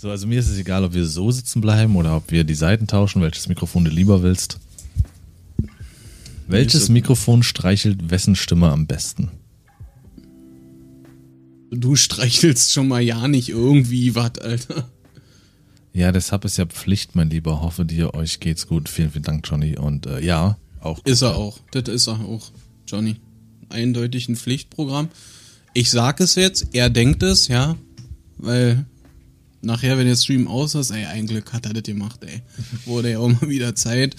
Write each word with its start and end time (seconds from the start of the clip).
So, 0.00 0.08
also 0.08 0.26
mir 0.26 0.40
ist 0.40 0.48
es 0.48 0.56
egal, 0.56 0.82
ob 0.84 0.94
wir 0.94 1.04
so 1.04 1.30
sitzen 1.30 1.60
bleiben 1.60 1.94
oder 1.94 2.16
ob 2.16 2.30
wir 2.30 2.44
die 2.44 2.54
Seiten 2.54 2.86
tauschen, 2.86 3.20
welches 3.20 3.48
Mikrofon 3.48 3.84
du 3.84 3.90
lieber 3.90 4.22
willst. 4.22 4.58
Welches 6.48 6.88
Mikrofon 6.88 7.42
streichelt 7.42 8.10
wessen 8.10 8.34
Stimme 8.34 8.70
am 8.70 8.86
besten? 8.86 9.28
Du 11.70 11.96
streichelst 11.96 12.72
schon 12.72 12.88
mal 12.88 13.02
ja 13.02 13.28
nicht 13.28 13.50
irgendwie 13.50 14.14
was, 14.14 14.38
Alter. 14.38 14.88
Ja, 15.92 16.12
deshalb 16.12 16.46
ist 16.46 16.56
ja 16.56 16.64
Pflicht, 16.64 17.14
mein 17.14 17.28
Lieber. 17.28 17.60
Hoffe 17.60 17.84
dir, 17.84 18.14
euch 18.14 18.40
geht's 18.40 18.66
gut. 18.66 18.88
Vielen, 18.88 19.10
vielen 19.10 19.24
Dank, 19.24 19.46
Johnny. 19.46 19.76
Und 19.76 20.06
äh, 20.06 20.24
ja, 20.24 20.56
auch. 20.80 21.04
Ist 21.04 21.20
er 21.20 21.36
auch. 21.36 21.60
Das 21.72 21.90
ist 21.94 22.06
er 22.06 22.20
auch, 22.20 22.52
Johnny. 22.86 23.16
Eindeutig 23.68 24.30
ein 24.30 24.36
Pflichtprogramm. 24.36 25.10
Ich 25.74 25.90
sag 25.90 26.20
es 26.20 26.36
jetzt, 26.36 26.68
er 26.72 26.88
denkt 26.88 27.22
es, 27.22 27.48
ja. 27.48 27.76
Weil 28.38 28.86
nachher, 29.62 29.98
wenn 29.98 30.06
der 30.06 30.16
Stream 30.16 30.48
aus 30.48 30.74
ist, 30.74 30.90
ey, 30.90 31.04
ein 31.04 31.26
Glück 31.26 31.52
hat 31.52 31.66
er 31.66 31.72
das 31.72 31.82
gemacht, 31.82 32.20
ey. 32.24 32.42
Wurde 32.86 33.12
ja 33.12 33.18
auch 33.18 33.28
mal 33.28 33.48
wieder 33.48 33.74
Zeit. 33.74 34.16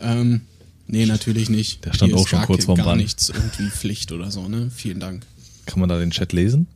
Ähm, 0.00 0.42
nee, 0.86 1.06
natürlich 1.06 1.48
nicht. 1.48 1.84
Der 1.84 1.92
stand 1.92 2.12
Hier 2.12 2.20
auch 2.20 2.28
schon 2.28 2.40
gar, 2.40 2.46
kurz 2.46 2.64
vorm 2.64 2.76
gar 2.78 2.88
Rand. 2.88 3.00
nichts 3.02 3.28
irgendwie 3.28 3.70
Pflicht 3.70 4.12
oder 4.12 4.30
so, 4.30 4.48
ne? 4.48 4.70
Vielen 4.74 5.00
Dank. 5.00 5.24
Kann 5.66 5.80
man 5.80 5.88
da 5.88 5.98
den 5.98 6.10
Chat 6.10 6.32
lesen? 6.32 6.66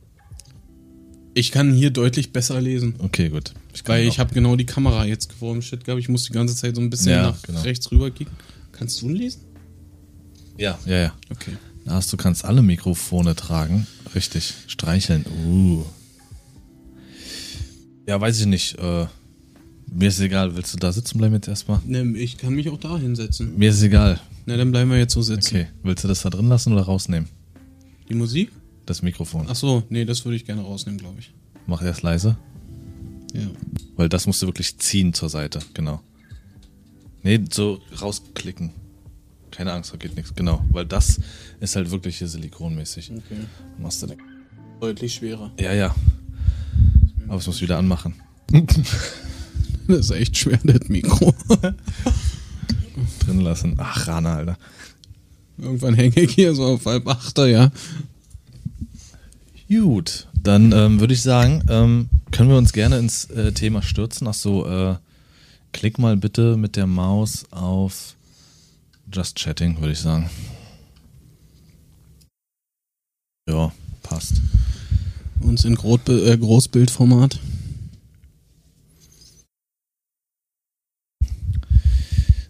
Ich 1.33 1.51
kann 1.51 1.73
hier 1.73 1.91
deutlich 1.91 2.33
besser 2.33 2.59
lesen. 2.59 2.95
Okay, 2.99 3.29
gut. 3.29 3.53
Ich 3.73 3.87
Weil 3.87 4.05
ich 4.05 4.19
habe 4.19 4.33
genau 4.33 4.57
die 4.57 4.65
Kamera 4.65 5.05
jetzt 5.05 5.31
vor 5.31 5.53
dem 5.53 5.61
Shit 5.61 5.85
gehabt. 5.85 6.01
Ich 6.01 6.09
muss 6.09 6.25
die 6.25 6.33
ganze 6.33 6.55
Zeit 6.55 6.75
so 6.75 6.81
ein 6.81 6.89
bisschen 6.89 7.11
Ja, 7.11 7.21
nach 7.31 7.41
genau. 7.43 7.61
rechts 7.61 7.89
rüber 7.89 8.11
kicken. 8.11 8.33
Kannst 8.73 9.01
du 9.01 9.09
ihn 9.09 9.15
lesen? 9.15 9.41
Ja, 10.57 10.77
ja, 10.85 10.97
ja. 10.97 11.13
Okay. 11.29 11.53
Lars, 11.85 12.07
du 12.07 12.17
kannst 12.17 12.43
alle 12.43 12.61
Mikrofone 12.61 13.35
tragen. 13.35 13.87
Richtig. 14.13 14.53
Streicheln. 14.67 15.25
Uh. 15.47 15.85
Ja, 18.07 18.19
weiß 18.19 18.39
ich 18.39 18.45
nicht. 18.45 18.77
Äh, 18.79 19.07
mir 19.91 20.07
ist 20.07 20.19
egal. 20.19 20.55
Willst 20.55 20.73
du 20.73 20.77
da 20.77 20.91
sitzen 20.91 21.17
bleiben 21.17 21.33
jetzt 21.35 21.47
erstmal? 21.47 21.79
Ne, 21.85 22.17
ich 22.17 22.37
kann 22.37 22.53
mich 22.53 22.69
auch 22.69 22.79
da 22.79 22.97
hinsetzen. 22.97 23.57
Mir 23.57 23.69
ist 23.69 23.81
egal. 23.81 24.19
Na, 24.45 24.57
dann 24.57 24.71
bleiben 24.71 24.89
wir 24.89 24.97
jetzt 24.97 25.13
so 25.13 25.21
sitzen. 25.21 25.55
Okay. 25.55 25.67
Willst 25.83 26.03
du 26.03 26.07
das 26.07 26.21
da 26.21 26.29
drin 26.29 26.47
lassen 26.47 26.73
oder 26.73 26.83
rausnehmen? 26.83 27.29
Die 28.09 28.15
Musik? 28.15 28.51
Das 28.85 29.01
Mikrofon. 29.01 29.45
Ach 29.47 29.55
so, 29.55 29.83
nee, 29.89 30.05
das 30.05 30.25
würde 30.25 30.35
ich 30.35 30.45
gerne 30.45 30.61
rausnehmen, 30.61 30.99
glaube 30.99 31.19
ich. 31.19 31.33
Mach 31.67 31.81
erst 31.81 32.01
leise. 32.01 32.37
Ja. 33.33 33.47
Weil 33.95 34.09
das 34.09 34.27
musst 34.27 34.41
du 34.41 34.47
wirklich 34.47 34.77
ziehen 34.77 35.13
zur 35.13 35.29
Seite. 35.29 35.59
Genau. 35.73 36.01
Nee, 37.23 37.39
so 37.51 37.79
rausklicken. 38.01 38.71
Keine 39.51 39.73
Angst, 39.73 39.93
da 39.93 39.97
geht 39.97 40.15
nichts. 40.15 40.33
Genau. 40.33 40.65
Weil 40.71 40.85
das 40.85 41.19
ist 41.59 41.75
halt 41.75 41.91
wirklich 41.91 42.17
hier 42.17 42.27
silikonmäßig. 42.27 43.11
Okay. 43.11 43.41
Machst 43.77 44.01
du 44.01 44.07
den. 44.07 44.17
Deutlich 44.79 45.13
schwerer. 45.13 45.51
Ja, 45.59 45.73
ja. 45.73 45.95
Aber 47.31 47.39
es 47.39 47.47
muss 47.47 47.61
wieder 47.61 47.77
anmachen. 47.77 48.15
Das 49.87 50.05
ist 50.05 50.11
echt 50.11 50.37
schwer, 50.37 50.59
das 50.63 50.87
Mikro. 50.87 51.33
Drin 53.19 53.41
lassen. 53.41 53.75
Ach, 53.77 54.07
Rana, 54.07 54.35
Alter. 54.35 54.57
Irgendwann 55.57 55.95
hänge 55.95 56.21
ich 56.21 56.33
hier 56.35 56.53
so 56.53 56.65
auf 56.65 56.85
halb 56.85 57.07
achter, 57.07 57.47
ja. 57.47 57.71
Gut, 59.67 60.27
dann 60.33 60.71
ähm, 60.71 60.99
würde 60.99 61.13
ich 61.13 61.21
sagen, 61.23 61.63
ähm, 61.67 62.09
können 62.31 62.49
wir 62.49 62.57
uns 62.57 62.71
gerne 62.71 62.99
ins 62.99 63.25
äh, 63.31 63.51
Thema 63.51 63.81
stürzen. 63.81 64.27
Ach 64.27 64.33
so, 64.33 64.65
äh, 64.67 64.95
klick 65.73 65.97
mal 65.97 66.15
bitte 66.15 66.55
mit 66.55 66.77
der 66.77 66.87
Maus 66.87 67.45
auf 67.51 68.15
Just 69.11 69.37
Chatting, 69.37 69.79
würde 69.79 69.93
ich 69.93 69.99
sagen. 69.99 70.29
Ja, 73.49 73.73
passt. 74.03 74.35
Uns 75.41 75.65
in 75.65 75.75
Grotbe 75.75 76.13
äh, 76.13 76.37
Großbildformat. 76.37 77.39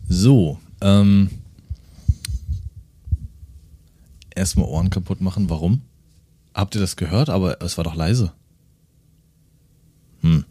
So, 0.08 0.60
ähm, 0.82 1.30
erstmal 4.36 4.68
Ohren 4.68 4.90
kaputt 4.90 5.22
machen. 5.22 5.50
Warum? 5.50 5.82
Habt 6.54 6.76
ihr 6.76 6.82
das 6.82 6.96
gehört? 6.96 7.30
Aber 7.30 7.62
es 7.62 7.78
war 7.78 7.84
doch 7.84 7.96
leise. 7.96 8.34
Hm. 10.22 10.46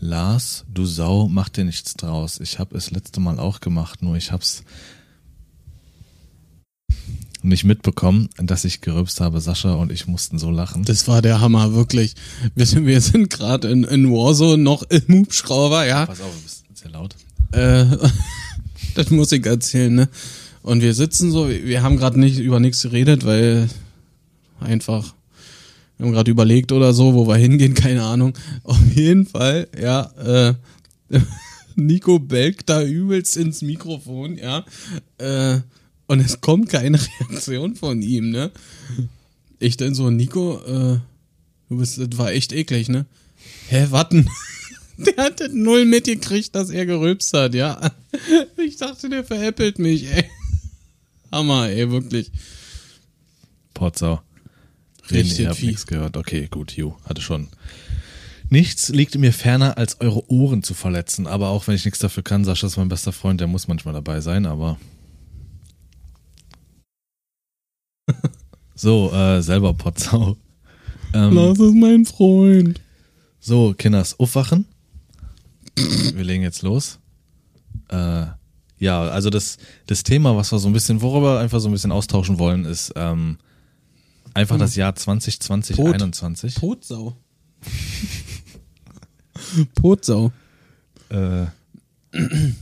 Lars, 0.00 0.64
du 0.72 0.84
Sau, 0.84 1.28
mach 1.28 1.48
dir 1.48 1.64
nichts 1.64 1.94
draus. 1.94 2.38
Ich 2.40 2.58
habe 2.58 2.76
es 2.76 2.90
letzte 2.90 3.20
Mal 3.20 3.38
auch 3.38 3.60
gemacht, 3.60 4.02
nur 4.02 4.16
ich 4.16 4.32
hab's 4.32 4.62
nicht 7.44 7.64
mitbekommen, 7.64 8.28
dass 8.36 8.64
ich 8.64 8.80
gerülpst 8.80 9.20
habe. 9.20 9.40
Sascha 9.40 9.74
und 9.74 9.92
ich 9.92 10.06
mussten 10.06 10.38
so 10.38 10.50
lachen. 10.50 10.84
Das 10.84 11.06
war 11.08 11.22
der 11.22 11.40
Hammer, 11.40 11.74
wirklich. 11.74 12.14
Wir 12.54 12.66
sind, 12.66 12.86
wir 12.86 13.00
sind 13.00 13.30
gerade 13.30 13.68
in, 13.68 13.84
in 13.84 14.10
Warzone 14.10 14.62
noch 14.62 14.82
im 14.84 15.02
Hubschrauber, 15.08 15.86
ja. 15.86 16.06
Pass 16.06 16.20
auf, 16.20 16.34
du 16.34 16.42
bist 16.42 16.64
sehr 16.74 16.90
laut. 16.90 17.14
Äh, 17.52 17.84
das 18.94 19.10
muss 19.10 19.32
ich 19.32 19.44
erzählen, 19.46 19.94
ne? 19.94 20.08
Und 20.62 20.80
wir 20.80 20.94
sitzen 20.94 21.30
so, 21.30 21.48
wir 21.48 21.82
haben 21.82 21.98
gerade 21.98 22.18
nicht 22.18 22.38
über 22.38 22.58
nichts 22.58 22.82
geredet, 22.82 23.26
weil 23.26 23.68
einfach, 24.60 25.14
wir 25.98 26.06
haben 26.06 26.12
gerade 26.12 26.30
überlegt 26.30 26.72
oder 26.72 26.94
so, 26.94 27.14
wo 27.14 27.28
wir 27.28 27.36
hingehen, 27.36 27.74
keine 27.74 28.02
Ahnung. 28.02 28.32
Auf 28.62 28.80
jeden 28.94 29.26
Fall, 29.26 29.68
ja, 29.78 30.10
äh, 30.16 30.54
Nico 31.76 32.18
belgt 32.18 32.70
da 32.70 32.82
übelst 32.82 33.36
ins 33.36 33.60
Mikrofon, 33.60 34.38
ja. 34.38 34.64
Äh, 35.18 35.60
und 36.06 36.20
es 36.20 36.40
kommt 36.40 36.68
keine 36.68 36.98
Reaktion 37.30 37.76
von 37.76 38.02
ihm, 38.02 38.30
ne? 38.30 38.50
Ich 39.58 39.76
dann 39.76 39.94
so, 39.94 40.10
Nico, 40.10 40.58
äh, 40.64 40.98
du 41.68 41.78
bist, 41.78 41.98
das 41.98 42.18
war 42.18 42.32
echt 42.32 42.52
eklig, 42.52 42.88
ne? 42.88 43.06
Hä, 43.68 43.86
warten. 43.90 44.28
Der 44.96 45.16
hat 45.24 45.42
null 45.52 45.84
mitgekriegt, 45.86 46.54
dass 46.54 46.70
er 46.70 46.86
gerülpst 46.86 47.32
hat, 47.34 47.54
ja. 47.54 47.90
Ich 48.56 48.76
dachte, 48.76 49.08
der 49.08 49.24
veräppelt 49.24 49.80
mich, 49.80 50.06
ey. 50.06 50.24
Hammer, 51.32 51.68
ey, 51.68 51.90
wirklich. 51.90 52.30
Potsau. 53.74 54.20
Reden, 55.10 55.22
Richtig 55.22 55.40
ihr 55.40 55.48
habt 55.48 55.58
Vieh. 55.58 55.66
nichts 55.66 55.86
gehört. 55.86 56.16
Okay, 56.16 56.46
gut, 56.48 56.76
Ju, 56.76 56.94
hatte 57.04 57.20
schon. 57.20 57.48
Nichts 58.50 58.88
liegt 58.90 59.16
mir 59.18 59.32
ferner, 59.32 59.76
als 59.78 60.00
eure 60.00 60.30
Ohren 60.30 60.62
zu 60.62 60.74
verletzen. 60.74 61.26
Aber 61.26 61.48
auch 61.48 61.66
wenn 61.66 61.74
ich 61.74 61.84
nichts 61.84 61.98
dafür 61.98 62.22
kann, 62.22 62.44
Sascha 62.44 62.68
ist 62.68 62.76
mein 62.76 62.88
bester 62.88 63.12
Freund, 63.12 63.40
der 63.40 63.48
muss 63.48 63.68
manchmal 63.68 63.94
dabei 63.94 64.20
sein, 64.20 64.46
aber. 64.46 64.78
So, 68.74 69.12
äh, 69.12 69.42
selber 69.42 69.74
Potsau. 69.74 70.36
Ähm, 71.12 71.32
Lars 71.32 71.60
ist 71.60 71.74
mein 71.74 72.04
Freund. 72.04 72.80
so, 73.38 73.74
Kinders, 73.74 74.18
aufwachen. 74.18 74.66
Wir 75.76 76.24
legen 76.24 76.42
jetzt 76.42 76.62
los. 76.62 76.98
Äh, 77.88 78.26
ja, 78.78 79.02
also 79.02 79.30
das, 79.30 79.58
das 79.86 80.02
Thema, 80.02 80.36
was 80.36 80.50
wir 80.50 80.58
so 80.58 80.68
ein 80.68 80.72
bisschen, 80.72 81.02
worüber 81.02 81.36
wir 81.36 81.40
einfach 81.40 81.60
so 81.60 81.68
ein 81.68 81.72
bisschen 81.72 81.92
austauschen 81.92 82.38
wollen, 82.38 82.64
ist 82.64 82.92
ähm, 82.96 83.38
einfach 84.34 84.58
das 84.58 84.74
Jahr 84.74 84.94
2020, 84.94 85.76
Pot. 85.76 85.94
21. 85.94 86.56
Potsau. 86.56 87.16
Potsau. 89.76 90.32
Äh, 91.10 91.46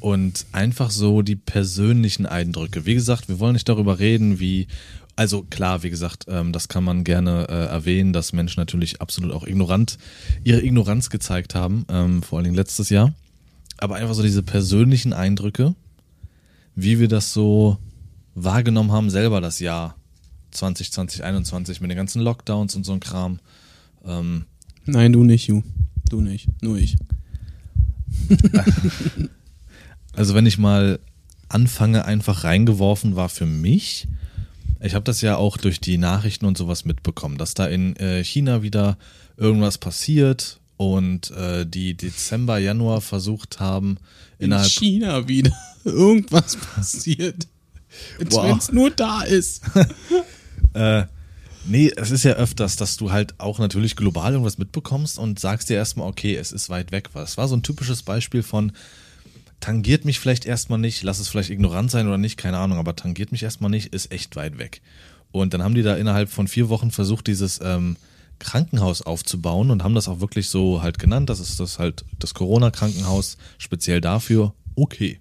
und 0.00 0.46
einfach 0.52 0.90
so 0.90 1.22
die 1.22 1.36
persönlichen 1.36 2.26
Eindrücke. 2.26 2.86
Wie 2.86 2.94
gesagt, 2.94 3.28
wir 3.28 3.38
wollen 3.38 3.52
nicht 3.54 3.68
darüber 3.68 3.98
reden, 3.98 4.40
wie, 4.40 4.66
also 5.16 5.42
klar, 5.42 5.82
wie 5.82 5.90
gesagt, 5.90 6.26
ähm, 6.28 6.52
das 6.52 6.68
kann 6.68 6.84
man 6.84 7.04
gerne 7.04 7.46
äh, 7.48 7.66
erwähnen, 7.66 8.12
dass 8.12 8.32
Menschen 8.32 8.60
natürlich 8.60 9.00
absolut 9.00 9.32
auch 9.32 9.46
ignorant, 9.46 9.98
ihre 10.44 10.62
Ignoranz 10.62 11.10
gezeigt 11.10 11.54
haben, 11.54 11.84
ähm, 11.88 12.22
vor 12.22 12.38
allen 12.38 12.44
Dingen 12.44 12.56
letztes 12.56 12.90
Jahr. 12.90 13.12
Aber 13.78 13.96
einfach 13.96 14.14
so 14.14 14.22
diese 14.22 14.42
persönlichen 14.42 15.12
Eindrücke, 15.12 15.74
wie 16.74 16.98
wir 16.98 17.08
das 17.08 17.32
so 17.32 17.78
wahrgenommen 18.34 18.92
haben, 18.92 19.10
selber 19.10 19.40
das 19.40 19.60
Jahr 19.60 19.96
2020, 20.52 21.24
21 21.24 21.80
mit 21.80 21.90
den 21.90 21.96
ganzen 21.96 22.22
Lockdowns 22.22 22.74
und 22.74 22.84
so 22.84 22.92
ein 22.92 23.00
Kram. 23.00 23.40
Ähm, 24.04 24.46
Nein, 24.84 25.12
du 25.12 25.24
nicht, 25.24 25.46
Ju. 25.46 25.62
Du 26.08 26.20
nicht. 26.20 26.48
Nur 26.62 26.78
ich. 26.78 26.96
Also 30.14 30.34
wenn 30.34 30.46
ich 30.46 30.58
mal 30.58 31.00
anfange, 31.48 32.04
einfach 32.04 32.44
reingeworfen 32.44 33.16
war 33.16 33.28
für 33.28 33.46
mich. 33.46 34.08
Ich 34.82 34.94
habe 34.94 35.04
das 35.04 35.20
ja 35.20 35.36
auch 35.36 35.56
durch 35.56 35.80
die 35.80 35.98
Nachrichten 35.98 36.44
und 36.44 36.58
sowas 36.58 36.84
mitbekommen, 36.84 37.38
dass 37.38 37.54
da 37.54 37.66
in 37.66 37.96
äh, 37.96 38.24
China 38.24 38.62
wieder 38.62 38.98
irgendwas 39.36 39.78
passiert 39.78 40.60
und 40.76 41.30
äh, 41.30 41.64
die 41.64 41.94
Dezember, 41.94 42.58
Januar 42.58 43.00
versucht 43.00 43.60
haben, 43.60 43.98
In 44.38 44.46
innerhalb 44.46 44.70
China 44.70 45.28
wieder. 45.28 45.52
Irgendwas 45.84 46.56
passiert. 46.56 47.46
Als 48.18 48.34
Wow. 48.34 48.44
wenn 48.44 48.58
es 48.58 48.72
nur 48.72 48.90
da 48.90 49.22
ist. 49.22 49.62
Äh, 50.74 51.04
nee, 51.66 51.92
es 51.94 52.10
ist 52.10 52.22
ja 52.22 52.32
öfters, 52.32 52.76
dass 52.76 52.96
du 52.96 53.12
halt 53.12 53.38
auch 53.38 53.58
natürlich 53.58 53.94
global 53.94 54.32
irgendwas 54.32 54.56
mitbekommst 54.56 55.18
und 55.18 55.38
sagst 55.38 55.68
dir 55.68 55.74
erstmal, 55.74 56.08
okay, 56.08 56.34
es 56.34 56.50
ist 56.50 56.70
weit 56.70 56.92
weg. 56.92 57.10
Es 57.14 57.36
war 57.36 57.46
so 57.46 57.54
ein 57.54 57.62
typisches 57.62 58.02
Beispiel 58.02 58.42
von, 58.42 58.72
tangiert 59.62 60.04
mich 60.04 60.18
vielleicht 60.18 60.44
erstmal 60.44 60.80
nicht, 60.80 61.02
lass 61.04 61.20
es 61.20 61.28
vielleicht 61.28 61.48
ignorant 61.50 61.90
sein 61.90 62.08
oder 62.08 62.18
nicht, 62.18 62.36
keine 62.36 62.58
Ahnung, 62.58 62.78
aber 62.78 62.96
tangiert 62.96 63.32
mich 63.32 63.44
erstmal 63.44 63.70
nicht, 63.70 63.94
ist 63.94 64.12
echt 64.12 64.36
weit 64.36 64.58
weg. 64.58 64.82
Und 65.30 65.54
dann 65.54 65.62
haben 65.62 65.74
die 65.74 65.82
da 65.82 65.94
innerhalb 65.94 66.28
von 66.28 66.48
vier 66.48 66.68
Wochen 66.68 66.90
versucht, 66.90 67.28
dieses 67.28 67.60
ähm, 67.62 67.96
Krankenhaus 68.40 69.02
aufzubauen 69.02 69.70
und 69.70 69.84
haben 69.84 69.94
das 69.94 70.08
auch 70.08 70.20
wirklich 70.20 70.48
so 70.48 70.82
halt 70.82 70.98
genannt. 70.98 71.30
Das 71.30 71.38
ist 71.38 71.60
das 71.60 71.78
halt 71.78 72.04
das 72.18 72.34
Corona-Krankenhaus 72.34 73.38
speziell 73.56 74.00
dafür. 74.00 74.52
Okay, 74.74 75.20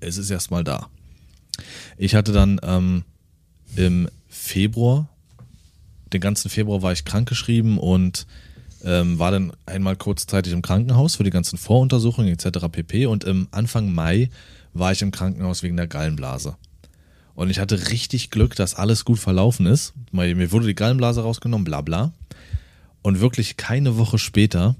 es 0.00 0.16
ist 0.16 0.30
erstmal 0.30 0.62
da. 0.62 0.88
Ich 1.98 2.14
hatte 2.14 2.32
dann 2.32 2.60
ähm, 2.62 3.02
im 3.74 4.08
Februar, 4.28 5.08
den 6.12 6.20
ganzen 6.20 6.50
Februar 6.50 6.82
war 6.82 6.92
ich 6.92 7.04
krankgeschrieben 7.04 7.78
und 7.78 8.26
ähm, 8.84 9.18
war 9.18 9.30
dann 9.30 9.52
einmal 9.66 9.96
kurzzeitig 9.96 10.52
im 10.52 10.62
Krankenhaus 10.62 11.16
für 11.16 11.24
die 11.24 11.30
ganzen 11.30 11.58
Voruntersuchungen 11.58 12.32
etc. 12.32 12.68
pp. 12.70 13.06
Und 13.06 13.24
im 13.24 13.48
Anfang 13.50 13.92
Mai 13.92 14.30
war 14.72 14.92
ich 14.92 15.02
im 15.02 15.10
Krankenhaus 15.10 15.62
wegen 15.62 15.76
der 15.76 15.86
Gallenblase. 15.86 16.56
Und 17.34 17.50
ich 17.50 17.58
hatte 17.58 17.90
richtig 17.90 18.30
Glück, 18.30 18.56
dass 18.56 18.74
alles 18.74 19.04
gut 19.04 19.18
verlaufen 19.18 19.66
ist. 19.66 19.94
Mir 20.12 20.52
wurde 20.52 20.66
die 20.66 20.74
Gallenblase 20.74 21.22
rausgenommen, 21.22 21.64
bla 21.64 21.80
bla. 21.80 22.12
Und 23.02 23.20
wirklich 23.20 23.56
keine 23.56 23.96
Woche 23.96 24.18
später 24.18 24.76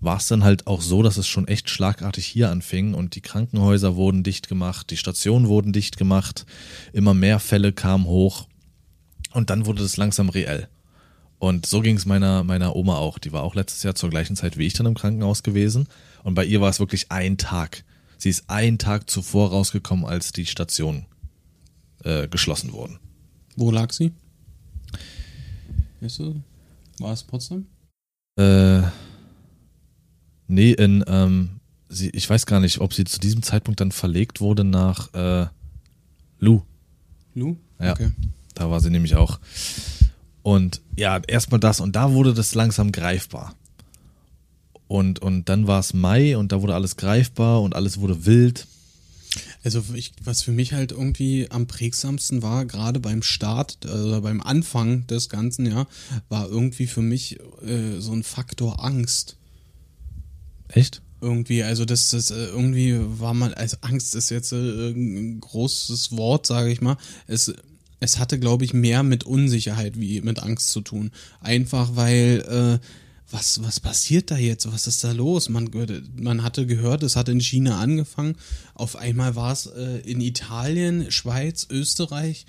war 0.00 0.16
es 0.16 0.26
dann 0.26 0.44
halt 0.44 0.66
auch 0.66 0.80
so, 0.80 1.02
dass 1.02 1.16
es 1.16 1.26
schon 1.26 1.46
echt 1.46 1.68
schlagartig 1.68 2.26
hier 2.26 2.50
anfing 2.50 2.94
und 2.94 3.14
die 3.14 3.20
Krankenhäuser 3.20 3.96
wurden 3.96 4.22
dicht 4.22 4.48
gemacht, 4.48 4.90
die 4.90 4.96
Stationen 4.96 5.46
wurden 5.46 5.72
dicht 5.72 5.98
gemacht, 5.98 6.46
immer 6.92 7.12
mehr 7.12 7.38
Fälle 7.38 7.72
kamen 7.72 8.06
hoch 8.06 8.48
und 9.32 9.50
dann 9.50 9.66
wurde 9.66 9.82
es 9.82 9.98
langsam 9.98 10.30
reell. 10.30 10.68
Und 11.40 11.64
so 11.64 11.80
ging 11.80 11.96
es 11.96 12.04
meiner, 12.04 12.44
meiner 12.44 12.76
Oma 12.76 12.96
auch. 12.96 13.18
Die 13.18 13.32
war 13.32 13.42
auch 13.42 13.54
letztes 13.54 13.82
Jahr 13.82 13.94
zur 13.94 14.10
gleichen 14.10 14.36
Zeit 14.36 14.58
wie 14.58 14.66
ich 14.66 14.74
dann 14.74 14.84
im 14.84 14.94
Krankenhaus 14.94 15.42
gewesen. 15.42 15.88
Und 16.22 16.34
bei 16.34 16.44
ihr 16.44 16.60
war 16.60 16.68
es 16.68 16.80
wirklich 16.80 17.10
ein 17.10 17.38
Tag. 17.38 17.82
Sie 18.18 18.28
ist 18.28 18.50
einen 18.50 18.76
Tag 18.76 19.08
zuvor 19.08 19.48
rausgekommen, 19.48 20.04
als 20.04 20.32
die 20.32 20.44
Stationen 20.44 21.06
äh, 22.04 22.28
geschlossen 22.28 22.74
wurden. 22.74 22.98
Wo 23.56 23.70
lag 23.70 23.90
sie? 23.90 24.12
Weißt 26.02 26.18
du? 26.18 26.42
War 26.98 27.14
es 27.14 27.22
Potsdam? 27.22 27.66
Äh, 28.36 28.82
nee, 30.46 30.72
in, 30.72 31.02
ähm, 31.06 31.60
sie, 31.88 32.10
ich 32.10 32.28
weiß 32.28 32.44
gar 32.44 32.60
nicht, 32.60 32.82
ob 32.82 32.92
sie 32.92 33.04
zu 33.04 33.18
diesem 33.18 33.42
Zeitpunkt 33.42 33.80
dann 33.80 33.92
verlegt 33.92 34.42
wurde 34.42 34.64
nach 34.64 35.14
äh, 35.14 35.46
Lu. 36.38 36.60
Lu? 37.34 37.56
Ja. 37.78 37.92
Okay. 37.92 38.10
Da 38.54 38.70
war 38.70 38.80
sie 38.80 38.90
nämlich 38.90 39.16
auch. 39.16 39.40
Und 40.42 40.80
ja, 40.96 41.20
erstmal 41.26 41.60
das 41.60 41.80
und 41.80 41.96
da 41.96 42.12
wurde 42.12 42.34
das 42.34 42.54
langsam 42.54 42.92
greifbar. 42.92 43.54
Und, 44.88 45.20
und 45.20 45.48
dann 45.48 45.66
war 45.66 45.80
es 45.80 45.94
Mai 45.94 46.36
und 46.36 46.50
da 46.50 46.62
wurde 46.62 46.74
alles 46.74 46.96
greifbar 46.96 47.62
und 47.62 47.76
alles 47.76 48.00
wurde 48.00 48.26
wild. 48.26 48.66
Also 49.62 49.84
ich, 49.94 50.12
was 50.24 50.42
für 50.42 50.52
mich 50.52 50.72
halt 50.72 50.90
irgendwie 50.90 51.48
am 51.50 51.66
prägsamsten 51.66 52.42
war, 52.42 52.64
gerade 52.64 52.98
beim 52.98 53.22
Start, 53.22 53.86
also 53.86 54.20
beim 54.20 54.40
Anfang 54.40 55.06
des 55.06 55.28
Ganzen, 55.28 55.66
ja, 55.66 55.86
war 56.28 56.48
irgendwie 56.48 56.86
für 56.86 57.02
mich 57.02 57.38
äh, 57.62 58.00
so 58.00 58.12
ein 58.12 58.22
Faktor 58.22 58.82
Angst. 58.82 59.36
Echt? 60.68 61.02
Irgendwie, 61.20 61.62
also 61.62 61.84
das, 61.84 62.08
das 62.10 62.30
äh, 62.30 62.46
irgendwie 62.46 62.98
war 62.98 63.34
man, 63.34 63.52
also 63.52 63.76
Angst 63.82 64.14
ist 64.14 64.30
jetzt 64.30 64.52
äh, 64.52 64.90
ein 64.90 65.38
großes 65.40 66.16
Wort, 66.16 66.46
sage 66.46 66.72
ich 66.72 66.80
mal. 66.80 66.96
Es, 67.26 67.52
es 68.00 68.18
hatte, 68.18 68.38
glaube 68.38 68.64
ich, 68.64 68.72
mehr 68.72 69.02
mit 69.02 69.24
Unsicherheit 69.24 70.00
wie 70.00 70.20
mit 70.22 70.42
Angst 70.42 70.70
zu 70.70 70.80
tun. 70.80 71.10
Einfach 71.40 71.96
weil 71.96 72.80
äh, 72.80 72.86
was, 73.30 73.62
was 73.62 73.78
passiert 73.78 74.30
da 74.30 74.36
jetzt? 74.36 74.70
Was 74.72 74.86
ist 74.86 75.04
da 75.04 75.12
los? 75.12 75.48
Man, 75.48 75.70
man 76.16 76.42
hatte 76.42 76.66
gehört, 76.66 77.02
es 77.02 77.14
hat 77.14 77.28
in 77.28 77.40
China 77.40 77.78
angefangen. 77.78 78.36
Auf 78.74 78.96
einmal 78.96 79.36
war 79.36 79.52
es 79.52 79.66
äh, 79.66 79.98
in 79.98 80.20
Italien, 80.20 81.10
Schweiz, 81.12 81.66
Österreich 81.70 82.46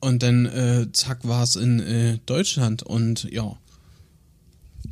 und 0.00 0.22
dann 0.22 0.46
äh, 0.46 0.88
zack 0.92 1.26
war 1.26 1.42
es 1.42 1.56
in 1.56 1.80
äh, 1.80 2.18
Deutschland 2.26 2.82
und 2.82 3.24
ja. 3.30 3.56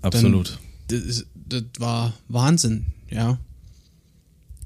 Absolut. 0.00 0.58
Dann, 0.88 1.06
das, 1.06 1.26
das 1.34 1.62
war 1.78 2.14
Wahnsinn, 2.28 2.86
ja. 3.10 3.38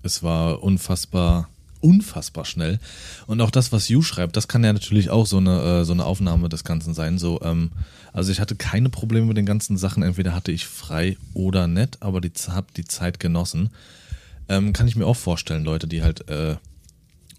Es 0.03 0.23
war 0.23 0.63
unfassbar 0.63 1.49
unfassbar 1.83 2.45
schnell. 2.45 2.79
Und 3.27 3.41
auch 3.41 3.51
das, 3.51 3.73
was 3.73 3.89
You 3.89 4.03
schreibt, 4.03 4.37
das 4.37 4.49
kann 4.49 4.65
ja 4.65 4.73
natürlich 4.73 5.11
auch 5.11 5.27
so 5.27 5.37
eine, 5.37 5.61
äh, 5.61 5.85
so 5.85 5.93
eine 5.93 6.05
Aufnahme 6.05 6.49
des 6.49 6.65
Ganzen 6.65 6.95
sein. 6.95 7.19
So, 7.19 7.41
ähm, 7.43 7.73
also 8.13 8.33
ich 8.33 8.41
hatte 8.41 8.57
keine 8.57 8.89
Probleme 8.89 9.27
mit 9.27 9.37
den 9.37 9.47
ganzen 9.47 9.77
Sachen. 9.77 10.03
Entweder 10.03 10.35
hatte 10.35 10.53
ich 10.53 10.67
frei 10.67 11.17
oder 11.35 11.67
nett, 11.67 11.99
aber 12.01 12.21
die 12.21 12.33
habe 12.49 12.69
die 12.77 12.85
Zeit 12.85 13.21
genossen. 13.21 13.71
Ähm, 14.49 14.73
kann 14.73 14.89
ich 14.89 14.97
mir 14.97 15.07
auch 15.07 15.17
vorstellen, 15.17 15.65
Leute, 15.65 15.87
die 15.87 16.03
halt 16.03 16.29
äh, 16.29 16.57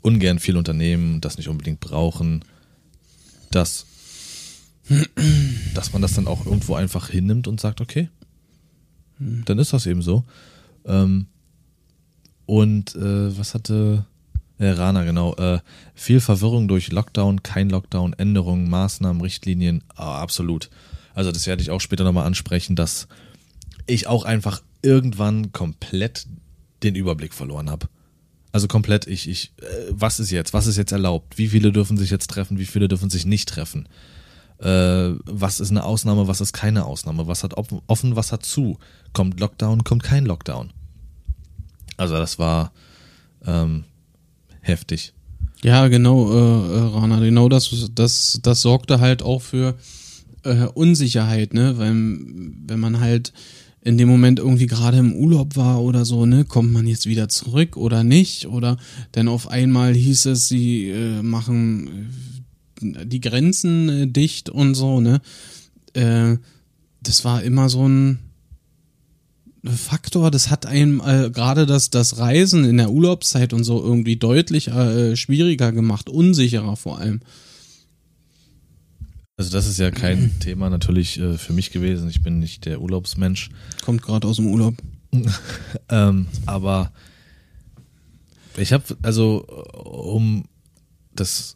ungern 0.01 0.39
viel 0.39 0.57
unternehmen, 0.57 1.21
das 1.21 1.37
nicht 1.37 1.49
unbedingt 1.49 1.79
brauchen, 1.79 2.43
dass, 3.51 3.85
dass 5.73 5.93
man 5.93 6.01
das 6.01 6.13
dann 6.13 6.27
auch 6.27 6.45
irgendwo 6.45 6.75
einfach 6.75 7.09
hinnimmt 7.09 7.47
und 7.47 7.59
sagt, 7.59 7.81
okay, 7.81 8.09
dann 9.19 9.59
ist 9.59 9.73
das 9.73 9.85
eben 9.85 10.01
so. 10.01 10.23
Ähm, 10.85 11.27
und 12.45 12.95
äh, 12.95 13.37
was 13.37 13.53
hatte 13.53 14.05
äh, 14.59 14.69
Rana, 14.69 15.03
genau. 15.03 15.35
Äh, 15.35 15.59
viel 15.95 16.19
Verwirrung 16.19 16.67
durch 16.67 16.91
Lockdown, 16.91 17.43
kein 17.43 17.69
Lockdown, 17.69 18.13
Änderungen, 18.13 18.69
Maßnahmen, 18.69 19.21
Richtlinien. 19.21 19.83
Ah, 19.95 20.21
absolut. 20.21 20.69
Also 21.13 21.31
das 21.31 21.47
werde 21.47 21.61
ich 21.61 21.71
auch 21.71 21.81
später 21.81 22.03
nochmal 22.03 22.25
ansprechen, 22.25 22.75
dass 22.75 23.07
ich 23.85 24.07
auch 24.07 24.25
einfach 24.25 24.61
irgendwann 24.81 25.51
komplett 25.51 26.27
den 26.83 26.95
Überblick 26.95 27.33
verloren 27.33 27.69
habe. 27.69 27.87
Also 28.51 28.67
komplett, 28.67 29.07
ich, 29.07 29.27
ich, 29.27 29.53
äh, 29.61 29.65
was 29.89 30.19
ist 30.19 30.29
jetzt? 30.29 30.53
Was 30.53 30.67
ist 30.67 30.77
jetzt 30.77 30.91
erlaubt? 30.91 31.37
Wie 31.37 31.47
viele 31.47 31.71
dürfen 31.71 31.97
sich 31.97 32.11
jetzt 32.11 32.29
treffen? 32.29 32.59
Wie 32.59 32.65
viele 32.65 32.87
dürfen 32.87 33.09
sich 33.09 33.25
nicht 33.25 33.49
treffen? 33.49 33.87
Äh, 34.59 35.15
was 35.25 35.59
ist 35.59 35.71
eine 35.71 35.83
Ausnahme? 35.83 36.27
Was 36.27 36.39
ist 36.39 36.53
keine 36.53 36.85
Ausnahme? 36.85 37.25
Was 37.25 37.43
hat 37.43 37.55
offen? 37.55 38.15
Was 38.15 38.31
hat 38.31 38.45
zu? 38.45 38.77
Kommt 39.11 39.39
Lockdown? 39.39 39.83
Kommt 39.83 40.03
kein 40.03 40.25
Lockdown? 40.25 40.71
Also 41.97 42.15
das 42.15 42.37
war 42.37 42.71
ähm, 43.45 43.85
heftig. 44.63 45.13
Ja, 45.63 45.87
genau, 45.87 46.31
äh, 46.31 46.75
äh, 46.75 46.79
Rana, 46.93 47.19
genau 47.19 47.47
das, 47.47 47.91
das, 47.95 48.39
das 48.41 48.61
sorgte 48.61 48.99
halt 48.99 49.21
auch 49.21 49.41
für 49.41 49.75
äh, 50.43 50.65
Unsicherheit, 50.65 51.53
ne? 51.53 51.77
Weil 51.77 51.91
wenn 51.91 52.79
man 52.79 52.99
halt 52.99 53.31
in 53.81 53.97
dem 53.97 54.07
Moment 54.07 54.39
irgendwie 54.39 54.67
gerade 54.67 54.97
im 54.97 55.13
Urlaub 55.13 55.55
war 55.55 55.81
oder 55.81 56.05
so, 56.05 56.25
ne, 56.25 56.45
kommt 56.45 56.71
man 56.71 56.87
jetzt 56.87 57.05
wieder 57.05 57.29
zurück 57.29 57.77
oder 57.77 58.03
nicht? 58.03 58.47
Oder 58.47 58.77
denn 59.15 59.27
auf 59.27 59.49
einmal 59.49 59.93
hieß 59.93 60.25
es, 60.27 60.47
sie 60.47 60.89
äh, 60.89 61.21
machen 61.21 62.09
äh, 62.81 63.05
die 63.05 63.21
Grenzen 63.21 63.89
äh, 63.89 64.07
dicht 64.07 64.49
und 64.49 64.75
so, 64.75 64.99
ne? 64.99 65.21
Äh, 65.93 66.37
das 67.01 67.25
war 67.25 67.43
immer 67.43 67.69
so 67.69 67.87
ein 67.87 68.19
Faktor, 69.65 70.29
das 70.29 70.49
hat 70.49 70.65
einem 70.65 71.01
äh, 71.05 71.29
gerade 71.29 71.65
das, 71.65 71.89
das 71.89 72.17
Reisen 72.17 72.65
in 72.65 72.77
der 72.77 72.91
Urlaubszeit 72.91 73.53
und 73.53 73.63
so 73.63 73.81
irgendwie 73.81 74.17
deutlich 74.17 74.67
äh, 74.67 75.15
schwieriger 75.15 75.71
gemacht, 75.71 76.09
unsicherer 76.09 76.75
vor 76.75 76.99
allem. 76.99 77.21
Also 79.37 79.51
das 79.51 79.65
ist 79.65 79.79
ja 79.79 79.89
kein 79.89 80.31
Thema 80.39 80.69
natürlich 80.69 81.17
äh, 81.17 81.37
für 81.37 81.53
mich 81.53 81.71
gewesen. 81.71 82.09
Ich 82.09 82.21
bin 82.21 82.39
nicht 82.39 82.65
der 82.65 82.81
Urlaubsmensch. 82.81 83.49
Kommt 83.81 84.01
gerade 84.01 84.27
aus 84.27 84.35
dem 84.35 84.47
Urlaub. 84.47 84.75
ähm, 85.89 86.27
aber 86.45 86.91
ich 88.57 88.73
habe 88.73 88.83
also 89.01 89.45
um 89.73 90.45
das 91.15 91.55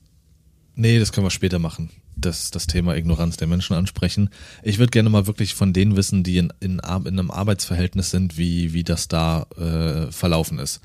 nee, 0.76 1.00
das 1.00 1.12
können 1.12 1.26
wir 1.26 1.32
später 1.32 1.60
machen 1.60 1.90
das, 2.18 2.52
das 2.52 2.68
Thema 2.68 2.96
Ignoranz 2.96 3.38
der 3.38 3.48
Menschen 3.48 3.76
ansprechen. 3.76 4.30
Ich 4.64 4.80
würde 4.80 4.92
gerne 4.92 5.10
mal 5.10 5.28
wirklich 5.28 5.54
von 5.54 5.74
denen 5.74 5.96
wissen, 5.96 6.24
die 6.24 6.38
in, 6.38 6.54
in, 6.60 6.80
in 6.80 6.80
einem 6.80 7.32
Arbeitsverhältnis 7.32 8.12
sind, 8.12 8.38
wie, 8.38 8.74
wie 8.74 8.84
das 8.84 9.08
da 9.08 9.44
äh, 9.58 10.12
verlaufen 10.12 10.60
ist. 10.60 10.82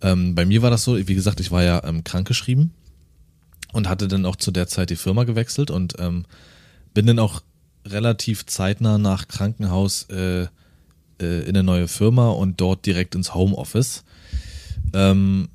Ähm, 0.00 0.34
bei 0.34 0.44
mir 0.44 0.62
war 0.62 0.70
das 0.70 0.84
so, 0.84 0.96
wie 0.96 1.14
gesagt, 1.14 1.40
ich 1.40 1.50
war 1.50 1.62
ja 1.62 1.82
ähm, 1.84 2.04
krankgeschrieben 2.04 2.72
und 3.72 3.88
hatte 3.88 4.08
dann 4.08 4.26
auch 4.26 4.36
zu 4.36 4.50
der 4.50 4.66
Zeit 4.66 4.90
die 4.90 4.96
Firma 4.96 5.24
gewechselt 5.24 5.70
und 5.70 5.94
ähm, 5.98 6.24
bin 6.94 7.06
dann 7.06 7.18
auch 7.18 7.42
relativ 7.86 8.46
zeitnah 8.46 8.98
nach 8.98 9.28
Krankenhaus 9.28 10.04
äh, 10.10 10.46
äh, 11.22 11.42
in 11.42 11.50
eine 11.50 11.62
neue 11.62 11.88
Firma 11.88 12.30
und 12.30 12.60
dort 12.60 12.86
direkt 12.86 13.14
ins 13.14 13.34
Homeoffice. 13.34 14.04
Ähm, 14.92 15.48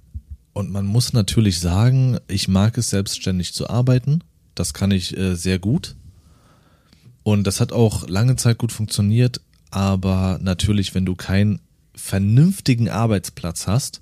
und 0.54 0.72
man 0.72 0.86
muss 0.86 1.14
natürlich 1.14 1.60
sagen, 1.60 2.18
ich 2.28 2.48
mag 2.48 2.78
es 2.78 2.90
selbstständig 2.90 3.54
zu 3.54 3.70
arbeiten. 3.70 4.24
Das 4.60 4.74
kann 4.74 4.92
ich 4.92 5.16
äh, 5.16 5.36
sehr 5.36 5.60
gut. 5.60 5.96
Und 7.24 7.46
das 7.46 7.60
hat 7.60 7.74
auch 7.74 8.08
lange 8.08 8.36
Zeit 8.38 8.58
gut 8.58 8.72
funktioniert. 8.72 9.42
Aber 9.70 10.40
natürlich, 10.42 10.96
wenn 10.96 11.06
du 11.06 11.16
keinen 11.16 11.60
vernünftigen 11.94 12.90
Arbeitsplatz 12.90 13.68
hast, 13.68 14.02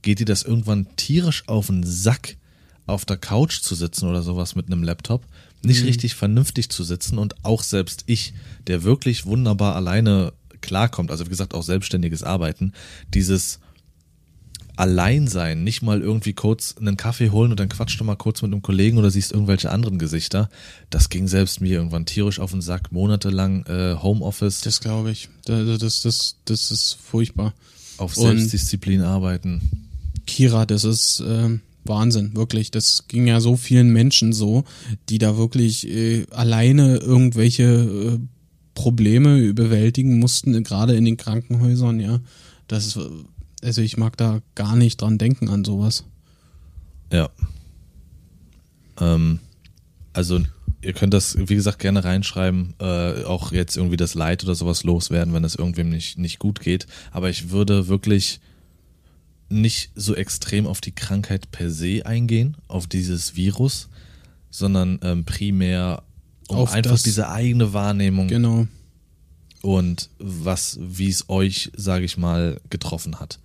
geht 0.00 0.18
dir 0.18 0.24
das 0.24 0.42
irgendwann 0.42 0.88
tierisch 0.96 1.48
auf 1.48 1.66
den 1.66 1.84
Sack, 1.84 2.36
auf 2.86 3.04
der 3.04 3.16
Couch 3.16 3.60
zu 3.60 3.74
sitzen 3.74 4.08
oder 4.08 4.22
sowas 4.22 4.56
mit 4.56 4.66
einem 4.66 4.82
Laptop, 4.82 5.26
nicht 5.62 5.82
mhm. 5.82 5.86
richtig 5.86 6.14
vernünftig 6.14 6.70
zu 6.70 6.82
sitzen 6.82 7.18
und 7.18 7.44
auch 7.44 7.62
selbst 7.62 8.04
ich, 8.06 8.34
der 8.66 8.82
wirklich 8.82 9.26
wunderbar 9.26 9.76
alleine 9.76 10.32
klarkommt, 10.60 11.10
also 11.10 11.26
wie 11.26 11.30
gesagt 11.30 11.54
auch 11.54 11.62
selbstständiges 11.62 12.22
Arbeiten, 12.22 12.72
dieses 13.14 13.60
allein 14.82 15.28
sein, 15.28 15.62
nicht 15.62 15.80
mal 15.80 16.00
irgendwie 16.00 16.32
kurz 16.32 16.74
einen 16.76 16.96
Kaffee 16.96 17.30
holen 17.30 17.52
und 17.52 17.60
dann 17.60 17.68
quatscht 17.68 18.00
du 18.00 18.04
mal 18.04 18.16
kurz 18.16 18.42
mit 18.42 18.50
einem 18.52 18.62
Kollegen 18.62 18.98
oder 18.98 19.12
siehst 19.12 19.30
irgendwelche 19.30 19.70
anderen 19.70 19.96
Gesichter. 19.96 20.50
Das 20.90 21.08
ging 21.08 21.28
selbst 21.28 21.60
mir 21.60 21.74
irgendwann 21.74 22.04
tierisch 22.04 22.40
auf 22.40 22.50
den 22.50 22.62
Sack, 22.62 22.90
monatelang 22.90 23.64
äh, 23.66 23.94
Homeoffice. 24.02 24.60
Das 24.62 24.80
glaube 24.80 25.12
ich. 25.12 25.28
Das, 25.44 25.78
das, 25.78 26.02
das, 26.02 26.36
das 26.46 26.70
ist 26.72 26.98
furchtbar. 27.00 27.54
Auf 27.96 28.16
Und- 28.16 28.24
Selbstdisziplin 28.38 29.02
arbeiten. 29.02 29.70
Kira, 30.26 30.66
das 30.66 30.82
ist 30.82 31.22
ähm, 31.24 31.60
Wahnsinn, 31.84 32.34
wirklich. 32.34 32.72
Das 32.72 33.06
ging 33.06 33.28
ja 33.28 33.40
so 33.40 33.56
vielen 33.56 33.92
Menschen 33.92 34.32
so, 34.32 34.64
die 35.08 35.18
da 35.18 35.36
wirklich 35.36 35.86
äh, 35.86 36.26
alleine 36.32 36.96
irgendwelche 36.96 37.62
äh, 37.62 38.18
Probleme 38.74 39.54
bewältigen 39.54 40.18
mussten, 40.18 40.60
gerade 40.64 40.96
in 40.96 41.04
den 41.04 41.16
Krankenhäusern, 41.16 42.00
ja. 42.00 42.18
Das 42.66 42.86
ist, 42.86 42.96
äh, 42.96 43.08
also 43.62 43.80
ich 43.82 43.96
mag 43.96 44.16
da 44.16 44.40
gar 44.54 44.76
nicht 44.76 45.00
dran 45.00 45.18
denken 45.18 45.48
an 45.48 45.64
sowas. 45.64 46.04
Ja. 47.12 47.28
Ähm, 49.00 49.38
also 50.12 50.40
ihr 50.82 50.92
könnt 50.92 51.14
das, 51.14 51.36
wie 51.38 51.54
gesagt, 51.54 51.78
gerne 51.78 52.04
reinschreiben, 52.04 52.74
äh, 52.80 53.24
auch 53.24 53.52
jetzt 53.52 53.76
irgendwie 53.76 53.96
das 53.96 54.14
Leid 54.14 54.42
oder 54.44 54.54
sowas 54.54 54.84
loswerden, 54.84 55.32
wenn 55.32 55.44
es 55.44 55.54
irgendwem 55.54 55.90
nicht, 55.90 56.18
nicht 56.18 56.38
gut 56.38 56.60
geht. 56.60 56.86
Aber 57.12 57.30
ich 57.30 57.50
würde 57.50 57.88
wirklich 57.88 58.40
nicht 59.48 59.90
so 59.94 60.14
extrem 60.14 60.66
auf 60.66 60.80
die 60.80 60.92
Krankheit 60.92 61.50
per 61.50 61.70
se 61.70 62.04
eingehen, 62.06 62.56
auf 62.68 62.86
dieses 62.86 63.36
Virus, 63.36 63.88
sondern 64.50 64.98
ähm, 65.02 65.24
primär 65.24 66.02
um 66.48 66.56
Auf 66.56 66.72
einfach 66.72 67.00
diese 67.00 67.28
eigene 67.28 67.72
Wahrnehmung 67.72 68.28
Genau. 68.28 68.66
und 69.60 70.08
was, 70.18 70.78
wie 70.80 71.08
es 71.08 71.28
euch, 71.28 71.70
sage 71.76 72.04
ich 72.04 72.16
mal, 72.16 72.60
getroffen 72.70 73.20
hat. 73.20 73.38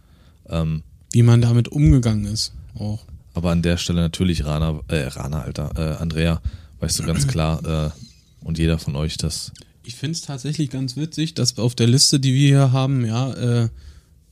Ähm, 0.49 0.83
Wie 1.11 1.23
man 1.23 1.41
damit 1.41 1.67
umgegangen 1.67 2.25
ist. 2.25 2.53
Auch. 2.75 2.99
Aber 3.33 3.51
an 3.51 3.61
der 3.61 3.77
Stelle 3.77 4.01
natürlich 4.01 4.45
Rana, 4.45 4.81
äh, 4.87 5.07
Rana, 5.07 5.41
Alter, 5.41 5.71
äh, 5.75 6.01
Andrea, 6.01 6.41
weißt 6.79 6.99
du 6.99 7.03
ganz 7.03 7.27
klar, 7.27 7.91
äh, 7.93 8.45
und 8.45 8.57
jeder 8.57 8.79
von 8.79 8.95
euch 8.95 9.17
das. 9.17 9.51
Ich 9.83 9.95
finde 9.95 10.13
es 10.13 10.21
tatsächlich 10.21 10.69
ganz 10.69 10.95
witzig, 10.95 11.33
dass 11.33 11.57
auf 11.57 11.75
der 11.75 11.87
Liste, 11.87 12.19
die 12.19 12.33
wir 12.33 12.47
hier 12.47 12.71
haben, 12.71 13.05
ja, 13.05 13.33
äh, 13.33 13.69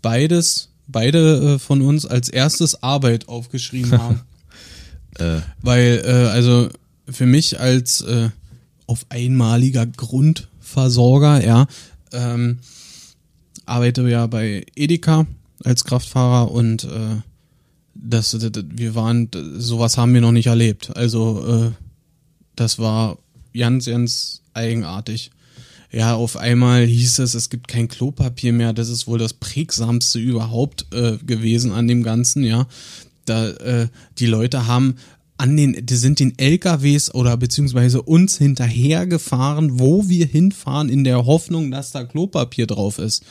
beides, 0.02 0.70
beide 0.88 1.56
äh, 1.56 1.60
von 1.60 1.82
uns 1.82 2.06
als 2.06 2.30
erstes 2.30 2.82
Arbeit 2.84 3.28
aufgeschrieben 3.28 3.92
haben. 4.02 4.22
Äh, 5.18 5.42
Weil, 5.62 6.02
äh, 6.06 6.28
also 6.30 6.70
für 7.08 7.26
mich 7.26 7.60
als 7.60 8.02
äh, 8.02 8.30
auf 8.88 9.06
einmaliger 9.10 9.86
Grundversorger, 9.86 11.46
ja, 11.46 11.68
ähm, 12.12 12.60
arbeite 13.66 14.08
ja 14.10 14.28
bei 14.28 14.66
Edeka 14.76 15.26
als 15.66 15.84
Kraftfahrer 15.84 16.52
und 16.52 16.84
äh, 16.86 17.22
das, 17.96 18.32
das, 18.32 18.52
wir 18.70 18.96
waren, 18.96 19.30
sowas 19.58 19.98
haben 19.98 20.14
wir 20.14 20.22
noch 20.22 20.32
nicht 20.32 20.48
erlebt. 20.48 20.96
Also 20.96 21.46
äh, 21.48 21.72
das 22.56 22.78
war 22.78 23.18
ganz, 23.54 23.86
ganz 23.86 24.42
eigenartig. 24.54 25.32
Ja, 25.92 26.16
auf 26.16 26.36
einmal 26.36 26.86
hieß 26.86 27.20
es, 27.20 27.36
es 27.36 27.50
gibt 27.50 27.68
kein 27.68 27.88
Klopapier 27.88 28.52
mehr. 28.52 28.74
Das 28.74 28.90
ist 28.90 29.08
wohl 29.08 29.18
das 29.18 29.34
prägsamste 29.34 30.20
überhaupt 30.20 30.88
äh, 30.94 31.18
gewesen 31.18 31.72
an 31.72 31.88
dem 31.88 32.04
Ganzen, 32.04 32.44
ja. 32.44 32.68
Da, 33.24 33.50
äh, 33.50 33.88
die 34.20 34.28
Leute 34.28 34.68
haben 34.68 34.96
an 35.38 35.58
den, 35.58 35.86
die 35.86 35.96
sind 35.96 36.20
den 36.20 36.38
LKWs 36.38 37.14
oder 37.14 37.38
beziehungsweise 37.38 38.02
uns 38.02 38.38
hinterhergefahren, 38.38 39.80
wo 39.80 40.08
wir 40.08 40.26
hinfahren, 40.26 40.90
in 40.90 41.04
der 41.04 41.26
Hoffnung, 41.26 41.72
dass 41.72 41.92
da 41.92 42.04
Klopapier 42.04 42.68
drauf 42.68 43.00
ist. 43.00 43.24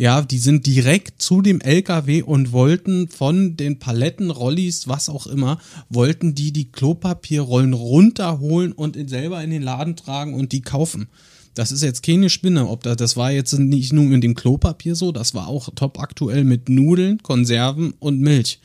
Ja, 0.00 0.22
die 0.22 0.38
sind 0.38 0.64
direkt 0.64 1.20
zu 1.20 1.42
dem 1.42 1.60
LKW 1.60 2.22
und 2.22 2.52
wollten 2.52 3.08
von 3.08 3.58
den 3.58 3.78
Paletten, 3.78 4.30
Rollis, 4.30 4.88
was 4.88 5.10
auch 5.10 5.26
immer, 5.26 5.60
wollten 5.90 6.34
die 6.34 6.52
die 6.52 6.72
Klopapierrollen 6.72 7.74
runterholen 7.74 8.72
und 8.72 8.96
selber 9.10 9.44
in 9.44 9.50
den 9.50 9.60
Laden 9.60 9.96
tragen 9.96 10.32
und 10.32 10.52
die 10.52 10.62
kaufen. 10.62 11.08
Das 11.52 11.70
ist 11.70 11.82
jetzt 11.82 12.02
keine 12.02 12.30
Spinne, 12.30 12.66
ob 12.68 12.82
da, 12.82 12.94
das 12.94 13.18
war 13.18 13.30
jetzt 13.30 13.52
nicht 13.58 13.92
nur 13.92 14.06
mit 14.06 14.24
dem 14.24 14.34
Klopapier 14.34 14.94
so, 14.94 15.12
das 15.12 15.34
war 15.34 15.48
auch 15.48 15.68
top 15.74 16.00
aktuell 16.00 16.44
mit 16.44 16.70
Nudeln, 16.70 17.22
Konserven 17.22 17.92
und 17.98 18.20
Milch. 18.20 18.58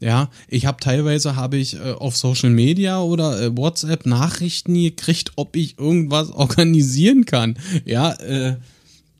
Ja, 0.00 0.30
ich 0.48 0.64
habe 0.64 0.80
teilweise 0.80 1.36
habe 1.36 1.58
ich 1.58 1.74
äh, 1.74 1.92
auf 1.92 2.16
Social 2.16 2.48
Media 2.48 3.02
oder 3.02 3.38
äh, 3.38 3.54
WhatsApp 3.54 4.06
Nachrichten 4.06 4.72
gekriegt, 4.72 5.32
ob 5.36 5.56
ich 5.56 5.78
irgendwas 5.78 6.30
organisieren 6.30 7.26
kann. 7.26 7.58
Ja, 7.84 8.14
äh, 8.14 8.56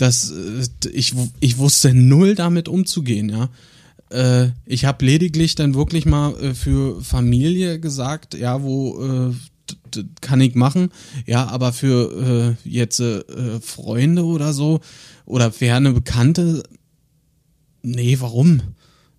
das 0.00 0.30
äh, 0.30 0.88
ich 0.92 1.14
ich 1.40 1.58
wusste 1.58 1.94
null 1.94 2.34
damit 2.34 2.68
umzugehen, 2.68 3.28
ja. 3.28 3.48
Äh, 4.10 4.52
ich 4.66 4.86
habe 4.86 5.04
lediglich 5.04 5.54
dann 5.54 5.74
wirklich 5.74 6.06
mal 6.06 6.34
äh, 6.40 6.54
für 6.54 7.02
Familie 7.02 7.78
gesagt, 7.78 8.34
ja, 8.34 8.62
wo 8.62 9.34
kann 10.20 10.40
ich 10.40 10.56
machen, 10.56 10.90
ja, 11.26 11.46
aber 11.46 11.72
für 11.72 12.56
jetzt 12.64 13.00
Freunde 13.60 14.24
oder 14.24 14.52
so 14.52 14.80
oder 15.26 15.52
ferne 15.52 15.92
Bekannte, 15.92 16.64
nee, 17.82 18.16
warum? 18.18 18.62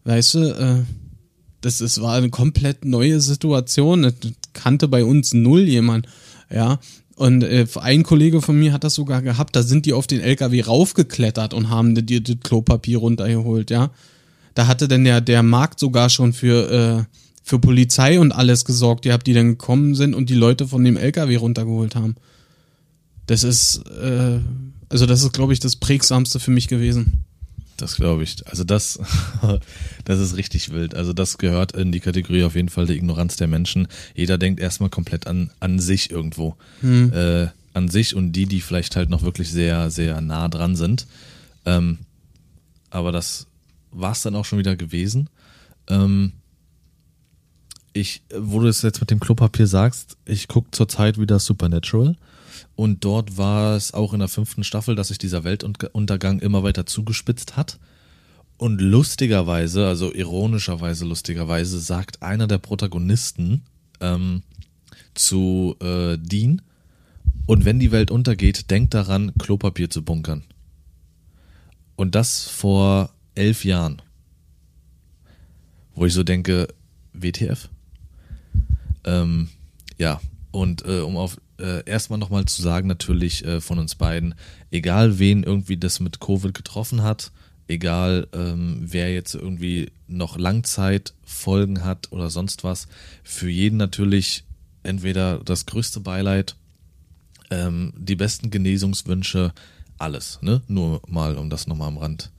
Weißt 0.03 0.33
du, 0.33 0.85
das, 1.61 1.77
das 1.77 2.01
war 2.01 2.15
eine 2.15 2.29
komplett 2.29 2.83
neue 2.83 3.21
Situation. 3.21 4.03
Das 4.03 4.13
kannte 4.51 4.89
bei 4.89 5.05
uns 5.05 5.33
null 5.33 5.61
jemand. 5.61 6.07
Ja. 6.49 6.79
Und 7.21 7.43
äh, 7.43 7.67
ein 7.79 8.01
Kollege 8.01 8.41
von 8.41 8.57
mir 8.57 8.73
hat 8.73 8.83
das 8.83 8.95
sogar 8.95 9.21
gehabt, 9.21 9.55
da 9.55 9.61
sind 9.61 9.85
die 9.85 9.93
auf 9.93 10.07
den 10.07 10.21
LKW 10.21 10.61
raufgeklettert 10.61 11.53
und 11.53 11.69
haben 11.69 11.93
dir 11.93 12.19
das 12.19 12.37
Klopapier 12.41 12.97
runtergeholt, 12.97 13.69
ja. 13.69 13.91
Da 14.55 14.65
hatte 14.65 14.87
denn 14.87 15.03
der, 15.03 15.21
der 15.21 15.43
Markt 15.43 15.79
sogar 15.79 16.09
schon 16.09 16.33
für, 16.33 16.71
äh, 16.71 17.17
für 17.43 17.59
Polizei 17.59 18.19
und 18.19 18.31
alles 18.31 18.65
gesorgt, 18.65 19.05
die 19.05 19.13
habt 19.13 19.27
die 19.27 19.33
dann 19.33 19.49
gekommen 19.49 19.93
sind 19.93 20.15
und 20.15 20.31
die 20.31 20.35
Leute 20.35 20.67
von 20.67 20.83
dem 20.83 20.97
LKW 20.97 21.35
runtergeholt 21.35 21.95
haben. 21.95 22.15
Das 23.27 23.43
ist, 23.43 23.83
äh, 24.01 24.39
also 24.89 25.05
das 25.05 25.21
ist, 25.21 25.31
glaube 25.31 25.53
ich, 25.53 25.59
das 25.59 25.75
prägsamste 25.75 26.39
für 26.39 26.49
mich 26.49 26.69
gewesen. 26.69 27.23
Das 27.81 27.95
glaube 27.95 28.23
ich. 28.23 28.47
Also 28.47 28.63
das, 28.63 28.99
das 30.05 30.19
ist 30.19 30.37
richtig 30.37 30.71
wild. 30.71 30.95
Also 30.95 31.13
das 31.13 31.37
gehört 31.37 31.73
in 31.73 31.91
die 31.91 31.99
Kategorie 31.99 32.43
auf 32.43 32.55
jeden 32.55 32.69
Fall 32.69 32.85
der 32.85 32.95
Ignoranz 32.95 33.35
der 33.35 33.47
Menschen. 33.47 33.87
Jeder 34.15 34.37
denkt 34.37 34.59
erstmal 34.59 34.89
komplett 34.89 35.27
an, 35.27 35.51
an 35.59 35.79
sich 35.79 36.11
irgendwo. 36.11 36.55
Äh, 37.11 37.47
an 37.73 37.87
sich 37.87 38.15
und 38.15 38.33
die, 38.33 38.45
die 38.45 38.61
vielleicht 38.61 38.95
halt 38.95 39.09
noch 39.09 39.23
wirklich 39.23 39.49
sehr, 39.49 39.89
sehr 39.89 40.21
nah 40.21 40.47
dran 40.49 40.75
sind. 40.75 41.07
Ähm, 41.65 41.99
aber 42.89 43.11
das 43.11 43.47
war 43.91 44.11
es 44.11 44.21
dann 44.21 44.35
auch 44.35 44.45
schon 44.45 44.59
wieder 44.59 44.75
gewesen. 44.75 45.29
Ähm, 45.87 46.33
ich, 47.93 48.21
wo 48.37 48.59
du 48.59 48.67
es 48.67 48.81
jetzt 48.81 48.99
mit 48.99 49.11
dem 49.11 49.19
Klopapier 49.19 49.67
sagst, 49.67 50.17
ich 50.25 50.47
gucke 50.47 50.71
zurzeit 50.71 51.19
wieder 51.19 51.39
Supernatural 51.39 52.15
und 52.75 53.03
dort 53.03 53.37
war 53.37 53.75
es 53.75 53.93
auch 53.93 54.13
in 54.13 54.19
der 54.19 54.27
fünften 54.27 54.63
Staffel, 54.63 54.95
dass 54.95 55.09
sich 55.09 55.17
dieser 55.17 55.43
Weltuntergang 55.43 56.39
immer 56.39 56.63
weiter 56.63 56.85
zugespitzt 56.85 57.57
hat. 57.57 57.79
Und 58.57 58.79
lustigerweise, 58.79 59.87
also 59.87 60.13
ironischerweise 60.13 61.05
lustigerweise, 61.05 61.79
sagt 61.79 62.21
einer 62.21 62.47
der 62.47 62.59
Protagonisten 62.59 63.63
ähm, 63.99 64.43
zu 65.13 65.75
äh, 65.81 66.17
Dean, 66.17 66.61
und 67.45 67.65
wenn 67.65 67.79
die 67.79 67.91
Welt 67.91 68.11
untergeht, 68.11 68.71
denkt 68.71 68.93
daran, 68.93 69.33
Klopapier 69.37 69.89
zu 69.89 70.03
bunkern. 70.03 70.43
Und 71.95 72.15
das 72.15 72.47
vor 72.47 73.11
elf 73.35 73.65
Jahren. 73.65 74.01
Wo 75.93 76.05
ich 76.05 76.13
so 76.13 76.23
denke, 76.23 76.67
WTF? 77.13 77.67
Ähm, 79.03 79.49
ja, 79.97 80.21
und 80.51 80.85
äh, 80.85 80.99
um 80.99 81.17
auf 81.17 81.41
äh, 81.61 81.83
erstmal 81.85 82.19
nochmal 82.19 82.45
zu 82.45 82.61
sagen, 82.61 82.87
natürlich 82.87 83.45
äh, 83.45 83.61
von 83.61 83.79
uns 83.79 83.95
beiden, 83.95 84.35
egal 84.71 85.19
wen 85.19 85.43
irgendwie 85.43 85.77
das 85.77 85.99
mit 85.99 86.19
Covid 86.19 86.53
getroffen 86.53 87.03
hat, 87.03 87.31
egal 87.67 88.27
ähm, 88.33 88.79
wer 88.81 89.13
jetzt 89.13 89.35
irgendwie 89.35 89.91
noch 90.07 90.37
Langzeitfolgen 90.37 91.83
hat 91.83 92.11
oder 92.11 92.29
sonst 92.29 92.63
was, 92.63 92.87
für 93.23 93.49
jeden 93.49 93.77
natürlich 93.77 94.43
entweder 94.83 95.39
das 95.39 95.65
größte 95.65 95.99
Beileid, 95.99 96.55
ähm, 97.49 97.93
die 97.97 98.15
besten 98.15 98.49
Genesungswünsche, 98.49 99.53
alles, 99.97 100.39
ne? 100.41 100.61
Nur 100.67 101.01
mal, 101.07 101.37
um 101.37 101.49
das 101.49 101.67
nochmal 101.67 101.89
am 101.89 101.97
Rand 101.97 102.31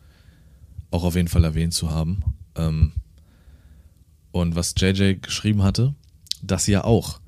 auch 0.90 1.04
auf 1.04 1.16
jeden 1.16 1.28
Fall 1.28 1.44
erwähnt 1.44 1.72
zu 1.72 1.90
haben. 1.90 2.22
Ähm, 2.54 2.92
und 4.30 4.54
was 4.56 4.74
JJ 4.76 5.14
geschrieben 5.20 5.62
hatte, 5.62 5.94
dass 6.42 6.66
ja 6.66 6.84
auch 6.84 7.20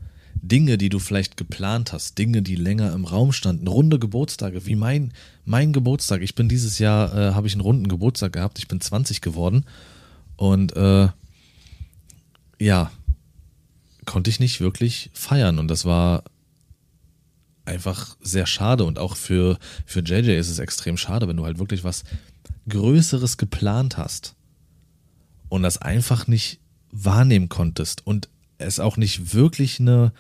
Dinge, 0.49 0.77
die 0.77 0.91
du 0.91 0.99
vielleicht 0.99 1.37
geplant 1.37 1.93
hast, 1.93 2.19
Dinge, 2.19 2.43
die 2.43 2.57
länger 2.57 2.93
im 2.93 3.05
Raum 3.05 3.33
standen, 3.33 3.67
runde 3.67 3.99
Geburtstage, 3.99 4.67
wie 4.67 4.77
mein, 4.77 5.13
mein 5.45 5.73
Geburtstag. 5.73 6.21
Ich 6.21 6.35
bin 6.35 6.49
dieses 6.49 6.79
Jahr, 6.79 7.15
äh, 7.15 7.35
habe 7.35 7.47
ich 7.47 7.55
einen 7.55 7.63
runden 7.63 7.89
Geburtstag 7.89 8.35
gehabt, 8.35 8.59
ich 8.59 8.69
bin 8.69 8.81
20 8.81 9.23
geworden. 9.23 9.65
Und 10.37 10.77
äh, 10.77 11.09
ja, 12.59 12.91
konnte 14.05 14.31
ich 14.31 14.41
nicht 14.41 14.61
wirklich 14.61 15.11
feiern. 15.15 15.59
Und 15.59 15.69
das 15.69 15.85
war 15.87 16.25
einfach 17.65 18.17
sehr 18.21 18.47
schade. 18.47 18.85
Und 18.85 18.99
auch 18.99 19.17
für, 19.17 19.59
für 19.87 20.01
JJ 20.01 20.33
ist 20.33 20.51
es 20.51 20.59
extrem 20.59 20.97
schade, 20.97 21.27
wenn 21.27 21.37
du 21.37 21.45
halt 21.45 21.59
wirklich 21.59 21.85
was 21.85 22.05
Größeres 22.69 23.39
geplant 23.39 23.97
hast 23.97 24.35
und 25.49 25.63
das 25.63 25.79
einfach 25.79 26.27
nicht 26.27 26.61
wahrnehmen 26.91 27.49
konntest 27.49 28.07
und 28.07 28.29
es 28.59 28.79
auch 28.81 28.97
nicht 28.97 29.35
wirklich 29.35 29.81
eine, 29.81 30.13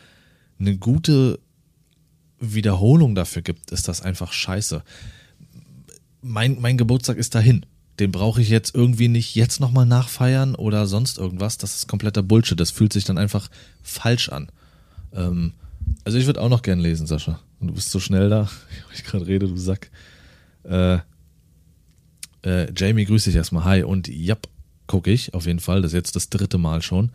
eine 0.59 0.77
gute 0.77 1.39
Wiederholung 2.41 3.15
dafür 3.15 3.43
gibt, 3.43 3.71
ist 3.71 3.89
das 3.89 4.03
einfach 4.03 4.33
scheiße. 4.33 4.83
Mein, 6.23 6.61
mein 6.61 6.77
Geburtstag 6.77 7.17
ist 7.17 7.35
dahin. 7.35 7.67
Den 8.01 8.11
brauche 8.11 8.43
ich 8.43 8.49
jetzt 8.49 8.75
irgendwie 8.75 9.09
nicht 9.09 9.35
jetzt 9.35 9.61
nochmal 9.61 9.87
nachfeiern 9.87 10.55
oder 10.55 10.87
sonst 10.87 11.19
irgendwas. 11.19 11.59
Das 11.59 11.77
ist 11.77 11.87
kompletter 11.87 12.23
Bullshit. 12.23 12.59
Das 12.59 12.71
fühlt 12.71 12.93
sich 12.93 13.05
dann 13.05 13.19
einfach 13.19 13.49
falsch 13.83 14.31
an. 14.31 14.51
Ähm, 15.13 15.53
also 16.05 16.19
ich 16.19 16.27
würde 16.27 16.41
auch 16.41 16.49
noch 16.49 16.63
gern 16.63 16.81
lesen, 16.81 17.07
Sascha. 17.07 17.41
Und 17.61 17.69
du 17.69 17.75
bist 17.75 17.91
so 17.91 18.01
schnell 18.01 18.29
da, 18.29 18.51
ich 18.95 19.05
gerade 19.05 19.27
rede, 19.27 19.47
du 19.47 19.57
Sack. 19.57 19.91
Äh, 20.65 20.99
äh, 22.43 22.73
Jamie, 22.77 23.05
grüße 23.05 23.31
dich 23.31 23.37
erstmal. 23.37 23.65
Hi. 23.65 23.83
Und 23.85 24.09
ja, 24.09 24.37
gucke 24.87 25.11
ich 25.11 25.35
auf 25.35 25.47
jeden 25.47 25.61
Fall. 25.61 25.83
Das 25.83 25.93
ist 25.93 25.97
jetzt 25.97 26.17
das 26.17 26.31
dritte 26.31 26.59
Mal 26.59 26.83
schon. 26.83 27.11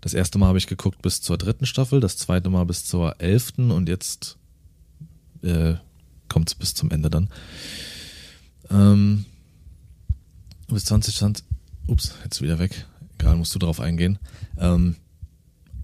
Das 0.00 0.14
erste 0.14 0.38
Mal 0.38 0.48
habe 0.48 0.58
ich 0.58 0.66
geguckt 0.66 1.02
bis 1.02 1.20
zur 1.20 1.38
dritten 1.38 1.66
Staffel, 1.66 2.00
das 2.00 2.16
zweite 2.16 2.50
Mal 2.50 2.64
bis 2.64 2.84
zur 2.84 3.20
elften 3.20 3.70
und 3.70 3.88
jetzt 3.88 4.38
äh, 5.42 5.74
kommt 6.28 6.48
es 6.48 6.54
bis 6.54 6.74
zum 6.74 6.90
Ende 6.90 7.10
dann. 7.10 7.28
Ähm, 8.70 9.24
bis 10.68 10.84
2020. 10.84 11.44
Ups, 11.86 12.14
jetzt 12.22 12.42
wieder 12.42 12.58
weg. 12.58 12.86
Egal, 13.18 13.36
musst 13.36 13.54
du 13.54 13.58
drauf 13.58 13.80
eingehen. 13.80 14.18
Ähm, 14.58 14.96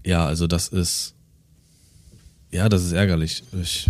ja, 0.05 0.25
also 0.25 0.47
das 0.47 0.67
ist. 0.67 1.15
Ja, 2.51 2.69
das 2.69 2.85
ist 2.85 2.91
ärgerlich. 2.91 3.43
Ich 3.59 3.89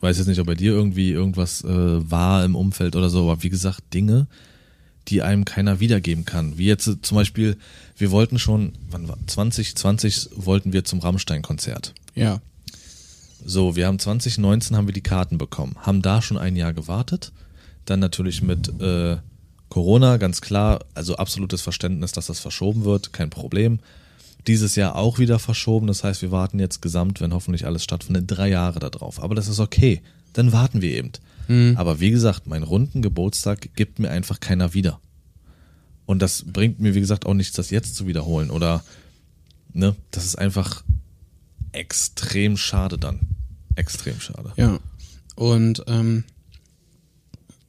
weiß 0.00 0.18
jetzt 0.18 0.26
nicht, 0.26 0.38
ob 0.38 0.46
bei 0.46 0.54
dir 0.54 0.72
irgendwie 0.72 1.10
irgendwas 1.10 1.64
äh, 1.64 2.10
war 2.10 2.44
im 2.44 2.54
Umfeld 2.54 2.94
oder 2.94 3.08
so, 3.08 3.22
aber 3.22 3.42
wie 3.42 3.48
gesagt, 3.48 3.94
Dinge, 3.94 4.26
die 5.08 5.22
einem 5.22 5.44
keiner 5.44 5.80
wiedergeben 5.80 6.24
kann. 6.24 6.58
Wie 6.58 6.66
jetzt 6.66 6.90
zum 7.02 7.16
Beispiel, 7.16 7.56
wir 7.96 8.10
wollten 8.10 8.38
schon, 8.38 8.72
wann 8.90 9.08
war 9.08 9.18
2020 9.26 10.30
wollten 10.34 10.72
wir 10.72 10.84
zum 10.84 11.00
Rammstein-Konzert. 11.00 11.94
Ja. 12.14 12.40
So, 13.44 13.76
wir 13.76 13.86
haben 13.86 13.98
2019 13.98 14.76
haben 14.76 14.88
wir 14.88 14.94
die 14.94 15.02
Karten 15.02 15.36
bekommen, 15.36 15.76
haben 15.80 16.00
da 16.00 16.22
schon 16.22 16.38
ein 16.38 16.56
Jahr 16.56 16.72
gewartet, 16.72 17.32
dann 17.84 18.00
natürlich 18.00 18.40
mit 18.40 18.68
äh, 18.80 19.18
Corona, 19.68 20.16
ganz 20.16 20.40
klar, 20.40 20.84
also 20.94 21.16
absolutes 21.16 21.60
Verständnis, 21.60 22.12
dass 22.12 22.26
das 22.26 22.40
verschoben 22.40 22.84
wird, 22.84 23.12
kein 23.12 23.28
Problem. 23.28 23.80
Dieses 24.46 24.76
Jahr 24.76 24.96
auch 24.96 25.18
wieder 25.18 25.38
verschoben, 25.38 25.86
das 25.86 26.04
heißt, 26.04 26.22
wir 26.22 26.30
warten 26.30 26.58
jetzt 26.58 26.80
gesamt, 26.80 27.20
wenn 27.20 27.34
hoffentlich 27.34 27.66
alles 27.66 27.82
stattfindet, 27.84 28.24
drei 28.28 28.48
Jahre 28.48 28.78
darauf. 28.78 29.22
Aber 29.22 29.34
das 29.34 29.48
ist 29.48 29.60
okay, 29.60 30.00
dann 30.34 30.52
warten 30.52 30.82
wir 30.82 30.90
eben. 30.92 31.12
Mhm. 31.48 31.74
Aber 31.76 32.00
wie 32.00 32.10
gesagt, 32.10 32.46
meinen 32.46 32.62
runden 32.62 33.02
Geburtstag 33.02 33.74
gibt 33.74 33.98
mir 33.98 34.10
einfach 34.10 34.40
keiner 34.40 34.74
wieder. 34.74 35.00
Und 36.06 36.20
das 36.20 36.44
bringt 36.46 36.80
mir, 36.80 36.94
wie 36.94 37.00
gesagt, 37.00 37.26
auch 37.26 37.34
nichts, 37.34 37.56
das 37.56 37.70
jetzt 37.70 37.96
zu 37.96 38.06
wiederholen. 38.06 38.50
Oder, 38.50 38.84
ne, 39.72 39.96
das 40.10 40.24
ist 40.24 40.36
einfach 40.36 40.84
extrem 41.72 42.56
schade 42.56 42.98
dann. 42.98 43.20
Extrem 43.74 44.20
schade. 44.20 44.52
Ja. 44.56 44.78
Und 45.34 45.82
ähm, 45.86 46.24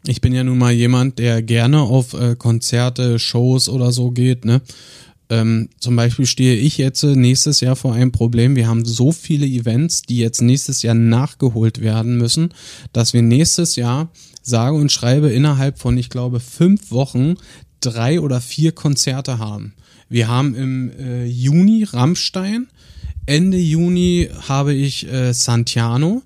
ich 0.05 0.21
bin 0.21 0.33
ja 0.33 0.43
nun 0.43 0.57
mal 0.57 0.71
jemand, 0.71 1.17
der 1.17 1.41
gerne 1.41 1.81
auf 1.81 2.13
äh, 2.13 2.35
Konzerte, 2.35 3.17
Shows 3.17 3.69
oder 3.69 3.91
so 3.91 4.11
geht, 4.11 4.45
ne? 4.45 4.61
Ähm, 5.29 5.69
zum 5.79 5.95
Beispiel 5.95 6.25
stehe 6.25 6.55
ich 6.55 6.77
jetzt 6.77 7.03
nächstes 7.03 7.61
Jahr 7.61 7.75
vor 7.75 7.93
einem 7.93 8.11
Problem. 8.11 8.55
Wir 8.55 8.67
haben 8.67 8.85
so 8.85 9.11
viele 9.11 9.45
Events, 9.45 10.03
die 10.03 10.17
jetzt 10.17 10.41
nächstes 10.41 10.81
Jahr 10.81 10.95
nachgeholt 10.95 11.81
werden 11.81 12.17
müssen, 12.17 12.53
dass 12.93 13.13
wir 13.13 13.21
nächstes 13.21 13.75
Jahr 13.75 14.09
sage 14.41 14.75
und 14.75 14.91
schreibe 14.91 15.31
innerhalb 15.31 15.79
von, 15.79 15.97
ich 15.97 16.09
glaube, 16.09 16.39
fünf 16.39 16.91
Wochen 16.91 17.35
drei 17.79 18.19
oder 18.19 18.41
vier 18.41 18.71
Konzerte 18.71 19.39
haben. 19.39 19.73
Wir 20.09 20.27
haben 20.27 20.53
im 20.53 20.91
äh, 20.99 21.25
Juni 21.25 21.83
Rammstein, 21.83 22.67
Ende 23.25 23.57
Juni 23.57 24.29
habe 24.47 24.73
ich 24.73 25.11
äh, 25.11 25.33
Santiano, 25.33 26.21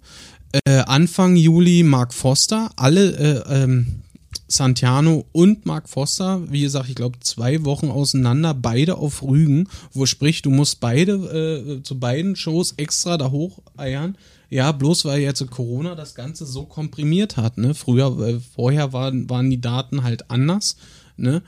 äh, 0.65 0.79
Anfang 0.79 1.38
Juli 1.38 1.84
Mark 1.84 2.13
Foster, 2.13 2.72
alle 2.75 3.46
äh, 3.48 3.63
ähm, 3.63 4.01
Santiano 4.50 5.25
und 5.32 5.68
Mark 5.68 5.88
Foster, 5.88 6.41
wie 6.51 6.62
gesagt, 6.62 6.89
ich 6.89 6.96
glaube 6.96 7.20
zwei 7.20 7.63
Wochen 7.65 7.89
auseinander, 7.89 8.56
beide 8.56 8.98
auf 8.98 9.22
Rügen, 9.22 9.70
wo 9.94 10.07
sprich, 10.07 10.42
du 10.42 10.50
musst 10.50 10.79
beide 10.79 11.14
äh, 11.14 11.83
zu 11.83 12.00
beiden 12.00 12.35
Shows 12.35 12.74
extra 12.77 13.18
da 13.18 13.29
hoch 13.29 13.59
eiern. 13.77 14.18
Ja, 14.50 14.72
bloß 14.72 15.05
weil 15.05 15.22
jetzt 15.22 15.48
Corona 15.51 15.94
das 15.94 16.16
Ganze 16.16 16.48
so 16.48 16.64
komprimiert 16.64 17.38
hat. 17.38 17.59
Ne? 17.59 17.75
Früher, 17.75 18.20
äh, 18.27 18.40
vorher 18.40 18.92
waren, 18.92 19.29
waren 19.29 19.51
die 19.51 19.62
Daten 19.62 20.01
halt 20.01 20.31
anders. 20.31 20.77
Ne? 21.16 21.44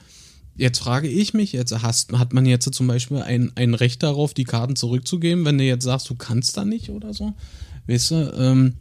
Jetzt 0.56 0.78
frage 0.78 1.08
ich 1.08 1.34
mich, 1.34 1.54
jetzt 1.54 1.74
hast, 1.82 2.14
hat 2.14 2.34
man 2.34 2.46
jetzt 2.46 2.72
zum 2.72 2.86
Beispiel 2.86 3.18
ein, 3.18 3.52
ein 3.56 3.74
Recht 3.74 4.04
darauf, 4.04 4.36
die 4.36 4.44
Karten 4.44 4.76
zurückzugeben, 4.76 5.44
wenn 5.44 5.58
du 5.58 5.64
jetzt 5.64 5.86
sagst, 5.86 6.08
du 6.12 6.16
kannst 6.16 6.56
da 6.56 6.66
nicht 6.66 6.92
oder 6.92 7.16
so? 7.16 7.34
Weißt 7.88 8.12
du, 8.12 8.34
ähm, 8.38 8.76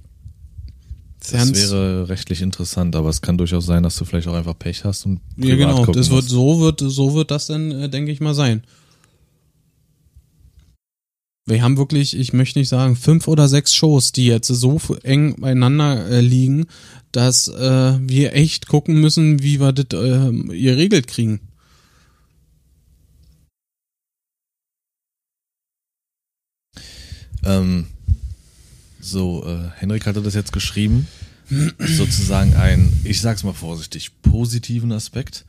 das 1.20 1.54
wäre 1.54 2.08
rechtlich 2.08 2.40
interessant, 2.40 2.96
aber 2.96 3.08
es 3.08 3.20
kann 3.20 3.36
durchaus 3.36 3.66
sein, 3.66 3.82
dass 3.82 3.96
du 3.96 4.04
vielleicht 4.04 4.28
auch 4.28 4.34
einfach 4.34 4.58
Pech 4.58 4.84
hast 4.84 5.04
und 5.06 5.20
ja 5.36 5.54
genau, 5.54 5.84
das 5.86 6.10
wird 6.10 6.24
so 6.24 6.60
wird 6.60 6.80
so 6.80 7.14
wird 7.14 7.30
das 7.30 7.46
dann, 7.46 7.70
äh, 7.70 7.88
denke 7.88 8.10
ich 8.10 8.20
mal 8.20 8.34
sein. 8.34 8.62
Wir 11.46 11.62
haben 11.62 11.76
wirklich, 11.76 12.16
ich 12.16 12.32
möchte 12.32 12.60
nicht 12.60 12.68
sagen, 12.68 12.94
fünf 12.94 13.26
oder 13.26 13.48
sechs 13.48 13.74
Shows, 13.74 14.12
die 14.12 14.26
jetzt 14.26 14.46
so 14.46 14.78
eng 15.02 15.34
beieinander 15.40 16.08
äh, 16.08 16.20
liegen, 16.20 16.66
dass 17.12 17.48
äh, 17.48 17.98
wir 18.00 18.34
echt 18.34 18.68
gucken 18.68 19.00
müssen, 19.00 19.42
wie 19.42 19.60
wir 19.60 19.72
das 19.72 19.86
äh, 20.00 20.30
geregelt 20.30 21.08
kriegen. 21.08 21.40
Ähm, 27.42 27.86
so, 29.00 29.44
äh, 29.46 29.70
Henrik 29.78 30.06
hatte 30.06 30.22
das 30.22 30.34
jetzt 30.34 30.52
geschrieben. 30.52 31.06
sozusagen 31.78 32.54
ein, 32.54 32.92
ich 33.04 33.20
sag's 33.20 33.42
mal 33.42 33.52
vorsichtig, 33.52 34.10
positiven 34.22 34.92
Aspekt, 34.92 35.44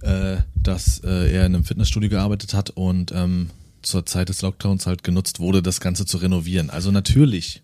äh, 0.00 0.36
dass 0.54 1.00
äh, 1.04 1.32
er 1.32 1.46
in 1.46 1.54
einem 1.54 1.64
Fitnessstudio 1.64 2.08
gearbeitet 2.08 2.54
hat 2.54 2.70
und 2.70 3.12
ähm, 3.12 3.50
zur 3.82 4.06
Zeit 4.06 4.30
des 4.30 4.42
Lockdowns 4.42 4.86
halt 4.86 5.02
genutzt 5.02 5.40
wurde, 5.40 5.62
das 5.62 5.80
Ganze 5.80 6.06
zu 6.06 6.16
renovieren. 6.16 6.70
Also 6.70 6.90
natürlich, 6.90 7.62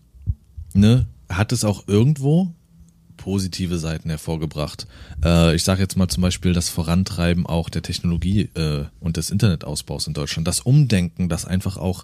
ne, 0.73 1.07
hat 1.29 1.51
es 1.51 1.63
auch 1.63 1.87
irgendwo 1.87 2.53
positive 3.17 3.77
Seiten 3.77 4.09
hervorgebracht. 4.09 4.87
Äh, 5.23 5.55
ich 5.55 5.63
sage 5.63 5.81
jetzt 5.81 5.97
mal 5.97 6.07
zum 6.07 6.21
Beispiel 6.21 6.53
das 6.53 6.69
Vorantreiben 6.69 7.45
auch 7.45 7.69
der 7.69 7.81
Technologie 7.81 8.49
äh, 8.55 8.85
und 8.99 9.17
des 9.17 9.31
Internetausbaus 9.31 10.07
in 10.07 10.13
Deutschland. 10.13 10.47
Das 10.47 10.59
Umdenken, 10.59 11.29
dass 11.29 11.45
einfach 11.45 11.77
auch 11.77 12.03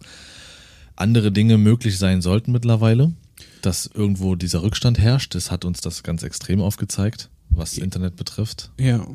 andere 0.98 1.32
Dinge 1.32 1.58
möglich 1.58 1.98
sein 1.98 2.22
sollten 2.22 2.52
mittlerweile, 2.52 3.12
dass 3.62 3.90
irgendwo 3.94 4.36
dieser 4.36 4.64
Rückstand 4.64 5.00
herrscht. 5.00 5.36
Das 5.36 5.52
hat 5.52 5.66
uns 5.66 5.82
das 5.82 6.04
ganz 6.04 6.24
extrem 6.24 6.62
aufgezeigt, 6.62 7.30
was 7.50 7.78
Internet 7.78 8.16
betrifft. 8.16 8.72
Ja, 8.80 9.06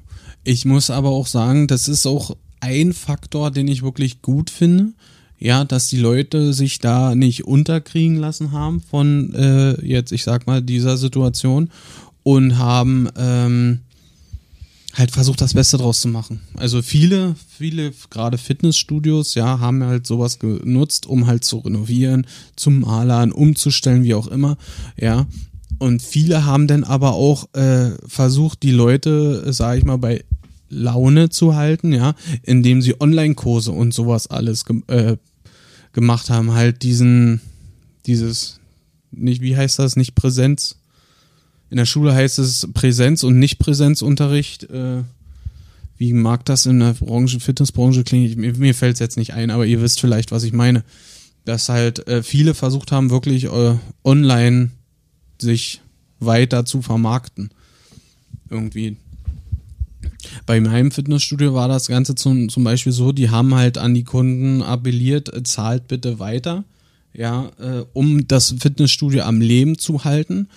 ich 0.44 0.64
muss 0.64 0.90
aber 0.90 1.10
auch 1.10 1.26
sagen, 1.26 1.66
das 1.66 1.88
ist 1.88 2.06
auch 2.06 2.36
ein 2.60 2.92
Faktor, 2.92 3.50
den 3.50 3.68
ich 3.68 3.82
wirklich 3.82 4.22
gut 4.22 4.50
finde. 4.50 4.92
Ja, 5.38 5.64
dass 5.64 5.88
die 5.88 5.98
Leute 5.98 6.52
sich 6.52 6.78
da 6.78 7.16
nicht 7.16 7.44
unterkriegen 7.44 8.16
lassen 8.16 8.52
haben 8.52 8.80
von 8.80 9.34
äh, 9.34 9.84
jetzt, 9.84 10.12
ich 10.12 10.22
sag 10.22 10.46
mal, 10.46 10.62
dieser 10.62 10.96
Situation 10.96 11.70
und 12.22 12.58
haben 12.58 13.08
ähm, 13.16 13.80
halt 14.94 15.10
versucht, 15.10 15.40
das 15.40 15.54
Beste 15.54 15.78
draus 15.78 16.00
zu 16.00 16.08
machen. 16.08 16.40
Also 16.56 16.82
viele, 16.82 17.34
viele, 17.48 17.92
gerade 18.10 18.38
Fitnessstudios, 18.38 19.34
ja, 19.34 19.58
haben 19.58 19.82
halt 19.84 20.06
sowas 20.06 20.38
genutzt, 20.38 21.06
um 21.06 21.26
halt 21.26 21.44
zu 21.44 21.58
renovieren, 21.58 22.26
zum 22.56 22.80
Malern, 22.80 23.32
umzustellen, 23.32 24.04
wie 24.04 24.14
auch 24.14 24.26
immer, 24.26 24.56
ja. 24.96 25.26
Und 25.78 26.02
viele 26.02 26.44
haben 26.44 26.66
dann 26.66 26.84
aber 26.84 27.14
auch 27.14 27.52
äh, 27.54 27.92
versucht, 28.06 28.62
die 28.62 28.70
Leute, 28.70 29.52
sage 29.52 29.78
ich 29.78 29.84
mal, 29.84 29.96
bei 29.96 30.24
Laune 30.68 31.28
zu 31.28 31.54
halten, 31.54 31.92
ja, 31.92 32.14
indem 32.42 32.82
sie 32.82 33.00
Online-Kurse 33.00 33.72
und 33.72 33.92
sowas 33.92 34.26
alles 34.26 34.64
ge 34.64 34.82
äh, 34.88 35.16
gemacht 35.92 36.30
haben, 36.30 36.52
halt 36.52 36.82
diesen, 36.82 37.40
dieses, 38.06 38.60
nicht, 39.10 39.42
wie 39.42 39.56
heißt 39.56 39.78
das, 39.78 39.96
nicht 39.96 40.14
Präsenz, 40.14 40.76
in 41.72 41.78
der 41.78 41.86
Schule 41.86 42.14
heißt 42.14 42.38
es 42.38 42.68
Präsenz- 42.74 43.24
und 43.24 43.38
Nicht-Präsenzunterricht. 43.38 44.64
Äh, 44.64 45.04
wie 45.96 46.12
mag 46.12 46.44
das 46.44 46.66
in 46.66 46.80
der 46.80 46.92
Branche, 46.92 47.40
Fitnessbranche 47.40 48.04
klingen? 48.04 48.38
Mir, 48.38 48.54
mir 48.58 48.74
fällt 48.74 48.92
es 48.92 49.00
jetzt 49.00 49.16
nicht 49.16 49.32
ein, 49.32 49.50
aber 49.50 49.64
ihr 49.64 49.80
wisst 49.80 49.98
vielleicht, 49.98 50.32
was 50.32 50.42
ich 50.42 50.52
meine. 50.52 50.84
Dass 51.46 51.70
halt 51.70 52.06
äh, 52.08 52.22
viele 52.22 52.52
versucht 52.52 52.92
haben, 52.92 53.08
wirklich 53.08 53.44
äh, 53.44 53.76
online 54.04 54.70
sich 55.40 55.80
weiter 56.20 56.66
zu 56.66 56.82
vermarkten. 56.82 57.48
Irgendwie. 58.50 58.98
Bei 60.44 60.60
meinem 60.60 60.90
Fitnessstudio 60.90 61.54
war 61.54 61.68
das 61.68 61.86
Ganze 61.86 62.14
zum, 62.14 62.50
zum 62.50 62.64
Beispiel 62.64 62.92
so, 62.92 63.12
die 63.12 63.30
haben 63.30 63.54
halt 63.54 63.78
an 63.78 63.94
die 63.94 64.04
Kunden 64.04 64.60
appelliert, 64.60 65.32
äh, 65.32 65.42
zahlt 65.42 65.88
bitte 65.88 66.18
weiter, 66.18 66.64
ja, 67.14 67.50
äh, 67.58 67.86
um 67.94 68.28
das 68.28 68.56
Fitnessstudio 68.60 69.22
am 69.22 69.40
Leben 69.40 69.78
zu 69.78 70.04
halten 70.04 70.48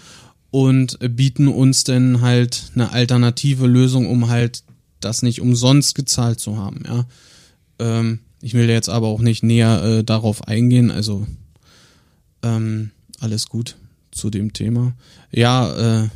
und 0.55 0.99
bieten 1.17 1.49
uns 1.49 1.83
dann 1.83 2.21
halt 2.21 2.71
eine 2.75 2.93
alternative 2.93 3.67
Lösung, 3.67 4.07
um 4.07 4.29
halt 4.29 4.63
das 5.01 5.21
nicht 5.21 5.41
umsonst 5.41 5.95
gezahlt 5.95 6.39
zu 6.39 6.55
haben, 6.55 6.83
ja. 6.87 7.05
Ähm, 7.77 8.19
ich 8.41 8.53
will 8.53 8.69
jetzt 8.69 8.87
aber 8.87 9.07
auch 9.07 9.19
nicht 9.19 9.43
näher 9.43 9.83
äh, 9.83 10.03
darauf 10.05 10.47
eingehen, 10.47 10.91
also 10.91 11.27
ähm, 12.41 12.91
alles 13.19 13.49
gut 13.49 13.75
zu 14.11 14.29
dem 14.29 14.53
Thema. 14.53 14.93
Ja, 15.29 16.03
äh, 16.03 16.09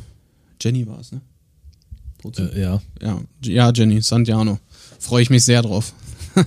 Jenny 0.58 0.86
war 0.86 1.00
es, 1.00 1.12
ne? 1.12 1.20
Äh, 2.38 2.62
ja. 2.62 2.80
Ja, 3.02 3.20
ja, 3.44 3.72
Jenny, 3.74 4.00
Santiano. 4.00 4.58
Freue 4.98 5.22
ich 5.22 5.28
mich 5.28 5.44
sehr 5.44 5.60
drauf. 5.60 5.92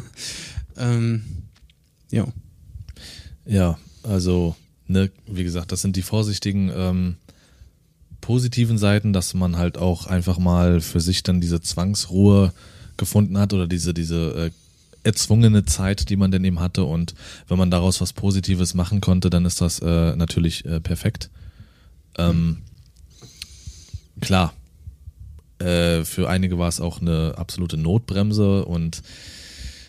ähm, 0.78 1.22
ja. 2.10 2.26
Ja, 3.46 3.78
also, 4.02 4.56
ne, 4.88 5.12
wie 5.28 5.44
gesagt, 5.44 5.72
das 5.72 5.84
sind 5.84 5.96
die 5.96 6.02
vorsichtigen 6.02 6.72
ähm, 6.76 7.18
positiven 8.24 8.78
Seiten, 8.78 9.12
dass 9.12 9.34
man 9.34 9.58
halt 9.58 9.78
auch 9.78 10.08
einfach 10.08 10.40
mal 10.40 10.80
für 10.80 11.02
sich 11.02 11.24
dann 11.24 11.42
diese 11.42 11.60
Zwangsruhe 11.60 12.54
gefunden 12.96 13.38
hat 13.38 13.52
oder 13.52 13.68
diese, 13.68 13.94
diese 13.94 14.46
äh, 14.46 14.52
erzwungene 15.04 15.66
Zeit, 15.66 16.10
die 16.10 16.16
man 16.16 16.32
denn 16.32 16.46
eben 16.46 16.62
hatte. 16.62 16.86
Und 16.86 17.16
wenn 17.50 17.58
man 17.58 17.70
daraus 17.70 18.00
was 18.00 18.14
Positives 18.14 18.76
machen 18.76 19.02
konnte, 19.02 19.30
dann 19.30 19.44
ist 19.44 19.60
das 19.60 19.80
äh, 19.80 20.16
natürlich 20.16 20.64
äh, 20.64 20.80
perfekt. 20.80 21.32
Ähm, 22.18 22.60
klar, 24.22 24.54
äh, 25.60 26.06
für 26.06 26.30
einige 26.30 26.58
war 26.58 26.70
es 26.70 26.80
auch 26.80 27.02
eine 27.02 27.34
absolute 27.38 27.76
Notbremse 27.76 28.64
und 28.64 29.04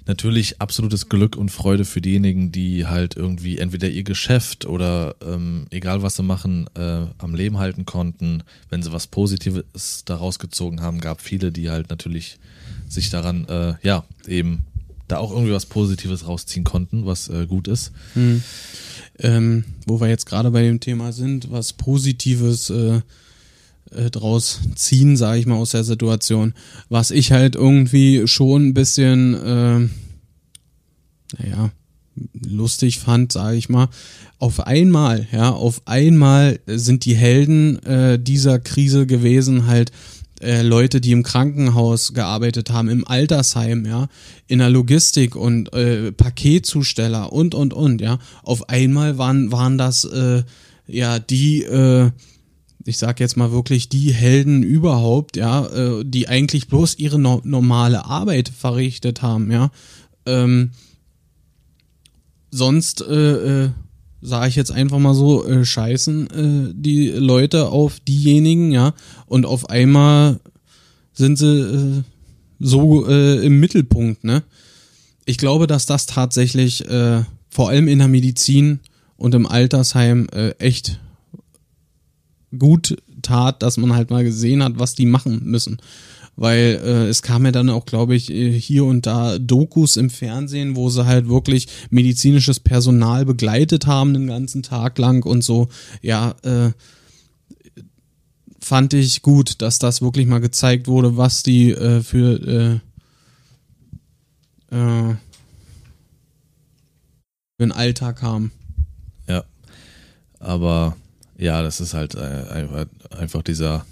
natürlich 0.06 0.60
absolutes 0.60 1.08
Glück 1.08 1.36
und 1.36 1.50
Freude 1.50 1.84
für 1.84 2.00
diejenigen, 2.00 2.52
die 2.52 2.86
halt 2.86 3.16
irgendwie 3.16 3.58
entweder 3.58 3.88
ihr 3.88 4.04
Geschäft 4.04 4.66
oder 4.66 5.16
ähm, 5.24 5.66
egal 5.70 6.02
was 6.02 6.16
sie 6.16 6.22
machen, 6.22 6.68
äh, 6.74 7.06
am 7.18 7.34
Leben 7.34 7.58
halten 7.58 7.84
konnten. 7.86 8.42
Wenn 8.68 8.82
sie 8.82 8.92
was 8.92 9.06
Positives 9.06 10.04
daraus 10.04 10.38
gezogen 10.38 10.80
haben, 10.80 11.00
gab 11.00 11.20
viele, 11.20 11.52
die 11.52 11.70
halt 11.70 11.90
natürlich 11.90 12.38
sich 12.88 13.10
daran, 13.10 13.46
äh, 13.48 13.74
ja, 13.82 14.04
eben 14.26 14.64
da 15.08 15.18
auch 15.18 15.30
irgendwie 15.30 15.52
was 15.52 15.66
Positives 15.66 16.26
rausziehen 16.26 16.64
konnten, 16.64 17.06
was 17.06 17.28
äh, 17.28 17.46
gut 17.46 17.68
ist. 17.68 17.92
Hm. 18.14 18.42
Ähm, 19.18 19.64
wo 19.86 20.00
wir 20.00 20.08
jetzt 20.08 20.26
gerade 20.26 20.50
bei 20.50 20.62
dem 20.62 20.80
Thema 20.80 21.12
sind, 21.12 21.50
was 21.50 21.72
Positives 21.72 22.70
äh, 22.70 23.00
äh, 23.94 24.10
draus 24.10 24.60
ziehen, 24.74 25.16
sage 25.16 25.40
ich 25.40 25.46
mal, 25.46 25.56
aus 25.56 25.70
der 25.70 25.84
Situation. 25.84 26.54
Was 26.88 27.10
ich 27.10 27.32
halt 27.32 27.54
irgendwie 27.54 28.26
schon 28.26 28.68
ein 28.68 28.74
bisschen, 28.74 29.34
äh, 29.34 29.88
naja, 31.38 31.70
lustig 32.46 32.98
fand, 32.98 33.32
sage 33.32 33.56
ich 33.56 33.68
mal. 33.68 33.88
Auf 34.38 34.60
einmal, 34.60 35.26
ja, 35.32 35.50
auf 35.50 35.82
einmal 35.86 36.60
sind 36.66 37.04
die 37.04 37.16
Helden 37.16 37.82
äh, 37.84 38.18
dieser 38.18 38.58
Krise 38.58 39.06
gewesen 39.06 39.66
halt 39.66 39.90
äh, 40.40 40.62
Leute, 40.62 41.00
die 41.00 41.12
im 41.12 41.22
Krankenhaus 41.22 42.12
gearbeitet 42.12 42.70
haben, 42.70 42.88
im 42.88 43.06
Altersheim, 43.06 43.86
ja, 43.86 44.08
in 44.46 44.58
der 44.58 44.70
Logistik 44.70 45.36
und 45.36 45.72
äh, 45.72 46.12
Paketzusteller 46.12 47.32
und 47.32 47.54
und 47.54 47.72
und, 47.72 48.00
ja. 48.00 48.18
Auf 48.42 48.68
einmal 48.68 49.16
waren 49.18 49.52
waren 49.52 49.78
das 49.78 50.04
äh, 50.04 50.42
ja 50.86 51.18
die 51.18 51.62
äh, 51.62 52.10
ich 52.84 52.98
sag 52.98 53.20
jetzt 53.20 53.36
mal 53.36 53.52
wirklich 53.52 53.88
die 53.88 54.12
Helden 54.12 54.62
überhaupt, 54.62 55.36
ja, 55.36 55.66
äh, 55.66 56.04
die 56.04 56.28
eigentlich 56.28 56.68
bloß 56.68 56.98
ihre 56.98 57.18
no 57.18 57.40
normale 57.44 58.04
Arbeit 58.04 58.48
verrichtet 58.48 59.22
haben, 59.22 59.50
ja. 59.50 59.70
Ähm, 60.26 60.70
sonst 62.50 63.02
äh, 63.02 63.64
äh, 63.64 63.70
sage 64.20 64.48
ich 64.48 64.56
jetzt 64.56 64.72
einfach 64.72 64.98
mal 64.98 65.14
so, 65.14 65.46
äh, 65.46 65.64
scheißen 65.64 66.30
äh, 66.30 66.74
die 66.74 67.08
Leute 67.08 67.68
auf 67.68 68.00
diejenigen, 68.00 68.70
ja, 68.70 68.94
und 69.26 69.46
auf 69.46 69.70
einmal 69.70 70.40
sind 71.12 71.38
sie 71.38 71.60
äh, 71.60 72.02
so 72.60 73.06
äh, 73.08 73.44
im 73.44 73.60
Mittelpunkt, 73.60 74.24
ne? 74.24 74.42
Ich 75.26 75.38
glaube, 75.38 75.66
dass 75.66 75.86
das 75.86 76.04
tatsächlich 76.04 76.86
äh, 76.86 77.22
vor 77.48 77.70
allem 77.70 77.88
in 77.88 77.98
der 77.98 78.08
Medizin 78.08 78.80
und 79.16 79.34
im 79.34 79.46
Altersheim 79.46 80.26
äh, 80.32 80.50
echt 80.58 81.00
gut 82.54 82.96
tat, 83.22 83.62
dass 83.62 83.76
man 83.76 83.94
halt 83.94 84.10
mal 84.10 84.24
gesehen 84.24 84.62
hat, 84.62 84.78
was 84.78 84.94
die 84.94 85.06
machen 85.06 85.42
müssen 85.44 85.78
weil 86.36 86.80
äh, 86.82 87.08
es 87.08 87.22
kam 87.22 87.44
ja 87.44 87.52
dann 87.52 87.70
auch, 87.70 87.86
glaube 87.86 88.14
ich, 88.14 88.30
äh, 88.30 88.52
hier 88.58 88.84
und 88.84 89.06
da 89.06 89.38
Dokus 89.38 89.96
im 89.96 90.10
Fernsehen, 90.10 90.76
wo 90.76 90.88
sie 90.88 91.06
halt 91.06 91.28
wirklich 91.28 91.68
medizinisches 91.90 92.60
Personal 92.60 93.24
begleitet 93.24 93.86
haben 93.86 94.14
den 94.14 94.26
ganzen 94.26 94.62
Tag 94.62 94.98
lang 94.98 95.24
und 95.24 95.42
so. 95.42 95.68
Ja, 96.02 96.34
äh, 96.42 96.72
fand 98.60 98.94
ich 98.94 99.22
gut, 99.22 99.62
dass 99.62 99.78
das 99.78 100.02
wirklich 100.02 100.26
mal 100.26 100.40
gezeigt 100.40 100.88
wurde, 100.88 101.16
was 101.16 101.42
die 101.42 101.70
äh, 101.70 102.02
für 102.02 102.80
äh, 104.72 104.76
äh, 104.76 105.14
für 107.56 107.62
einen 107.62 107.72
Alltag 107.72 108.22
haben. 108.22 108.50
Ja, 109.28 109.44
aber 110.40 110.96
ja, 111.36 111.62
das 111.62 111.80
ist 111.80 111.94
halt 111.94 112.14
äh, 112.14 112.18
einfach, 112.18 112.86
einfach 113.10 113.42
dieser 113.42 113.84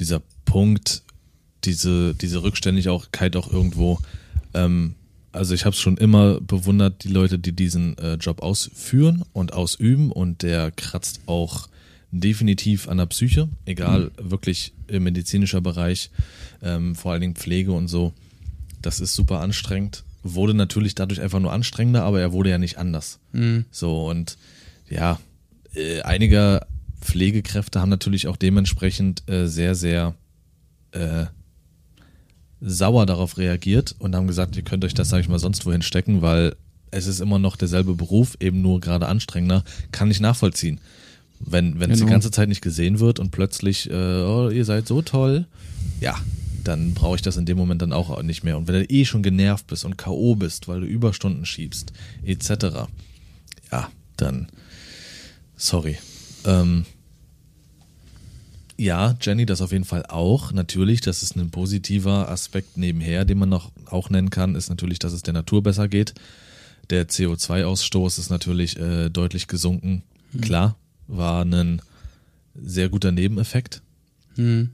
dieser 0.00 0.22
Punkt, 0.44 1.02
diese, 1.64 2.14
diese 2.14 2.42
Rückständigkeit 2.42 3.36
auch 3.36 3.52
irgendwo. 3.52 3.98
Ähm, 4.54 4.94
also 5.32 5.54
ich 5.54 5.64
habe 5.64 5.74
es 5.74 5.80
schon 5.80 5.96
immer 5.96 6.40
bewundert, 6.40 7.04
die 7.04 7.08
Leute, 7.08 7.38
die 7.38 7.52
diesen 7.52 7.96
äh, 7.98 8.14
Job 8.14 8.42
ausführen 8.42 9.22
und 9.32 9.52
ausüben 9.52 10.10
und 10.10 10.42
der 10.42 10.72
kratzt 10.72 11.20
auch 11.26 11.68
definitiv 12.10 12.88
an 12.88 12.96
der 12.96 13.06
Psyche, 13.06 13.48
egal 13.66 14.10
mhm. 14.18 14.30
wirklich 14.30 14.72
im 14.88 15.04
medizinischer 15.04 15.60
Bereich, 15.60 16.10
ähm, 16.62 16.96
vor 16.96 17.12
allen 17.12 17.20
Dingen 17.20 17.36
Pflege 17.36 17.70
und 17.70 17.86
so. 17.86 18.12
Das 18.82 18.98
ist 18.98 19.14
super 19.14 19.40
anstrengend. 19.40 20.02
Wurde 20.24 20.54
natürlich 20.54 20.96
dadurch 20.96 21.20
einfach 21.20 21.38
nur 21.38 21.52
anstrengender, 21.52 22.02
aber 22.02 22.20
er 22.20 22.32
wurde 22.32 22.50
ja 22.50 22.58
nicht 22.58 22.78
anders. 22.78 23.20
Mhm. 23.32 23.66
So 23.70 24.08
und 24.08 24.36
ja, 24.88 25.20
äh, 25.74 26.02
einige 26.02 26.66
Pflegekräfte 27.00 27.80
haben 27.80 27.88
natürlich 27.88 28.26
auch 28.28 28.36
dementsprechend 28.36 29.28
äh, 29.28 29.46
sehr, 29.46 29.74
sehr 29.74 30.14
äh, 30.92 31.26
sauer 32.60 33.06
darauf 33.06 33.38
reagiert 33.38 33.94
und 33.98 34.14
haben 34.14 34.26
gesagt, 34.26 34.56
ihr 34.56 34.62
könnt 34.62 34.84
euch 34.84 34.94
das, 34.94 35.08
sage 35.08 35.22
ich 35.22 35.28
mal, 35.28 35.38
sonst 35.38 35.64
wohin 35.64 35.82
stecken, 35.82 36.22
weil 36.22 36.56
es 36.90 37.06
ist 37.06 37.20
immer 37.20 37.38
noch 37.38 37.56
derselbe 37.56 37.94
Beruf, 37.94 38.36
eben 38.40 38.60
nur 38.62 38.80
gerade 38.80 39.06
anstrengender, 39.06 39.64
kann 39.92 40.10
ich 40.10 40.20
nachvollziehen. 40.20 40.80
Wenn, 41.38 41.74
wenn 41.74 41.80
genau. 41.80 41.92
es 41.92 41.98
die 41.98 42.04
genau. 42.04 42.12
ganze 42.12 42.30
Zeit 42.30 42.48
nicht 42.48 42.60
gesehen 42.60 43.00
wird 43.00 43.18
und 43.18 43.30
plötzlich, 43.30 43.88
äh, 43.90 43.94
oh, 43.94 44.50
ihr 44.50 44.64
seid 44.64 44.86
so 44.86 45.00
toll, 45.00 45.46
ja, 46.00 46.16
dann 46.64 46.92
brauche 46.92 47.16
ich 47.16 47.22
das 47.22 47.38
in 47.38 47.46
dem 47.46 47.56
Moment 47.56 47.80
dann 47.80 47.94
auch 47.94 48.22
nicht 48.22 48.44
mehr. 48.44 48.58
Und 48.58 48.68
wenn 48.68 48.74
du 48.74 48.84
eh 48.84 49.06
schon 49.06 49.22
genervt 49.22 49.66
bist 49.66 49.86
und 49.86 49.96
K.O. 49.96 50.34
bist, 50.34 50.68
weil 50.68 50.80
du 50.80 50.86
Überstunden 50.86 51.46
schiebst, 51.46 51.92
etc., 52.24 52.88
ja, 53.72 53.88
dann 54.16 54.48
sorry. 55.60 55.98
Ähm, 56.44 56.84
ja, 58.76 59.14
Jenny, 59.20 59.44
das 59.44 59.60
auf 59.60 59.72
jeden 59.72 59.84
Fall 59.84 60.06
auch. 60.06 60.52
Natürlich, 60.52 61.02
das 61.02 61.22
ist 61.22 61.36
ein 61.36 61.50
positiver 61.50 62.30
Aspekt 62.30 62.78
nebenher, 62.78 63.24
den 63.26 63.38
man 63.38 63.50
noch 63.50 63.70
auch 63.86 64.08
nennen 64.08 64.30
kann, 64.30 64.54
ist 64.54 64.70
natürlich, 64.70 64.98
dass 64.98 65.12
es 65.12 65.22
der 65.22 65.34
Natur 65.34 65.62
besser 65.62 65.86
geht. 65.86 66.14
Der 66.88 67.06
CO2-Ausstoß 67.08 68.18
ist 68.18 68.30
natürlich 68.30 68.78
äh, 68.78 69.10
deutlich 69.10 69.48
gesunken. 69.48 70.02
Mhm. 70.32 70.40
Klar, 70.40 70.76
war 71.08 71.44
ein 71.44 71.82
sehr 72.54 72.88
guter 72.88 73.12
Nebeneffekt. 73.12 73.82
Mhm. 74.36 74.70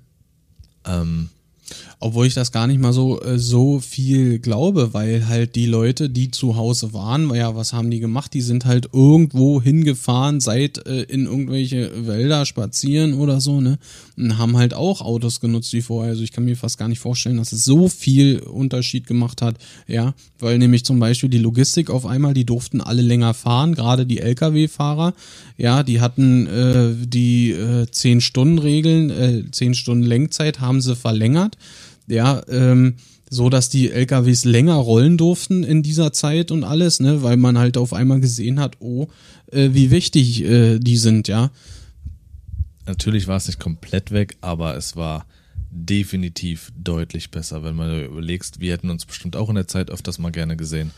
Ähm, 0.84 1.30
obwohl 1.98 2.26
ich 2.26 2.34
das 2.34 2.52
gar 2.52 2.66
nicht 2.66 2.80
mal 2.80 2.92
so, 2.92 3.20
äh, 3.22 3.38
so 3.38 3.80
viel 3.80 4.38
glaube, 4.38 4.92
weil 4.92 5.28
halt 5.28 5.54
die 5.54 5.66
Leute, 5.66 6.10
die 6.10 6.30
zu 6.30 6.56
Hause 6.56 6.92
waren, 6.92 7.34
ja, 7.34 7.54
was 7.56 7.72
haben 7.72 7.90
die 7.90 8.00
gemacht? 8.00 8.34
Die 8.34 8.42
sind 8.42 8.64
halt 8.66 8.90
irgendwo 8.92 9.62
hingefahren, 9.62 10.40
seit 10.40 10.86
äh, 10.86 11.02
in 11.02 11.26
irgendwelche 11.26 12.06
Wälder 12.06 12.44
spazieren 12.44 13.14
oder 13.14 13.40
so, 13.40 13.60
ne? 13.60 13.78
Und 14.16 14.38
haben 14.38 14.56
halt 14.56 14.74
auch 14.74 15.00
Autos 15.00 15.40
genutzt 15.40 15.72
wie 15.72 15.82
vorher. 15.82 16.10
Also 16.10 16.22
ich 16.22 16.32
kann 16.32 16.44
mir 16.44 16.56
fast 16.56 16.78
gar 16.78 16.88
nicht 16.88 17.00
vorstellen, 17.00 17.36
dass 17.36 17.52
es 17.52 17.64
so 17.64 17.88
viel 17.88 18.40
Unterschied 18.40 19.06
gemacht 19.06 19.42
hat, 19.42 19.56
ja. 19.86 20.14
Weil 20.38 20.58
nämlich 20.58 20.84
zum 20.84 20.98
Beispiel 20.98 21.30
die 21.30 21.38
Logistik 21.38 21.90
auf 21.90 22.04
einmal, 22.04 22.34
die 22.34 22.44
durften 22.44 22.80
alle 22.80 23.02
länger 23.02 23.34
fahren, 23.34 23.74
gerade 23.74 24.06
die 24.06 24.18
Lkw-Fahrer, 24.18 25.14
ja, 25.56 25.82
die 25.82 26.00
hatten 26.00 26.46
äh, 26.46 27.06
die 27.06 27.52
äh, 27.52 27.84
10-Stunden-Regeln, 27.84 29.10
äh, 29.10 29.50
10 29.50 29.74
Stunden 29.74 30.04
Lenkzeit 30.04 30.60
haben 30.60 30.80
sie 30.80 30.94
verlängert 30.94 31.55
ja, 32.06 32.42
ähm, 32.48 32.96
so 33.28 33.50
dass 33.50 33.68
die 33.68 33.90
LKWs 33.90 34.44
länger 34.44 34.74
rollen 34.74 35.16
durften 35.16 35.64
in 35.64 35.82
dieser 35.82 36.12
Zeit 36.12 36.50
und 36.50 36.64
alles, 36.64 37.00
ne, 37.00 37.22
weil 37.22 37.36
man 37.36 37.58
halt 37.58 37.76
auf 37.76 37.92
einmal 37.92 38.20
gesehen 38.20 38.60
hat, 38.60 38.76
oh, 38.80 39.08
äh, 39.50 39.70
wie 39.72 39.90
wichtig 39.90 40.42
äh, 40.44 40.78
die 40.78 40.96
sind, 40.96 41.28
ja. 41.28 41.50
Natürlich 42.86 43.26
war 43.26 43.36
es 43.36 43.48
nicht 43.48 43.58
komplett 43.58 44.12
weg, 44.12 44.36
aber 44.40 44.76
es 44.76 44.94
war 44.94 45.26
definitiv 45.70 46.72
deutlich 46.78 47.30
besser, 47.30 47.64
wenn 47.64 47.74
man 47.74 48.04
überlegst, 48.04 48.60
wir 48.60 48.72
hätten 48.72 48.90
uns 48.90 49.04
bestimmt 49.04 49.36
auch 49.36 49.48
in 49.48 49.56
der 49.56 49.68
Zeit 49.68 49.90
öfters 49.90 50.18
mal 50.18 50.30
gerne 50.30 50.56
gesehen. 50.56 50.92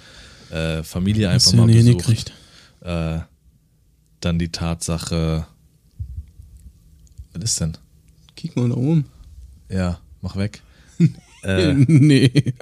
Äh, 0.50 0.82
Familie 0.82 1.30
einfach 1.30 1.52
mal 1.54 1.66
besucht. 1.66 2.32
Äh, 2.80 3.20
dann 4.20 4.38
die 4.38 4.50
Tatsache, 4.50 5.46
was 7.32 7.42
ist 7.42 7.60
denn? 7.60 7.76
Kick 8.36 8.56
mal 8.56 8.68
da 8.68 8.76
oben. 8.76 9.06
Ja, 9.70 10.00
mach 10.20 10.36
weg. 10.36 10.62
äh, 11.42 11.72
nee. 11.74 12.54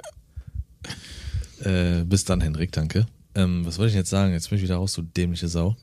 äh, 1.63 2.03
bis 2.03 2.25
dann, 2.25 2.41
Henrik, 2.41 2.71
danke. 2.71 3.07
Ähm, 3.35 3.65
was 3.65 3.77
wollte 3.77 3.89
ich 3.89 3.95
jetzt 3.95 4.09
sagen? 4.09 4.33
Jetzt 4.33 4.49
bin 4.49 4.57
ich 4.57 4.63
wieder 4.63 4.75
raus, 4.75 4.93
du 4.93 5.01
dämliche 5.01 5.47
Sau. 5.47 5.75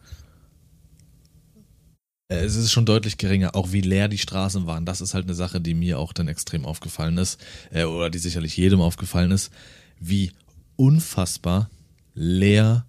Äh, 2.28 2.44
Es 2.44 2.56
ist 2.56 2.72
schon 2.72 2.86
deutlich 2.86 3.18
geringer, 3.18 3.54
auch 3.54 3.72
wie 3.72 3.80
leer 3.80 4.08
die 4.08 4.18
Straßen 4.18 4.66
waren. 4.66 4.86
Das 4.86 5.00
ist 5.00 5.14
halt 5.14 5.24
eine 5.24 5.34
Sache, 5.34 5.60
die 5.60 5.74
mir 5.74 5.98
auch 5.98 6.12
dann 6.12 6.28
extrem 6.28 6.64
aufgefallen 6.64 7.18
ist, 7.18 7.40
äh, 7.70 7.84
oder 7.84 8.10
die 8.10 8.18
sicherlich 8.18 8.56
jedem 8.56 8.80
aufgefallen 8.80 9.30
ist, 9.30 9.52
wie 10.00 10.32
unfassbar 10.76 11.70
leer 12.14 12.86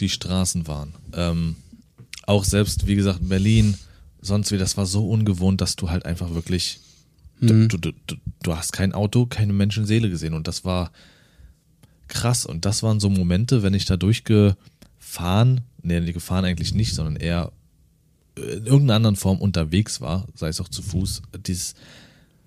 die 0.00 0.08
Straßen 0.08 0.66
waren. 0.66 0.94
Ähm, 1.14 1.56
auch 2.26 2.44
selbst, 2.44 2.86
wie 2.86 2.96
gesagt, 2.96 3.20
Berlin, 3.28 3.76
sonst 4.20 4.50
wie, 4.52 4.58
das 4.58 4.76
war 4.76 4.86
so 4.86 5.08
ungewohnt, 5.08 5.60
dass 5.60 5.76
du 5.76 5.90
halt 5.90 6.04
einfach 6.06 6.34
wirklich, 6.34 6.80
Mhm. 7.40 7.68
du, 7.68 7.78
du, 7.78 7.92
du, 8.06 8.16
du 8.42 8.56
hast 8.56 8.72
kein 8.72 8.92
Auto, 8.92 9.26
keine 9.26 9.52
Menschenseele 9.52 10.08
gesehen 10.08 10.34
und 10.34 10.48
das 10.48 10.64
war 10.64 10.90
krass 12.08 12.46
und 12.46 12.64
das 12.64 12.82
waren 12.82 13.00
so 13.00 13.10
Momente, 13.10 13.62
wenn 13.62 13.74
ich 13.74 13.84
da 13.84 13.96
durchgefahren, 13.96 15.62
nee, 15.82 16.12
gefahren 16.12 16.44
eigentlich 16.44 16.74
nicht, 16.74 16.94
sondern 16.94 17.16
eher 17.16 17.52
in 18.36 18.66
irgendeiner 18.66 18.96
anderen 18.96 19.16
Form 19.16 19.38
unterwegs 19.38 20.00
war, 20.00 20.26
sei 20.34 20.48
es 20.48 20.60
auch 20.60 20.68
zu 20.68 20.82
Fuß, 20.82 21.22
dieses, 21.46 21.74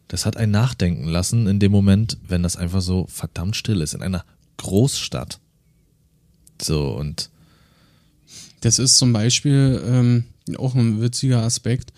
das 0.08 0.26
hat 0.26 0.38
einen 0.38 0.52
nachdenken 0.52 1.08
lassen 1.08 1.48
in 1.48 1.60
dem 1.60 1.72
Moment, 1.72 2.18
wenn 2.28 2.44
das 2.44 2.56
einfach 2.56 2.82
so 2.82 3.08
verdammt 3.10 3.56
still 3.56 3.82
ist, 3.82 3.94
in 3.94 4.02
einer 4.02 4.24
Großstadt. 4.58 5.40
So, 6.62 6.90
und 6.92 7.30
Das 8.62 8.78
ist 8.78 8.98
zum 8.98 9.14
Beispiel 9.14 9.82
ähm, 9.86 10.26
auch 10.58 10.76
ein 10.76 11.02
witziger 11.02 11.42
Aspekt, 11.44 11.94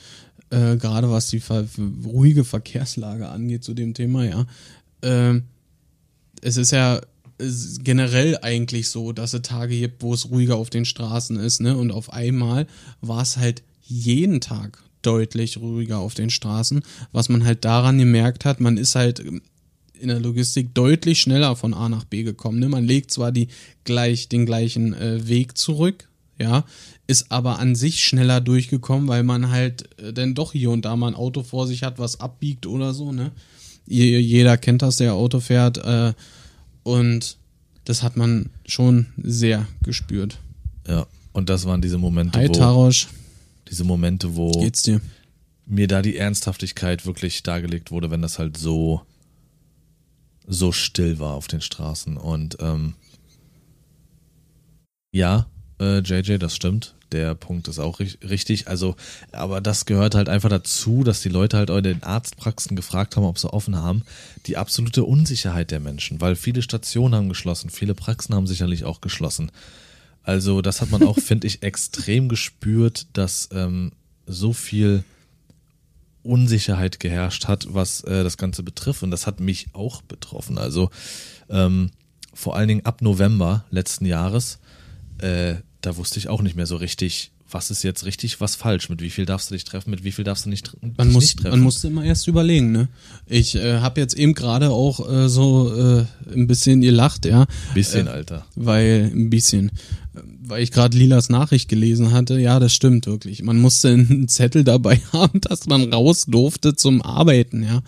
äh, 0.52 0.78
gerade 0.78 1.10
was 1.10 1.30
die 1.30 1.40
ver 1.40 1.66
ruhige 2.06 2.44
Verkehrslage 2.44 3.30
angeht 3.30 3.64
zu 3.64 3.74
dem 3.74 3.94
Thema, 3.94 4.26
ja. 4.26 4.46
Ähm, 5.02 5.44
es 6.42 6.58
ist 6.58 6.72
ja 6.72 7.02
ist 7.38 7.84
generell 7.84 8.38
eigentlich 8.44 8.90
so, 8.90 9.14
dass 9.14 9.34
es 9.34 9.42
Tage 9.42 9.78
gibt, 9.78 10.04
wo 10.04 10.14
es 10.14 10.30
ruhiger 10.30 10.58
auf 10.58 10.70
den 10.70 10.86
Straßen 10.86 11.38
ist, 11.38 11.60
ne? 11.60 11.76
Und 11.76 11.92
auf 11.92 12.14
einmal 12.14 12.68
war 13.02 13.24
es 13.24 13.38
halt 13.38 13.64
jeden 13.82 14.42
Tag 14.42 14.84
deutlich 15.02 15.58
ruhiger 15.58 15.98
auf 15.98 16.14
den 16.14 16.30
Straßen, 16.30 16.84
was 17.12 17.30
man 17.30 17.44
halt 17.44 17.66
daran 17.66 17.98
gemerkt 17.98 18.46
hat, 18.46 18.60
man 18.60 18.78
ist 18.78 18.94
halt 18.94 19.20
in 19.20 20.08
der 20.08 20.20
Logistik 20.20 20.74
deutlich 20.74 21.20
schneller 21.20 21.56
von 21.56 21.74
A 21.74 21.90
nach 21.90 22.06
B 22.06 22.24
gekommen. 22.24 22.60
Ne? 22.60 22.70
Man 22.70 22.86
legt 22.86 23.12
zwar 23.12 23.32
die 23.32 23.48
gleich, 23.84 24.30
den 24.30 24.46
gleichen 24.46 24.94
äh, 24.94 25.28
Weg 25.28 25.58
zurück, 25.58 26.10
ja, 26.42 26.66
ist 27.08 27.32
aber 27.32 27.60
an 27.60 27.76
sich 27.76 28.04
schneller 28.04 28.42
durchgekommen, 28.42 29.08
weil 29.08 29.24
man 29.24 29.50
halt 29.50 29.88
äh, 30.00 30.12
dann 30.14 30.34
doch 30.34 30.52
hier 30.54 30.72
und 30.72 30.84
da 30.86 30.96
mal 30.96 31.08
ein 31.10 31.16
Auto 31.16 31.44
vor 31.44 31.68
sich 31.68 31.84
hat, 31.84 32.00
was 32.00 32.20
abbiegt 32.20 32.66
oder 32.66 32.94
so, 32.94 33.12
ne? 33.12 33.32
Je- 33.88 34.18
Jeder 34.20 34.58
kennt 34.58 34.82
das, 34.82 34.98
der 34.98 35.14
Auto 35.14 35.40
fährt, 35.40 35.78
äh, 35.78 36.14
und 36.84 37.38
das 37.86 38.04
hat 38.04 38.16
man 38.18 38.50
schon 38.66 39.08
sehr 39.22 39.68
gespürt. 39.84 40.40
ja, 40.88 41.06
und 41.34 41.50
das 41.50 41.66
waren 41.66 41.82
diese 41.82 41.98
Momente, 41.98 42.38
Hi 42.40 42.48
wo, 42.50 42.54
Tarosch, 42.54 43.08
diese 43.70 43.84
Momente, 43.84 44.36
wo 44.36 44.52
geht's 44.60 44.84
dir? 44.84 45.00
mir 45.66 45.88
da 45.88 46.02
die 46.02 46.18
Ernsthaftigkeit 46.18 47.06
wirklich 47.06 47.44
dargelegt 47.44 47.92
wurde, 47.92 48.10
wenn 48.12 48.22
das 48.22 48.38
halt 48.40 48.58
so 48.58 49.02
so 50.48 50.72
still 50.72 51.20
war 51.20 51.34
auf 51.36 51.48
den 51.48 51.62
Straßen 51.62 52.18
und 52.18 52.58
ähm, 52.60 52.94
ja, 55.14 55.46
äh, 55.82 56.00
JJ, 56.00 56.38
das 56.38 56.56
stimmt. 56.56 56.94
Der 57.12 57.36
Punkt 57.36 57.67
ist 57.67 57.80
auch 57.80 58.00
ri- 58.00 58.17
richtig. 58.30 58.70
Also, 58.70 58.96
aber 59.34 59.60
das 59.60 59.86
gehört 59.86 60.15
halt 60.15 60.30
einfach 60.30 60.48
dazu, 60.50 61.04
dass 61.04 61.22
die 61.22 61.30
Leute 61.30 61.58
halt 61.58 61.70
auch 61.70 61.78
in 61.78 61.84
den 61.84 62.04
Arztpraxen 62.04 62.76
gefragt 62.78 63.17
haben, 63.17 63.26
ob 63.26 63.38
sie 63.38 63.52
offen 63.52 63.76
haben. 63.76 64.04
Die 64.46 64.56
absolute 64.56 65.04
Unsicherheit 65.04 65.72
der 65.72 65.82
Menschen, 65.82 66.22
weil 66.22 66.36
viele 66.38 66.62
Stationen 66.62 67.15
haben 67.15 67.28
geschlossen, 67.30 67.70
viele 67.70 67.96
Praxen 67.96 68.34
haben 68.34 68.48
sicherlich 68.48 68.86
auch 68.86 69.02
geschlossen. 69.02 69.52
Also, 70.24 70.62
das 70.62 70.80
hat 70.80 70.91
man 70.91 71.04
auch, 71.04 71.17
finde 71.20 71.48
ich, 71.48 71.63
extrem 71.63 72.30
gespürt, 72.30 73.08
dass 73.13 73.50
ähm, 73.52 73.91
so 74.26 74.54
viel 74.54 75.04
Unsicherheit 76.24 77.00
geherrscht 77.00 77.48
hat, 77.48 77.65
was 77.74 78.02
äh, 78.04 78.24
das 78.24 78.38
Ganze 78.38 78.63
betrifft. 78.63 79.04
Und 79.04 79.12
das 79.12 79.26
hat 79.26 79.39
mich 79.39 79.67
auch 79.74 80.02
betroffen. 80.04 80.58
Also 80.58 80.91
ähm, 81.50 81.89
vor 82.34 82.56
allen 82.56 82.67
Dingen 82.67 82.86
ab 82.86 83.02
November 83.02 83.65
letzten 83.72 84.06
Jahres, 84.06 84.60
äh, 85.17 85.56
da 85.82 85.98
wusste 85.98 86.20
ich 86.20 86.30
auch 86.30 86.41
nicht 86.41 86.56
mehr 86.56 86.67
so 86.67 86.76
richtig, 86.76 87.32
was 87.50 87.72
ist 87.72 87.84
jetzt 87.84 88.06
richtig, 88.06 88.39
was 88.39 88.56
falsch. 88.56 88.89
Mit 88.89 89.02
wie 89.02 89.10
viel 89.10 89.26
darfst 89.26 89.50
du 89.50 89.56
dich 89.56 89.63
treffen, 89.63 89.91
mit 89.91 90.04
wie 90.04 90.12
viel 90.12 90.24
darfst 90.24 90.46
du 90.46 90.50
nicht, 90.50 90.72
Man, 90.98 91.12
muss, 91.12 91.24
nicht 91.24 91.39
treffen. 91.39 91.52
man 91.52 91.60
musste 91.62 91.88
immer 91.88 92.04
erst 92.04 92.28
überlegen, 92.28 92.72
ne? 92.72 92.88
Ich 93.26 93.56
äh, 93.56 93.80
habe 93.80 94.00
jetzt 94.00 94.17
eben 94.17 94.34
gerade 94.34 94.70
auch 94.70 95.10
äh, 95.10 95.28
so 95.28 95.74
äh, 95.76 96.06
ein 96.34 96.48
bisschen 96.48 96.82
gelacht, 96.82 97.26
ja. 97.26 97.46
Bisschen, 97.74 98.08
äh, 98.08 98.12
Alter. 98.12 98.46
Weil, 98.56 99.12
ein 99.13 99.30
bisschen, 99.30 99.72
weil 100.44 100.63
ich 100.63 100.72
gerade 100.72 100.98
Lilas 100.98 101.30
Nachricht 101.30 101.67
gelesen 101.70 102.12
hatte, 102.12 102.39
ja, 102.39 102.60
das 102.60 102.74
stimmt 102.74 103.06
wirklich. 103.08 103.44
Man 103.44 103.60
musste 103.60 103.89
einen 103.89 104.28
Zettel 104.28 104.63
dabei 104.63 105.02
haben, 105.12 105.41
dass 105.41 105.65
man 105.65 105.91
raus 105.91 106.26
durfte 106.28 106.76
zum 106.76 107.02
Arbeiten, 107.02 107.63
ja. 107.63 107.82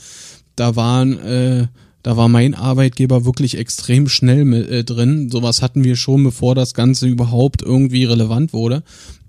Da 0.55 0.75
waren, 0.75 1.17
äh, 1.19 1.67
da 2.03 2.17
war 2.17 2.27
mein 2.27 2.53
Arbeitgeber 2.53 3.25
wirklich 3.25 3.57
extrem 3.57 4.09
schnell 4.09 4.45
mit, 4.45 4.69
äh, 4.69 4.83
drin. 4.83 5.29
Sowas 5.31 5.61
hatten 5.61 5.83
wir 5.83 5.95
schon, 5.95 6.23
bevor 6.23 6.53
das 6.53 6.73
Ganze 6.73 7.07
überhaupt 7.07 7.61
irgendwie 7.61 8.03
relevant 8.03 8.53
wurde. 8.53 8.83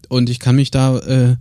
Und 0.09 0.29
ich 0.29 0.41
kann 0.41 0.57
mich 0.57 0.71
da 0.71 0.99
äh, 0.99 1.37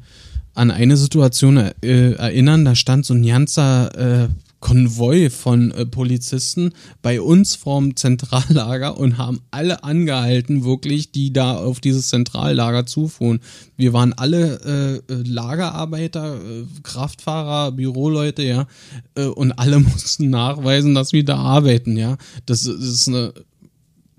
an 0.54 0.72
eine 0.72 0.96
Situation 0.98 1.58
äh, 1.58 1.72
erinnern, 2.14 2.64
da 2.64 2.76
stand 2.76 3.06
so 3.06 3.14
ein 3.16 3.26
ganzer 3.26 4.26
äh, 4.26 4.30
Konvoi 4.64 5.30
von 5.30 5.72
äh, 5.72 5.86
Polizisten 5.86 6.72
bei 7.02 7.20
uns 7.20 7.54
vorm 7.54 7.98
Zentrallager 7.98 8.98
und 8.98 9.18
haben 9.18 9.42
alle 9.52 9.84
angehalten, 9.84 10.64
wirklich, 10.64 11.12
die 11.12 11.34
da 11.34 11.58
auf 11.58 11.82
dieses 11.82 12.08
Zentrallager 12.08 12.86
zufuhren. 12.86 13.42
Wir 13.76 13.92
waren 13.92 14.14
alle 14.14 15.02
äh, 15.10 15.14
äh, 15.14 15.24
Lagerarbeiter, 15.28 16.38
äh, 16.38 16.64
Kraftfahrer, 16.82 17.74
Büroleute, 17.74 18.44
ja, 18.44 18.68
äh, 19.16 19.26
und 19.26 19.52
alle 19.52 19.80
mussten 19.82 20.30
nachweisen, 20.30 20.96
dass 20.96 21.12
wir 21.12 21.26
da 21.26 21.36
arbeiten, 21.36 21.98
ja. 21.98 22.18
Das, 22.46 22.64
das 22.64 22.78
ist 22.78 23.10
eine 23.10 23.34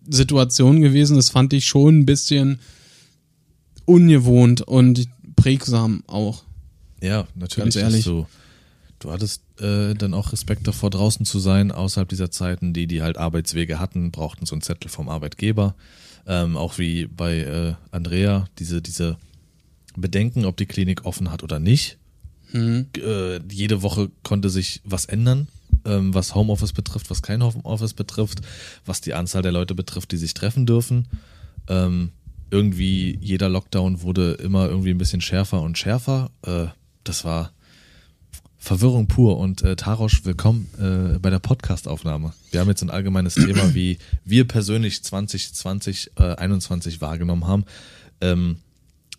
Situation 0.07 0.83
gewesen, 0.83 1.17
das 1.17 1.31
fand 1.31 1.55
ich 1.55 1.65
schon 1.65 2.01
ein 2.01 2.07
bisschen 2.07 2.59
ungewohnt 3.87 4.61
und 4.61 5.09
prägsam 5.37 6.05
auch. 6.07 6.43
Ja, 7.01 7.27
natürlich. 7.35 7.75
Ganz 7.75 7.77
ehrlich. 7.77 8.01
hast 8.01 8.09
Du, 8.09 8.27
du 9.05 9.13
hattest 9.13 9.43
äh, 9.61 9.95
dann 9.95 10.15
auch 10.15 10.33
Respekt 10.33 10.67
davor, 10.67 10.91
draußen 10.91 11.27
zu 11.27 11.39
sein, 11.39 11.71
außerhalb 11.71 12.09
dieser 12.09 12.31
Zeiten. 12.31 12.73
Die, 12.73 12.87
die 12.87 13.03
halt 13.03 13.19
Arbeitswege 13.19 13.79
hatten, 13.79 14.11
brauchten 14.11 14.47
so 14.47 14.55
einen 14.55 14.63
Zettel 14.63 14.91
vom 14.91 15.09
Arbeitgeber. 15.09 15.75
Ähm, 16.27 16.57
auch 16.57 16.79
wie 16.79 17.07
bei 17.07 17.41
äh, 17.41 17.75
Andrea, 17.91 18.49
diese, 18.59 18.81
diese 18.81 19.19
Bedenken, 19.95 20.47
ob 20.47 20.57
die 20.57 20.67
Klinik 20.67 21.05
offen 21.05 21.31
hat 21.31 21.43
oder 21.43 21.59
nicht. 21.59 21.99
Hm. 22.53 22.87
Äh, 22.97 23.41
jede 23.53 23.83
Woche 23.83 24.11
konnte 24.23 24.49
sich 24.49 24.81
was 24.85 25.05
ändern, 25.05 25.49
ähm, 25.85 26.15
was 26.15 26.35
Homeoffice 26.35 26.73
betrifft, 26.73 27.11
was 27.11 27.21
kein 27.21 27.43
Homeoffice 27.43 27.93
betrifft, 27.93 28.41
was 28.87 29.03
die 29.03 29.13
Anzahl 29.13 29.43
der 29.43 29.53
Leute 29.53 29.75
betrifft, 29.75 30.13
die 30.13 30.17
sich 30.17 30.33
treffen 30.33 30.65
dürfen. 30.65 31.09
Ähm, 31.69 32.13
irgendwie 32.51 33.19
jeder 33.21 33.51
Lockdown 33.51 34.01
wurde 34.01 34.33
immer 34.33 34.69
irgendwie 34.69 34.91
ein 34.91 34.99
bisschen 34.99 35.21
schärfer 35.21 35.61
und 35.61 35.77
schärfer. 35.77 36.31
Äh, 36.43 36.69
das 37.03 37.25
war 37.25 37.54
Verwirrung 38.65 39.07
pur. 39.09 39.39
Und 39.39 39.63
äh, 39.63 39.77
Tarosch, 39.77 40.25
willkommen 40.25 40.71
äh, 40.79 41.19
bei 41.19 41.29
der 41.29 41.39
Podcast-Aufnahme. 41.39 42.33
Wir 42.51 42.61
haben 42.61 42.69
jetzt 42.69 42.81
ein 42.83 42.89
allgemeines 42.89 43.35
Thema, 43.35 43.63
wie 43.75 43.99
wir 44.25 44.49
persönlich 44.49 45.05
2020, 45.05 46.13
äh, 46.17 46.35
21 46.37 47.03
wahrgenommen 47.03 47.47
haben. 47.47 47.67
Ähm, 48.23 48.57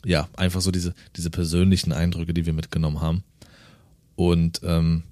ja, 0.04 0.28
einfach 0.36 0.62
so 0.62 0.72
diese, 0.72 0.96
diese 1.16 1.30
persönlichen 1.30 1.94
Eindrücke, 1.94 2.34
die 2.34 2.48
wir 2.48 2.54
mitgenommen 2.54 3.02
haben. 3.02 3.24
Und 4.16 4.62
ähm, 4.64 5.04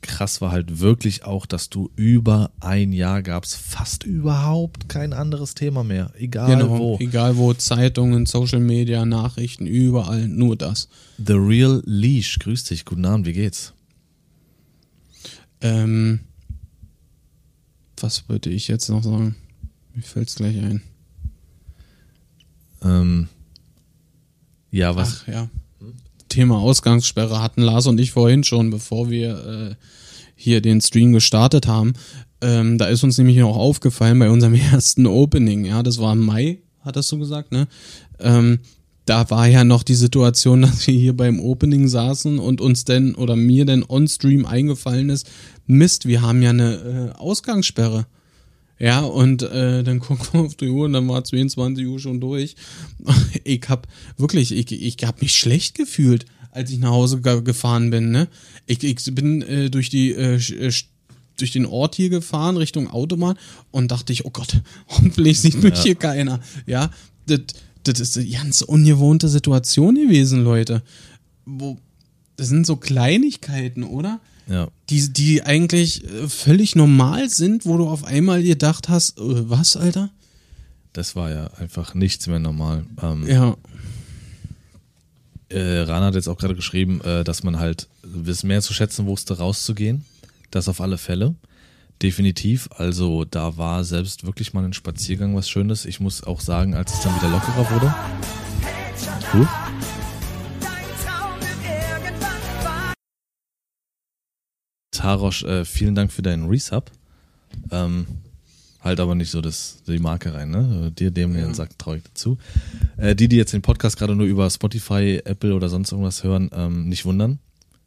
krass 0.00 0.40
war 0.40 0.50
halt 0.52 0.80
wirklich 0.80 1.24
auch, 1.24 1.46
dass 1.46 1.70
du 1.70 1.90
über 1.96 2.50
ein 2.60 2.92
Jahr 2.92 3.22
gab's 3.22 3.54
fast 3.54 4.04
überhaupt 4.04 4.88
kein 4.88 5.12
anderes 5.12 5.54
Thema 5.54 5.84
mehr. 5.84 6.12
Egal 6.18 6.56
Genau, 6.56 6.78
wo. 6.78 6.96
egal 7.00 7.36
wo, 7.36 7.52
Zeitungen, 7.54 8.26
Social 8.26 8.60
Media, 8.60 9.04
Nachrichten, 9.04 9.66
überall, 9.66 10.28
nur 10.28 10.56
das. 10.56 10.88
The 11.24 11.32
Real 11.34 11.82
Leash, 11.84 12.38
grüß 12.38 12.64
dich, 12.64 12.84
guten 12.84 13.04
Abend, 13.04 13.26
wie 13.26 13.32
geht's? 13.32 13.72
Ähm, 15.60 16.20
was 18.00 18.28
wollte 18.28 18.50
ich 18.50 18.68
jetzt 18.68 18.88
noch 18.88 19.02
sagen? 19.02 19.34
Mir 19.94 20.02
fällt's 20.02 20.36
gleich 20.36 20.56
ein. 20.56 20.82
Ähm, 22.82 23.28
ja, 24.70 24.94
was? 24.94 25.22
Ach 25.24 25.28
ja. 25.28 25.48
Thema 26.28 26.58
Ausgangssperre 26.58 27.42
hatten 27.42 27.62
Lars 27.62 27.86
und 27.86 27.98
ich 28.00 28.12
vorhin 28.12 28.44
schon, 28.44 28.70
bevor 28.70 29.10
wir 29.10 29.44
äh, 29.46 29.74
hier 30.34 30.60
den 30.60 30.80
Stream 30.80 31.12
gestartet 31.12 31.66
haben. 31.66 31.94
Ähm, 32.40 32.78
da 32.78 32.86
ist 32.86 33.02
uns 33.02 33.18
nämlich 33.18 33.36
noch 33.38 33.56
aufgefallen 33.56 34.18
bei 34.18 34.30
unserem 34.30 34.54
ersten 34.72 35.06
Opening, 35.06 35.64
ja, 35.64 35.82
das 35.82 35.98
war 35.98 36.12
im 36.12 36.24
Mai, 36.24 36.58
hattest 36.80 37.10
du 37.12 37.18
gesagt, 37.18 37.52
ne? 37.52 37.66
Ähm, 38.20 38.60
da 39.04 39.30
war 39.30 39.46
ja 39.46 39.64
noch 39.64 39.82
die 39.82 39.94
Situation, 39.94 40.62
dass 40.62 40.86
wir 40.86 40.94
hier 40.94 41.16
beim 41.16 41.40
Opening 41.40 41.88
saßen 41.88 42.38
und 42.38 42.60
uns 42.60 42.84
denn 42.84 43.14
oder 43.14 43.36
mir 43.36 43.64
denn 43.64 43.84
on-stream 43.86 44.46
eingefallen 44.46 45.10
ist, 45.10 45.28
Mist, 45.66 46.06
wir 46.06 46.22
haben 46.22 46.42
ja 46.42 46.50
eine 46.50 47.12
äh, 47.14 47.18
Ausgangssperre. 47.18 48.06
Ja, 48.78 49.00
und 49.00 49.42
äh, 49.42 49.82
dann 49.82 50.00
gucken 50.00 50.26
wir 50.32 50.40
auf 50.40 50.54
die 50.54 50.68
Uhr 50.68 50.86
und 50.86 50.92
dann 50.92 51.08
war 51.08 51.24
22 51.24 51.86
Uhr 51.86 51.98
schon 51.98 52.20
durch. 52.20 52.56
Ich 53.44 53.68
hab 53.68 53.86
wirklich, 54.16 54.52
ich, 54.52 54.72
ich 54.72 54.96
hab 55.04 55.22
mich 55.22 55.34
schlecht 55.34 55.74
gefühlt, 55.74 56.26
als 56.50 56.70
ich 56.70 56.78
nach 56.78 56.90
Hause 56.90 57.20
gefahren 57.20 57.90
bin. 57.90 58.10
Ne? 58.10 58.28
Ich, 58.66 58.84
ich 58.84 59.14
bin 59.14 59.42
äh, 59.42 59.70
durch 59.70 59.90
die 59.90 60.12
äh, 60.12 60.36
äh 60.36 60.72
durch 61.38 61.52
den 61.52 61.66
Ort 61.66 61.94
hier 61.94 62.10
gefahren, 62.10 62.56
Richtung 62.56 62.90
Autobahn, 62.90 63.38
und 63.70 63.92
dachte 63.92 64.12
ich, 64.12 64.24
oh 64.24 64.30
Gott, 64.30 64.60
hoffentlich 64.88 65.40
sieht 65.40 65.62
mich 65.62 65.76
ja. 65.76 65.82
hier 65.82 65.94
keiner. 65.94 66.40
Ja, 66.66 66.90
das, 67.26 67.40
das 67.84 68.00
ist 68.00 68.18
eine 68.18 68.26
ganz 68.26 68.60
ungewohnte 68.60 69.28
Situation 69.28 69.94
gewesen, 69.94 70.42
Leute. 70.42 70.82
Wo, 71.46 71.78
das 72.36 72.48
sind 72.48 72.66
so 72.66 72.76
Kleinigkeiten, 72.76 73.84
oder? 73.84 74.20
Ja. 74.48 74.68
Die, 74.88 75.12
die 75.12 75.42
eigentlich 75.42 76.04
äh, 76.04 76.28
völlig 76.28 76.74
normal 76.74 77.28
sind, 77.28 77.66
wo 77.66 77.76
du 77.76 77.88
auf 77.88 78.04
einmal 78.04 78.42
gedacht 78.42 78.88
hast, 78.88 79.18
äh, 79.18 79.50
was, 79.50 79.76
Alter? 79.76 80.10
Das 80.92 81.14
war 81.14 81.30
ja 81.30 81.48
einfach 81.58 81.94
nichts 81.94 82.26
mehr 82.26 82.38
normal. 82.38 82.86
Ähm, 83.02 83.26
ja. 83.28 83.56
Äh, 85.50 85.80
Rana 85.80 86.06
hat 86.06 86.14
jetzt 86.14 86.28
auch 86.28 86.38
gerade 86.38 86.54
geschrieben, 86.54 87.00
äh, 87.02 87.24
dass 87.24 87.42
man 87.42 87.58
halt 87.58 87.88
wissen 88.02 88.48
mehr 88.48 88.62
zu 88.62 88.74
schätzen 88.74 89.06
wusste, 89.06 89.38
rauszugehen. 89.38 90.04
Das 90.50 90.68
auf 90.68 90.80
alle 90.80 90.98
Fälle. 90.98 91.34
Definitiv. 92.02 92.68
Also 92.72 93.24
da 93.24 93.56
war 93.56 93.84
selbst 93.84 94.24
wirklich 94.24 94.54
mal 94.54 94.64
ein 94.64 94.72
Spaziergang 94.72 95.34
was 95.34 95.48
Schönes. 95.48 95.84
Ich 95.84 96.00
muss 96.00 96.22
auch 96.22 96.40
sagen, 96.40 96.74
als 96.74 96.94
es 96.94 97.00
dann 97.02 97.14
wieder 97.16 97.28
lockerer 97.28 97.70
wurde. 97.70 97.94
Gut. 99.32 99.48
Tarosch, 104.98 105.44
äh, 105.44 105.64
vielen 105.64 105.94
Dank 105.94 106.12
für 106.12 106.22
deinen 106.22 106.48
Resub. 106.48 106.90
Ähm, 107.70 108.06
halt 108.80 108.98
aber 108.98 109.14
nicht 109.14 109.30
so 109.30 109.40
das, 109.40 109.82
die 109.86 110.00
Marke 110.00 110.34
rein, 110.34 110.50
ne? 110.50 110.92
Dir, 110.98 111.10
dem 111.10 111.36
ja. 111.36 111.54
sagt 111.54 111.78
traurig 111.78 112.02
dazu. 112.04 112.36
Äh, 112.96 113.14
die, 113.14 113.28
die 113.28 113.36
jetzt 113.36 113.52
den 113.52 113.62
Podcast 113.62 113.96
gerade 113.96 114.16
nur 114.16 114.26
über 114.26 114.50
Spotify, 114.50 115.20
Apple 115.24 115.54
oder 115.54 115.68
sonst 115.68 115.92
irgendwas 115.92 116.24
hören, 116.24 116.50
ähm, 116.52 116.88
nicht 116.88 117.04
wundern. 117.04 117.38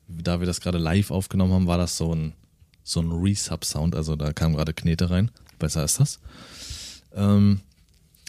Da 0.07 0.39
wir 0.39 0.47
das 0.47 0.61
gerade 0.61 0.77
live 0.77 1.11
aufgenommen 1.11 1.53
haben, 1.53 1.67
war 1.67 1.77
das 1.77 1.97
so 1.97 2.15
ein 2.15 2.33
so 2.83 2.99
ein 2.99 3.11
Resub-Sound, 3.11 3.95
also 3.95 4.15
da 4.15 4.33
kam 4.33 4.55
gerade 4.55 4.73
Knete 4.73 5.09
rein. 5.09 5.31
Besser 5.59 5.83
ist 5.83 5.99
das. 5.99 6.19
Ähm, 7.13 7.59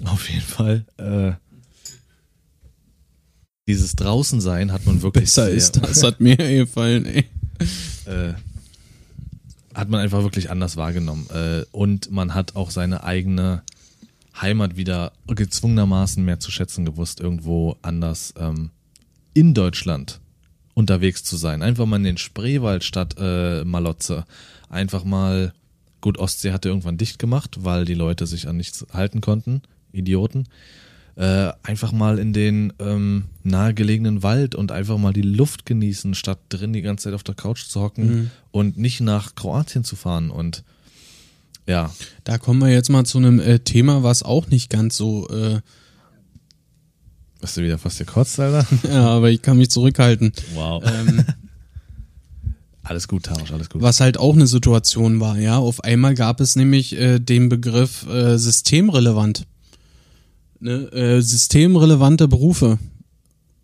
auf 0.05 0.29
jeden 0.29 0.43
Fall. 0.43 0.85
Äh, 0.99 1.33
dieses 3.67 3.95
Draußensein 3.95 4.73
hat 4.73 4.85
man 4.87 5.03
wirklich. 5.03 5.25
Besser 5.25 5.49
ist 5.49 5.77
das, 5.77 6.03
hat 6.03 6.21
mir 6.21 6.37
gefallen, 6.37 7.07
ey. 7.07 7.25
Äh, 8.07 8.35
hat 9.75 9.89
man 9.89 10.01
einfach 10.01 10.23
wirklich 10.23 10.51
anders 10.51 10.77
wahrgenommen. 10.77 11.27
Äh, 11.31 11.65
und 11.73 12.11
man 12.11 12.35
hat 12.35 12.57
auch 12.57 12.71
seine 12.71 13.05
eigene 13.05 13.63
Heimat 14.41 14.77
wieder 14.77 15.13
gezwungenermaßen 15.27 16.25
mehr 16.25 16.41
zu 16.41 16.51
schätzen 16.51 16.85
gewusst, 16.85 17.21
irgendwo 17.21 17.77
anders 17.83 18.35
ähm, 18.39 18.71
in 19.35 19.55
Deutschland 19.55 20.21
unterwegs 20.75 21.23
zu 21.25 21.37
sein. 21.37 21.63
Einfach 21.63 21.87
mal 21.87 21.97
in 21.97 22.05
den 22.05 22.19
Spreewald 22.19 22.85
statt 22.85 23.17
äh, 23.19 23.65
Malotze. 23.65 24.25
Einfach 24.71 25.05
mal, 25.05 25.53
gut, 26.01 26.19
Ostsee 26.19 26.53
hatte 26.53 26.69
irgendwann 26.69 26.97
dicht 26.97 27.19
gemacht, 27.19 27.59
weil 27.65 27.85
die 27.85 27.95
Leute 27.95 28.27
sich 28.27 28.49
an 28.49 28.57
nichts 28.57 28.87
halten 28.93 29.21
konnten. 29.21 29.63
Idioten. 29.93 30.49
Äh, 31.15 31.53
einfach 31.63 31.93
mal 31.93 32.19
in 32.19 32.33
den 32.33 32.73
ähm, 32.79 33.25
nahegelegenen 33.43 34.23
Wald 34.23 34.55
und 34.55 34.73
einfach 34.73 34.97
mal 34.97 35.13
die 35.13 35.23
Luft 35.23 35.67
genießen, 35.67 36.15
statt 36.15 36.39
drin 36.49 36.73
die 36.73 36.81
ganze 36.81 37.05
Zeit 37.05 37.15
auf 37.15 37.23
der 37.23 37.35
Couch 37.35 37.67
zu 37.67 37.83
hocken 37.83 38.07
mhm. 38.07 38.31
und 38.51 38.79
nicht 38.79 39.01
nach 39.01 39.35
Kroatien 39.35 39.85
zu 39.85 39.95
fahren. 39.95 40.31
Und 40.31 40.65
ja. 41.67 41.91
Da 42.25 42.39
kommen 42.39 42.61
wir 42.61 42.71
jetzt 42.71 42.89
mal 42.89 43.05
zu 43.05 43.19
einem 43.19 43.41
äh, 43.41 43.59
Thema, 43.59 44.03
was 44.03 44.23
auch 44.23 44.49
nicht 44.49 44.71
ganz 44.71 44.97
so 44.97 45.29
äh, 45.29 45.61
Hast 47.43 47.57
du 47.57 47.63
wieder 47.63 47.77
fast 47.77 47.99
gekotzt, 47.99 48.39
Alter? 48.39 48.65
Ja, 48.89 49.09
aber 49.09 49.31
ich 49.31 49.43
kann 49.43 49.59
mich 49.59 49.71
zurückhalten. 49.71 50.33
Wow. 50.55 50.83
Ähm, 50.87 51.25
alles 52.85 53.09
gut, 53.09 53.25
Tausch, 53.25 53.51
alles 53.51 53.69
gut. 53.69 53.83
Was 53.83 54.01
halt 54.01 54.17
auch 54.17 54.35
eine 54.35 54.47
Situation 54.47 55.19
war, 55.19 55.37
ja. 55.37 55.59
Auf 55.59 55.83
einmal 55.83 56.15
gab 56.15 56.41
es 56.41 56.55
nämlich 56.55 56.97
äh, 56.97 57.19
den 57.19 57.49
Begriff 57.49 58.07
äh, 58.07 58.39
systemrelevant. 58.39 59.45
Ne? 60.63 60.93
Äh, 60.93 61.21
systemrelevante 61.21 62.29
Berufe. 62.29 62.79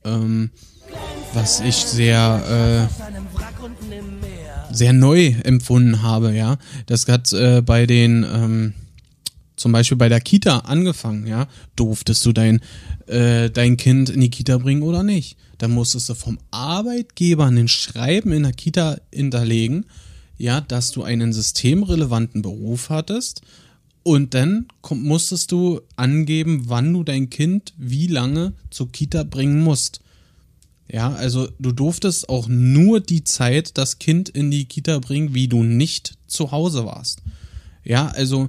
Ähm, 0.04 0.50
was 1.32 1.60
ich 1.60 1.76
sehr, 1.76 2.88
äh, 2.90 4.74
sehr 4.74 4.92
neu 4.92 5.34
empfunden 5.44 6.02
habe, 6.02 6.34
ja. 6.34 6.58
Das 6.86 7.06
hat 7.06 7.32
äh, 7.32 7.62
bei 7.62 7.86
den 7.86 8.24
ähm, 8.24 8.74
zum 9.54 9.70
Beispiel 9.70 9.96
bei 9.96 10.08
der 10.08 10.20
Kita 10.20 10.58
angefangen, 10.60 11.28
ja, 11.28 11.46
durftest 11.76 12.26
du 12.26 12.32
dein, 12.32 12.60
äh, 13.06 13.48
dein 13.48 13.76
Kind 13.76 14.10
in 14.10 14.20
die 14.20 14.30
Kita 14.30 14.58
bringen 14.58 14.82
oder 14.82 15.04
nicht. 15.04 15.36
Da 15.58 15.68
musstest 15.68 16.08
du 16.08 16.14
vom 16.14 16.40
Arbeitgeber 16.50 17.46
ein 17.46 17.68
Schreiben 17.68 18.32
in 18.32 18.42
der 18.42 18.52
Kita 18.52 18.98
hinterlegen, 19.12 19.86
ja, 20.36 20.60
dass 20.60 20.90
du 20.90 21.04
einen 21.04 21.32
systemrelevanten 21.32 22.42
Beruf 22.42 22.90
hattest 22.90 23.42
und 24.02 24.34
dann 24.34 24.66
musstest 24.90 25.52
du 25.52 25.80
angeben, 25.96 26.64
wann 26.66 26.92
du 26.92 27.04
dein 27.04 27.30
Kind 27.30 27.74
wie 27.76 28.06
lange 28.06 28.54
zur 28.70 28.90
Kita 28.90 29.24
bringen 29.24 29.62
musst. 29.62 30.00
Ja, 30.90 31.12
also 31.12 31.48
du 31.58 31.72
durftest 31.72 32.28
auch 32.30 32.48
nur 32.48 33.00
die 33.00 33.24
Zeit 33.24 33.76
das 33.76 33.98
Kind 33.98 34.30
in 34.30 34.50
die 34.50 34.64
Kita 34.64 34.98
bringen, 35.00 35.34
wie 35.34 35.48
du 35.48 35.62
nicht 35.62 36.16
zu 36.26 36.50
Hause 36.50 36.86
warst. 36.86 37.20
Ja, 37.84 38.08
also 38.08 38.48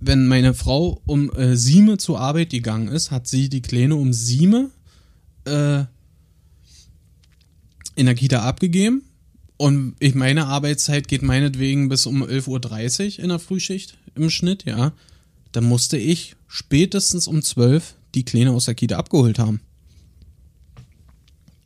wenn 0.00 0.26
meine 0.26 0.54
Frau 0.54 1.02
um 1.06 1.30
äh, 1.32 1.56
sieben 1.56 1.98
zur 1.98 2.20
Arbeit 2.20 2.50
gegangen 2.50 2.88
ist, 2.88 3.10
hat 3.10 3.26
sie 3.26 3.48
die 3.48 3.62
Kleine 3.62 3.96
um 3.96 4.12
sieben 4.12 4.70
äh, 5.44 5.84
in 7.94 8.06
der 8.06 8.14
Kita 8.14 8.42
abgegeben. 8.42 9.02
Und 9.56 9.96
ich, 9.98 10.14
meine 10.14 10.46
Arbeitszeit 10.46 11.08
geht 11.08 11.22
meinetwegen 11.22 11.88
bis 11.88 12.06
um 12.06 12.22
11.30 12.22 13.18
Uhr 13.18 13.24
in 13.24 13.28
der 13.28 13.40
Frühschicht 13.40 13.98
im 14.18 14.30
Schnitt, 14.30 14.64
ja. 14.64 14.92
Dann 15.52 15.64
musste 15.64 15.96
ich 15.96 16.36
spätestens 16.46 17.26
um 17.26 17.42
12 17.42 17.94
die 18.14 18.24
Kleine 18.24 18.52
aus 18.52 18.66
der 18.66 18.74
Kita 18.74 18.96
abgeholt 18.96 19.38
haben. 19.38 19.60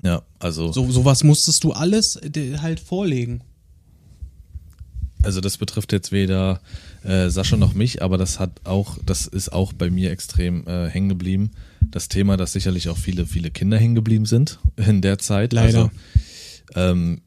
Ja, 0.03 0.23
also. 0.39 0.73
So, 0.73 0.91
sowas 0.91 1.23
musstest 1.25 1.65
du 1.65 1.73
alles 1.73 2.17
äh, 2.17 2.59
halt 2.59 2.81
vorlegen. 2.81 3.43
Also 5.23 5.41
das 5.41 5.57
betrifft 5.57 5.93
jetzt 5.93 6.11
weder 6.11 6.61
äh, 7.05 7.29
Sascha 7.29 7.57
noch 7.57 7.75
mich, 7.75 8.03
aber 8.03 8.19
das 8.19 8.41
hat 8.41 8.61
auch, 8.65 8.99
das 9.07 9.29
ist 9.29 9.53
auch 9.53 9.73
bei 9.73 9.89
mir 9.89 10.11
extrem 10.11 10.67
äh, 10.67 10.89
hängen 10.89 11.09
geblieben. 11.09 11.53
Das 11.81 12.09
Thema, 12.09 12.37
dass 12.37 12.53
sicherlich 12.53 12.89
auch 12.89 12.99
viele, 12.99 13.27
viele 13.27 13.53
Kinder 13.53 13.79
hängen 13.79 13.95
geblieben 13.95 14.27
sind 14.27 14.59
in 14.77 15.01
der 15.01 15.19
Zeit. 15.19 15.53
Leider. 15.53 15.85
Also, 15.85 15.91
ähm, 16.75 17.21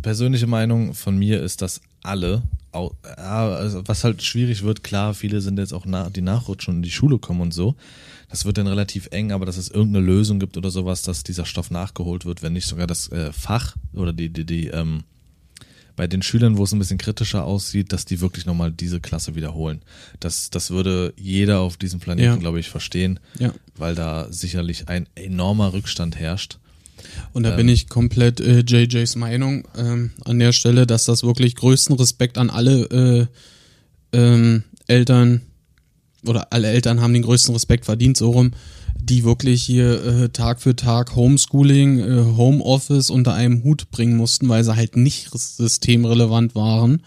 persönliche 0.00 0.46
Meinung 0.46 0.94
von 0.94 1.18
mir 1.18 1.42
ist, 1.42 1.60
dass 1.60 1.82
alle, 2.08 2.42
also 2.72 3.82
was 3.86 4.04
halt 4.04 4.22
schwierig 4.22 4.62
wird, 4.62 4.82
klar, 4.82 5.14
viele 5.14 5.40
sind 5.40 5.58
jetzt 5.58 5.72
auch 5.72 5.86
nach, 5.86 6.10
die 6.10 6.20
nachrutschen 6.20 6.72
und 6.72 6.78
in 6.78 6.82
die 6.82 6.90
Schule 6.90 7.18
kommen 7.18 7.40
und 7.40 7.54
so. 7.54 7.76
Das 8.30 8.44
wird 8.44 8.58
dann 8.58 8.66
relativ 8.66 9.08
eng, 9.10 9.32
aber 9.32 9.46
dass 9.46 9.56
es 9.56 9.70
irgendeine 9.70 10.04
Lösung 10.04 10.38
gibt 10.38 10.56
oder 10.56 10.70
sowas, 10.70 11.02
dass 11.02 11.24
dieser 11.24 11.46
Stoff 11.46 11.70
nachgeholt 11.70 12.26
wird, 12.26 12.42
wenn 12.42 12.52
nicht 12.52 12.66
sogar 12.66 12.86
das 12.86 13.10
äh, 13.10 13.32
Fach 13.32 13.76
oder 13.94 14.12
die, 14.12 14.28
die, 14.28 14.44
die 14.44 14.66
ähm, 14.68 15.04
bei 15.96 16.06
den 16.06 16.22
Schülern, 16.22 16.58
wo 16.58 16.64
es 16.64 16.72
ein 16.72 16.78
bisschen 16.78 16.98
kritischer 16.98 17.44
aussieht, 17.44 17.92
dass 17.92 18.04
die 18.04 18.20
wirklich 18.20 18.46
nochmal 18.46 18.70
diese 18.70 19.00
Klasse 19.00 19.34
wiederholen. 19.34 19.82
Das, 20.20 20.48
das 20.50 20.70
würde 20.70 21.12
jeder 21.16 21.60
auf 21.60 21.76
diesem 21.76 22.00
Planeten, 22.00 22.28
ja. 22.28 22.36
glaube 22.36 22.60
ich, 22.60 22.68
verstehen, 22.68 23.18
ja. 23.38 23.52
weil 23.76 23.94
da 23.94 24.30
sicherlich 24.30 24.88
ein 24.88 25.08
enormer 25.16 25.72
Rückstand 25.72 26.16
herrscht. 26.16 26.58
Und 27.32 27.42
da 27.44 27.50
ähm, 27.50 27.56
bin 27.56 27.68
ich 27.68 27.88
komplett 27.88 28.40
äh, 28.40 28.60
JJs 28.60 29.16
Meinung 29.16 29.66
ähm, 29.76 30.10
an 30.24 30.38
der 30.38 30.52
Stelle, 30.52 30.86
dass 30.86 31.04
das 31.04 31.22
wirklich 31.22 31.56
größten 31.56 31.96
Respekt 31.96 32.38
an 32.38 32.50
alle 32.50 33.28
äh, 34.12 34.16
ähm, 34.16 34.64
Eltern 34.86 35.42
oder 36.26 36.52
alle 36.52 36.68
Eltern 36.68 37.00
haben 37.00 37.12
den 37.12 37.22
größten 37.22 37.54
Respekt 37.54 37.84
verdient, 37.84 38.16
so 38.16 38.30
rum, 38.30 38.52
die 39.00 39.24
wirklich 39.24 39.62
hier 39.62 40.04
äh, 40.04 40.28
Tag 40.30 40.60
für 40.60 40.74
Tag 40.74 41.14
Homeschooling, 41.14 41.98
äh, 42.00 42.24
Homeoffice 42.36 43.10
unter 43.10 43.34
einem 43.34 43.62
Hut 43.62 43.90
bringen 43.90 44.16
mussten, 44.16 44.48
weil 44.48 44.64
sie 44.64 44.74
halt 44.74 44.96
nicht 44.96 45.30
systemrelevant 45.32 46.54
waren. 46.54 47.02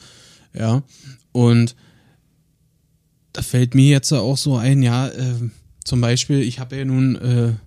Ja. 0.54 0.84
Und 1.32 1.76
da 3.34 3.42
fällt 3.42 3.76
mir 3.76 3.90
jetzt 3.90 4.12
auch 4.12 4.38
so 4.38 4.58
ein, 4.58 4.82
ja, 4.82 5.08
äh, 5.08 5.36
zum 5.84 6.02
Beispiel, 6.02 6.42
ich 6.42 6.60
habe 6.60 6.78
ja 6.78 6.86
nun 6.86 7.58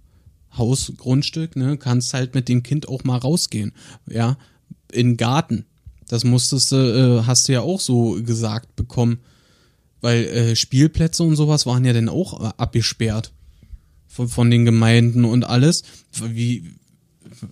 äh, 0.55 0.59
Haus, 0.59 0.93
Grundstück, 0.97 1.57
ne, 1.57 1.77
kannst 1.77 2.15
halt 2.15 2.35
mit 2.35 2.49
dem 2.49 2.63
Kind 2.63 2.89
auch 2.89 3.05
mal 3.05 3.19
rausgehen, 3.19 3.73
ja, 4.09 4.37
in 4.93 5.17
Garten. 5.17 5.67
Das 6.09 6.25
musstest 6.25 6.73
du, 6.73 6.77
äh, 6.77 7.27
hast 7.27 7.49
du 7.49 7.53
ja 7.53 7.61
auch 7.63 7.81
so 7.81 8.23
gesagt 8.23 8.77
bekommen, 8.77 9.19
weil 10.01 10.25
äh, 10.25 10.57
Spielplätze 10.57 11.23
und 11.23 11.37
sowas 11.37 11.67
waren 11.67 11.85
ja 11.85 11.93
dann 11.93 12.09
auch 12.09 12.41
äh, 12.41 12.53
abgesperrt 12.57 13.33
von, 14.07 14.29
von 14.29 14.51
den 14.51 14.65
Gemeinden 14.65 15.25
und 15.25 15.45
alles. 15.45 15.83
Wie, 16.23 16.75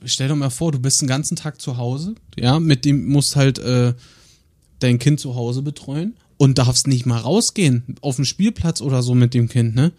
stell 0.04 0.28
dir 0.28 0.36
mal 0.36 0.50
vor, 0.50 0.72
du 0.72 0.78
bist 0.78 1.00
den 1.00 1.08
ganzen 1.08 1.36
Tag 1.36 1.60
zu 1.60 1.76
Hause, 1.76 2.14
ja, 2.38 2.60
mit 2.60 2.84
dem 2.84 3.08
musst 3.08 3.36
halt 3.36 3.58
äh, 3.58 3.94
dein 4.78 4.98
Kind 4.98 5.18
zu 5.18 5.34
Hause 5.34 5.62
betreuen 5.62 6.16
und 6.36 6.58
darfst 6.58 6.86
nicht 6.86 7.06
mal 7.06 7.18
rausgehen 7.18 7.96
auf 8.00 8.16
den 8.16 8.24
Spielplatz 8.24 8.80
oder 8.80 9.02
so 9.02 9.14
mit 9.14 9.32
dem 9.32 9.48
Kind, 9.48 9.74
ne? 9.74 9.92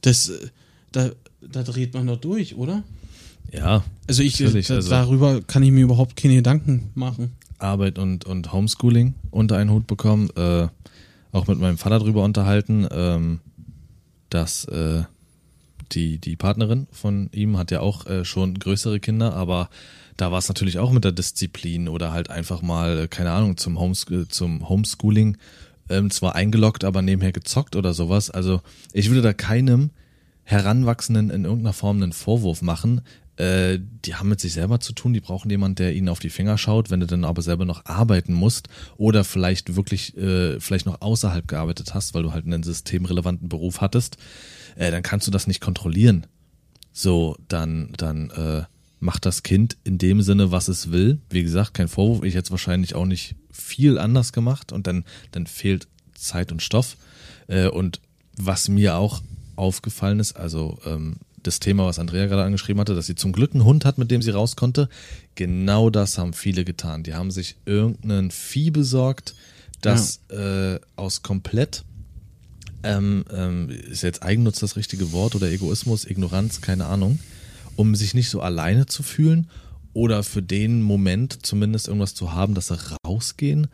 Das, 0.00 0.30
äh, 0.30 0.48
da, 0.92 1.10
da 1.40 1.62
dreht 1.62 1.94
man 1.94 2.06
doch 2.06 2.20
durch, 2.20 2.56
oder? 2.56 2.82
Ja. 3.52 3.84
Also 4.06 4.22
ich, 4.22 4.38
da, 4.38 4.44
also 4.46 4.90
darüber 4.90 5.40
kann 5.42 5.62
ich 5.62 5.70
mir 5.70 5.84
überhaupt 5.84 6.16
keine 6.16 6.36
Gedanken 6.36 6.90
machen. 6.94 7.32
Arbeit 7.58 7.98
und, 7.98 8.24
und 8.24 8.52
Homeschooling 8.52 9.14
unter 9.30 9.56
einen 9.56 9.70
Hut 9.70 9.86
bekommen. 9.86 10.30
Äh, 10.36 10.68
auch 11.32 11.46
mit 11.46 11.58
meinem 11.58 11.78
Vater 11.78 11.98
drüber 12.00 12.24
unterhalten, 12.24 12.86
ähm, 12.90 13.40
dass 14.30 14.64
äh, 14.66 15.04
die, 15.92 16.18
die 16.18 16.36
Partnerin 16.36 16.86
von 16.92 17.28
ihm 17.32 17.56
hat 17.56 17.70
ja 17.70 17.80
auch 17.80 18.06
äh, 18.06 18.24
schon 18.24 18.58
größere 18.58 19.00
Kinder, 19.00 19.34
aber 19.34 19.70
da 20.16 20.30
war 20.30 20.38
es 20.38 20.48
natürlich 20.48 20.78
auch 20.78 20.92
mit 20.92 21.04
der 21.04 21.12
Disziplin 21.12 21.88
oder 21.88 22.12
halt 22.12 22.30
einfach 22.30 22.62
mal, 22.62 22.98
äh, 22.98 23.08
keine 23.08 23.32
Ahnung, 23.32 23.56
zum, 23.56 23.78
Homes 23.78 24.06
zum 24.28 24.68
Homeschooling 24.68 25.36
ähm, 25.88 26.10
zwar 26.10 26.34
eingeloggt, 26.34 26.84
aber 26.84 27.02
nebenher 27.02 27.32
gezockt 27.32 27.76
oder 27.76 27.94
sowas. 27.94 28.30
Also 28.30 28.60
ich 28.92 29.08
würde 29.08 29.22
da 29.22 29.32
keinem 29.32 29.90
Heranwachsenden 30.50 31.30
in 31.30 31.44
irgendeiner 31.44 31.72
Form 31.72 32.02
einen 32.02 32.12
Vorwurf 32.12 32.60
machen. 32.60 33.02
Äh, 33.36 33.78
die 34.04 34.16
haben 34.16 34.28
mit 34.28 34.40
sich 34.40 34.52
selber 34.52 34.80
zu 34.80 34.92
tun, 34.92 35.12
die 35.12 35.20
brauchen 35.20 35.48
jemanden, 35.48 35.76
der 35.76 35.94
ihnen 35.94 36.08
auf 36.08 36.18
die 36.18 36.28
Finger 36.28 36.58
schaut, 36.58 36.90
wenn 36.90 36.98
du 36.98 37.06
dann 37.06 37.24
aber 37.24 37.40
selber 37.40 37.64
noch 37.64 37.84
arbeiten 37.86 38.34
musst 38.34 38.68
oder 38.96 39.22
vielleicht 39.22 39.76
wirklich, 39.76 40.16
äh, 40.16 40.58
vielleicht 40.58 40.86
noch 40.86 41.00
außerhalb 41.00 41.46
gearbeitet 41.46 41.94
hast, 41.94 42.14
weil 42.14 42.24
du 42.24 42.32
halt 42.32 42.46
einen 42.46 42.64
systemrelevanten 42.64 43.48
Beruf 43.48 43.80
hattest, 43.80 44.16
äh, 44.74 44.90
dann 44.90 45.02
kannst 45.02 45.28
du 45.28 45.30
das 45.30 45.46
nicht 45.46 45.60
kontrollieren. 45.60 46.26
So, 46.92 47.36
dann, 47.46 47.92
dann 47.96 48.30
äh, 48.30 48.64
macht 48.98 49.26
das 49.26 49.44
Kind 49.44 49.76
in 49.84 49.98
dem 49.98 50.20
Sinne, 50.20 50.50
was 50.50 50.66
es 50.66 50.90
will. 50.90 51.20
Wie 51.30 51.44
gesagt, 51.44 51.74
kein 51.74 51.88
Vorwurf. 51.88 52.24
Ich 52.24 52.34
jetzt 52.34 52.50
wahrscheinlich 52.50 52.96
auch 52.96 53.06
nicht 53.06 53.36
viel 53.52 53.98
anders 53.98 54.32
gemacht 54.32 54.72
und 54.72 54.88
dann, 54.88 55.04
dann 55.30 55.46
fehlt 55.46 55.86
Zeit 56.14 56.50
und 56.50 56.60
Stoff. 56.60 56.96
Äh, 57.46 57.68
und 57.68 58.00
was 58.36 58.68
mir 58.68 58.96
auch 58.96 59.22
aufgefallen 59.56 60.20
ist, 60.20 60.36
also 60.36 60.78
ähm, 60.84 61.16
das 61.42 61.60
Thema, 61.60 61.86
was 61.86 61.98
Andrea 61.98 62.26
gerade 62.26 62.44
angeschrieben 62.44 62.80
hatte, 62.80 62.94
dass 62.94 63.06
sie 63.06 63.14
zum 63.14 63.32
Glück 63.32 63.54
einen 63.54 63.64
Hund 63.64 63.84
hat, 63.84 63.98
mit 63.98 64.10
dem 64.10 64.22
sie 64.22 64.30
raus 64.30 64.56
konnte. 64.56 64.88
Genau 65.34 65.90
das 65.90 66.18
haben 66.18 66.32
viele 66.32 66.64
getan. 66.64 67.02
Die 67.02 67.14
haben 67.14 67.30
sich 67.30 67.56
irgendeinen 67.64 68.30
Vieh 68.30 68.70
besorgt, 68.70 69.34
das 69.80 70.20
ja. 70.30 70.74
äh, 70.74 70.80
aus 70.96 71.22
komplett 71.22 71.84
ähm, 72.82 73.24
ähm, 73.32 73.70
ist 73.70 74.02
jetzt 74.02 74.22
Eigennutz 74.22 74.60
das 74.60 74.76
richtige 74.76 75.12
Wort 75.12 75.34
oder 75.34 75.50
Egoismus, 75.50 76.04
Ignoranz, 76.04 76.60
keine 76.60 76.86
Ahnung, 76.86 77.18
um 77.76 77.94
sich 77.94 78.14
nicht 78.14 78.30
so 78.30 78.40
alleine 78.40 78.86
zu 78.86 79.02
fühlen 79.02 79.48
oder 79.92 80.22
für 80.22 80.42
den 80.42 80.82
Moment 80.82 81.44
zumindest 81.44 81.88
irgendwas 81.88 82.14
zu 82.14 82.32
haben, 82.32 82.54
dass 82.54 82.68
sie 82.68 82.78
rausgehen 83.06 83.68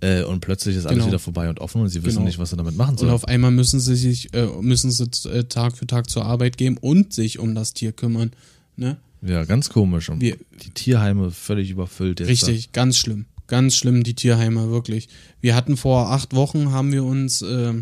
äh, 0.00 0.22
und 0.22 0.40
plötzlich 0.40 0.76
ist 0.76 0.86
alles 0.86 0.98
Genau. 0.98 1.08
wieder 1.08 1.18
vorbei 1.18 1.48
und 1.48 1.60
offen 1.60 1.80
und 1.82 1.88
sie 1.88 2.02
wissen 2.04 2.16
Genau. 2.18 2.26
nicht, 2.26 2.38
was 2.38 2.50
sie 2.50 2.56
damit 2.56 2.76
machen 2.76 2.92
Und 2.92 2.98
sollen. 3.00 3.12
auf 3.12 3.26
einmal 3.26 3.50
müssen 3.50 3.80
sie 3.80 3.96
sich, 3.96 4.32
äh, 4.34 4.46
müssen 4.60 4.90
sie 4.90 5.04
äh, 5.28 5.44
Tag 5.44 5.76
für 5.76 5.86
Tag 5.86 6.08
zur 6.10 6.24
Arbeit 6.24 6.56
gehen 6.56 6.76
und 6.76 7.12
sich 7.12 7.38
um 7.38 7.54
das 7.54 7.72
Tier 7.74 7.92
kümmern. 7.92 8.32
Ne? 8.76 8.96
Ja, 9.22 9.44
ganz 9.44 9.68
komisch. 9.70 10.08
Und 10.08 10.20
Wir- 10.20 10.36
die 10.62 10.70
Tierheime 10.70 11.30
völlig 11.32 11.70
überfüllt 11.70 12.20
jetzt. 12.20 12.28
Richtig, 12.28 12.72
ganz 12.72 12.96
schlimm. 12.96 13.26
Ganz 13.48 13.74
schlimm, 13.76 14.04
die 14.04 14.14
Tierheime, 14.14 14.70
wirklich. 14.70 15.08
Wir 15.40 15.54
hatten 15.56 15.76
vor 15.76 16.10
acht 16.12 16.34
Wochen, 16.34 16.70
haben 16.70 16.92
wir 16.92 17.02
uns 17.02 17.42
äh, 17.42 17.72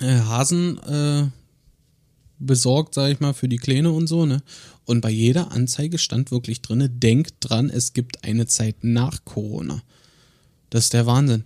äh, 0.00 0.18
Hasen 0.20 0.78
äh, 0.84 1.24
besorgt, 2.38 2.94
sag 2.94 3.10
ich 3.10 3.20
mal, 3.20 3.32
für 3.34 3.48
die 3.48 3.56
Kleine 3.56 3.90
und 3.90 4.06
so, 4.06 4.26
ne? 4.26 4.42
Und 4.84 5.00
bei 5.00 5.10
jeder 5.10 5.50
Anzeige 5.52 5.98
stand 5.98 6.30
wirklich 6.30 6.62
drinne, 6.62 6.88
denkt 6.88 7.34
dran, 7.40 7.70
es 7.70 7.92
gibt 7.92 8.24
eine 8.24 8.46
Zeit 8.46 8.76
nach 8.82 9.24
Corona. 9.24 9.82
Das 10.70 10.84
ist 10.84 10.92
der 10.92 11.06
Wahnsinn. 11.06 11.44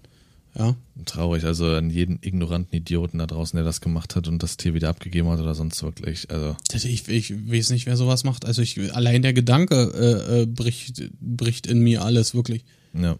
Ja. 0.54 0.74
Traurig, 1.04 1.44
also 1.44 1.66
an 1.66 1.90
jeden 1.90 2.18
ignoranten 2.22 2.76
Idioten 2.76 3.18
da 3.18 3.26
draußen, 3.26 3.56
der 3.56 3.64
das 3.64 3.80
gemacht 3.80 4.16
hat 4.16 4.26
und 4.26 4.42
das 4.42 4.56
Tier 4.56 4.74
wieder 4.74 4.88
abgegeben 4.88 5.28
hat 5.28 5.38
oder 5.38 5.54
sonst 5.54 5.82
wirklich. 5.82 6.28
Also, 6.30 6.56
Ich, 6.72 7.08
ich 7.08 7.30
weiß 7.50 7.70
nicht, 7.70 7.86
wer 7.86 7.96
sowas 7.96 8.24
macht. 8.24 8.44
Also 8.44 8.60
ich, 8.60 8.92
allein 8.94 9.22
der 9.22 9.32
Gedanke 9.32 9.76
äh, 9.94 10.42
äh, 10.42 10.46
bricht, 10.46 11.10
bricht 11.20 11.66
in 11.66 11.80
mir 11.80 12.02
alles, 12.02 12.34
wirklich. 12.34 12.64
ja. 12.94 13.16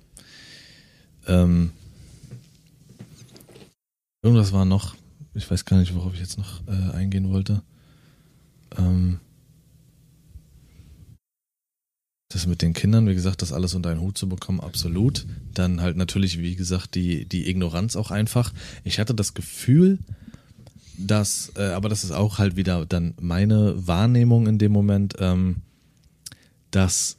Ähm, 1.27 1.71
irgendwas 4.23 4.53
war 4.53 4.65
noch, 4.65 4.97
ich 5.35 5.49
weiß 5.49 5.65
gar 5.67 5.79
nicht, 5.79 5.95
worauf 5.95 6.15
ich 6.15 6.21
jetzt 6.21 6.39
noch 6.39 6.63
äh, 6.67 6.97
eingehen 6.97 7.31
wollte. 7.31 7.63
Ähm, 8.77 9.21
das 12.31 12.47
mit 12.47 12.63
den 12.63 12.73
Kindern, 12.73 13.09
wie 13.09 13.15
gesagt, 13.15 13.43
das 13.43 13.53
alles 13.53 13.75
unter 13.75 13.91
einen 13.91 14.01
Hut 14.01 14.17
zu 14.17 14.29
bekommen, 14.29 14.61
absolut. 14.61 15.27
Dann 15.53 15.81
halt 15.81 15.97
natürlich, 15.97 16.39
wie 16.39 16.55
gesagt, 16.55 16.95
die, 16.95 17.27
die 17.27 17.51
Ignoranz 17.51 17.97
auch 17.97 18.13
einfach. 18.13 18.53
Ich 18.85 19.01
hatte 19.01 19.15
das 19.15 19.35
Gefühl, 19.35 19.99
dass, 20.97 21.53
äh, 21.57 21.65
aber 21.71 21.89
das 21.89 22.05
ist 22.05 22.13
auch 22.13 22.39
halt 22.39 22.55
wieder 22.55 22.87
dann 22.87 23.15
meine 23.21 23.75
Wahrnehmung 23.87 24.47
in 24.47 24.59
dem 24.59 24.71
Moment, 24.71 25.17
ähm, 25.19 25.57
dass 26.71 27.17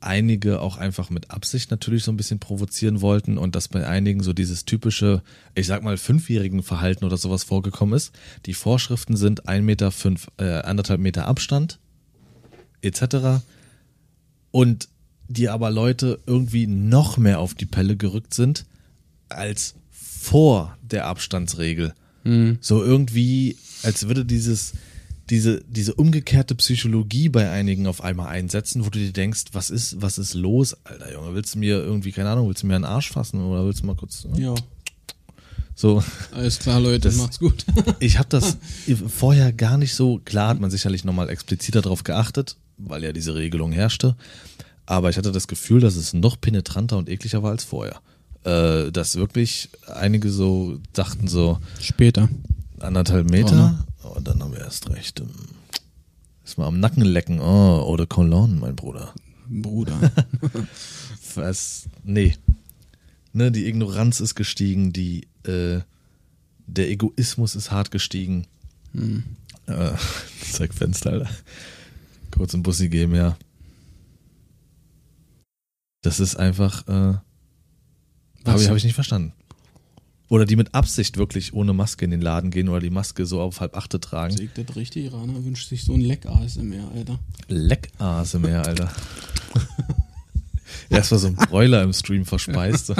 einige 0.00 0.62
auch 0.62 0.78
einfach 0.78 1.10
mit 1.10 1.30
Absicht 1.30 1.70
natürlich 1.70 2.04
so 2.04 2.10
ein 2.10 2.16
bisschen 2.16 2.38
provozieren 2.38 3.02
wollten 3.02 3.36
und 3.36 3.54
dass 3.54 3.68
bei 3.68 3.86
einigen 3.86 4.22
so 4.22 4.32
dieses 4.32 4.64
typische, 4.64 5.22
ich 5.54 5.66
sag 5.66 5.82
mal, 5.82 5.98
fünfjährigen 5.98 6.62
Verhalten 6.62 7.04
oder 7.04 7.18
sowas 7.18 7.44
vorgekommen 7.44 7.94
ist. 7.94 8.12
Die 8.46 8.54
Vorschriften 8.54 9.16
sind 9.16 9.48
ein 9.48 9.66
Meter 9.66 9.90
fünf, 9.90 10.28
äh, 10.38 10.60
anderthalb 10.62 11.00
Meter 11.00 11.26
Abstand, 11.26 11.78
etc. 12.80 13.42
Und 14.50 14.88
die 15.28 15.48
aber 15.48 15.70
Leute 15.70 16.18
irgendwie 16.26 16.66
noch 16.66 17.16
mehr 17.16 17.38
auf 17.38 17.54
die 17.54 17.66
Pelle 17.66 17.96
gerückt 17.96 18.34
sind 18.34 18.66
als 19.28 19.74
vor 19.90 20.76
der 20.82 21.06
Abstandsregel. 21.06 21.94
So 22.60 22.82
irgendwie, 22.84 23.56
als 23.82 24.06
würde 24.08 24.24
dieses, 24.26 24.72
diese, 25.30 25.62
diese 25.68 25.94
umgekehrte 25.94 26.54
Psychologie 26.56 27.28
bei 27.30 27.48
einigen 27.50 27.86
auf 27.86 28.02
einmal 28.02 28.26
einsetzen, 28.28 28.84
wo 28.84 28.90
du 28.90 28.98
dir 28.98 29.12
denkst, 29.12 29.44
was 29.52 29.70
ist, 29.70 30.02
was 30.02 30.18
ist 30.18 30.34
los? 30.34 30.76
Alter 30.84 31.12
Junge, 31.12 31.32
willst 31.34 31.54
du 31.54 31.60
mir 31.60 31.76
irgendwie, 31.76 32.12
keine 32.12 32.28
Ahnung, 32.28 32.48
willst 32.48 32.62
du 32.62 32.66
mir 32.66 32.74
einen 32.74 32.84
Arsch 32.84 33.10
fassen 33.10 33.40
oder 33.42 33.64
willst 33.64 33.80
du 33.82 33.86
mal 33.86 33.96
kurz 33.96 34.26
Ja. 34.36 34.54
so? 35.74 36.02
Alles 36.32 36.58
klar, 36.58 36.78
Leute, 36.80 37.08
Das- 37.08 37.16
macht's 37.16 37.38
gut. 37.38 37.64
Ich 38.00 38.18
habe 38.18 38.28
das 38.28 38.58
vorher 39.08 39.52
gar 39.52 39.78
nicht 39.78 39.94
so, 39.94 40.18
klar 40.24 40.48
hat 40.48 40.60
man 40.60 40.70
sicherlich 40.70 41.04
nochmal 41.04 41.30
expliziter 41.30 41.80
darauf 41.80 42.04
geachtet, 42.04 42.56
weil 42.84 43.04
ja 43.04 43.12
diese 43.12 43.34
Regelung 43.34 43.72
herrschte. 43.72 44.16
Aber 44.86 45.10
ich 45.10 45.16
hatte 45.16 45.32
das 45.32 45.46
Gefühl, 45.48 45.80
dass 45.80 45.96
es 45.96 46.12
noch 46.12 46.40
penetranter 46.40 46.96
und 46.98 47.08
ekliger 47.08 47.42
war 47.42 47.50
als 47.52 47.64
vorher. 47.64 48.00
Äh, 48.44 48.90
dass 48.90 49.16
wirklich 49.16 49.68
einige 49.86 50.30
so 50.30 50.78
dachten 50.92 51.28
so, 51.28 51.58
Später. 51.80 52.28
anderthalb 52.78 53.30
Meter 53.30 53.84
und 54.14 54.26
dann 54.26 54.42
haben 54.42 54.52
wir 54.52 54.60
erst 54.60 54.90
recht. 54.90 55.20
ähm, 55.20 55.28
Ist 56.44 56.58
mal 56.58 56.66
am 56.66 56.80
Nacken 56.80 57.04
lecken. 57.04 57.40
Oh, 57.40 57.82
oder 57.86 58.06
Cologne, 58.06 58.56
mein 58.58 58.74
Bruder. 58.74 59.14
Bruder. 59.48 59.98
Was? 61.34 61.88
Nee. 62.02 62.36
Ne, 63.32 63.52
die 63.52 63.66
Ignoranz 63.66 64.20
ist 64.20 64.34
gestiegen, 64.34 64.92
die, 64.92 65.28
äh, 65.44 65.80
der 66.66 66.90
Egoismus 66.90 67.54
ist 67.54 67.70
hart 67.70 67.90
gestiegen. 67.90 68.46
Äh, 69.66 69.92
zeig 70.50 70.74
Fenster, 70.74 71.10
Alter. 71.12 71.30
Kurz 72.30 72.54
im 72.54 72.62
Bussi 72.62 72.88
geben, 72.88 73.14
ja. 73.14 73.36
Das 76.02 76.20
ist 76.20 76.36
einfach, 76.36 76.86
äh, 76.88 77.18
habe 78.46 78.62
ich, 78.62 78.68
hab 78.68 78.76
ich 78.76 78.84
nicht 78.84 78.94
verstanden. 78.94 79.32
Oder 80.28 80.46
die 80.46 80.54
mit 80.56 80.74
Absicht 80.74 81.16
wirklich 81.16 81.54
ohne 81.54 81.72
Maske 81.72 82.04
in 82.04 82.12
den 82.12 82.20
Laden 82.20 82.52
gehen 82.52 82.68
oder 82.68 82.78
die 82.78 82.90
Maske 82.90 83.26
so 83.26 83.40
auf 83.40 83.60
halb 83.60 83.76
achte 83.76 83.98
tragen. 83.98 84.36
Seht 84.36 84.56
das 84.56 84.76
richtig? 84.76 85.06
Iraner 85.06 85.44
wünscht 85.44 85.68
sich 85.68 85.84
so 85.84 85.92
ein 85.92 86.00
Leck 86.00 86.24
ASMR, 86.24 86.88
Alter. 86.94 87.18
Leck 87.48 87.90
ASMR, 87.98 88.64
Alter. 88.64 88.92
Erstmal 90.88 91.20
so 91.20 91.26
ein 91.26 91.34
Broiler 91.34 91.82
im 91.82 91.92
Stream 91.92 92.24
verspeist. 92.24 92.94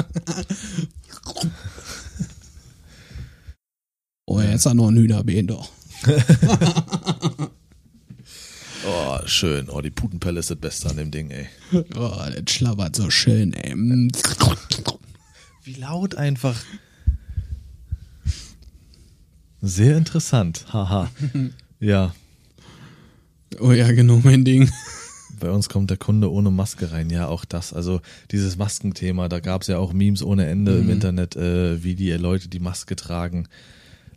Oh, 4.25 4.41
jetzt 4.41 4.65
hat 4.65 4.75
noch 4.75 4.89
ein 4.89 4.97
Hühnerbein 4.97 5.47
doch. 5.47 5.69
Oh, 9.31 9.33
schön. 9.33 9.69
Oh, 9.69 9.79
die 9.79 9.91
Putenpelle 9.91 10.41
ist 10.41 10.49
das 10.49 10.57
Beste 10.57 10.89
an 10.89 10.97
dem 10.97 11.09
Ding, 11.09 11.31
ey. 11.31 11.47
Oh, 11.95 12.11
das 12.35 12.53
schlabbert 12.53 12.97
so 12.97 13.09
schön, 13.09 13.53
ey. 13.53 13.73
Wie 15.63 15.73
laut 15.75 16.15
einfach. 16.15 16.59
Sehr 19.61 19.95
interessant. 19.97 20.65
Haha. 20.73 21.09
Ja, 21.79 22.13
Oh 23.59 23.71
ja, 23.71 23.91
genau, 23.91 24.19
mein 24.23 24.43
Ding. 24.45 24.69
bei 25.39 25.49
uns 25.49 25.67
kommt 25.67 25.89
der 25.89 25.97
Kunde 25.97 26.31
ohne 26.31 26.51
Maske 26.51 26.91
rein. 26.91 27.09
Ja, 27.09 27.27
auch 27.27 27.43
das. 27.45 27.73
Also 27.73 28.01
dieses 28.31 28.57
Maskenthema, 28.57 29.29
da 29.29 29.39
gab 29.39 29.61
es 29.61 29.67
ja 29.67 29.77
auch 29.79 29.91
Memes 29.93 30.21
ohne 30.23 30.45
Ende 30.47 30.77
im 30.77 30.89
Internet, 30.91 31.35
äh, 31.37 31.83
wie 31.83 31.95
die 31.95 32.11
Leute 32.11 32.49
die 32.49 32.59
Maske 32.59 32.95
tragen. 32.95 33.47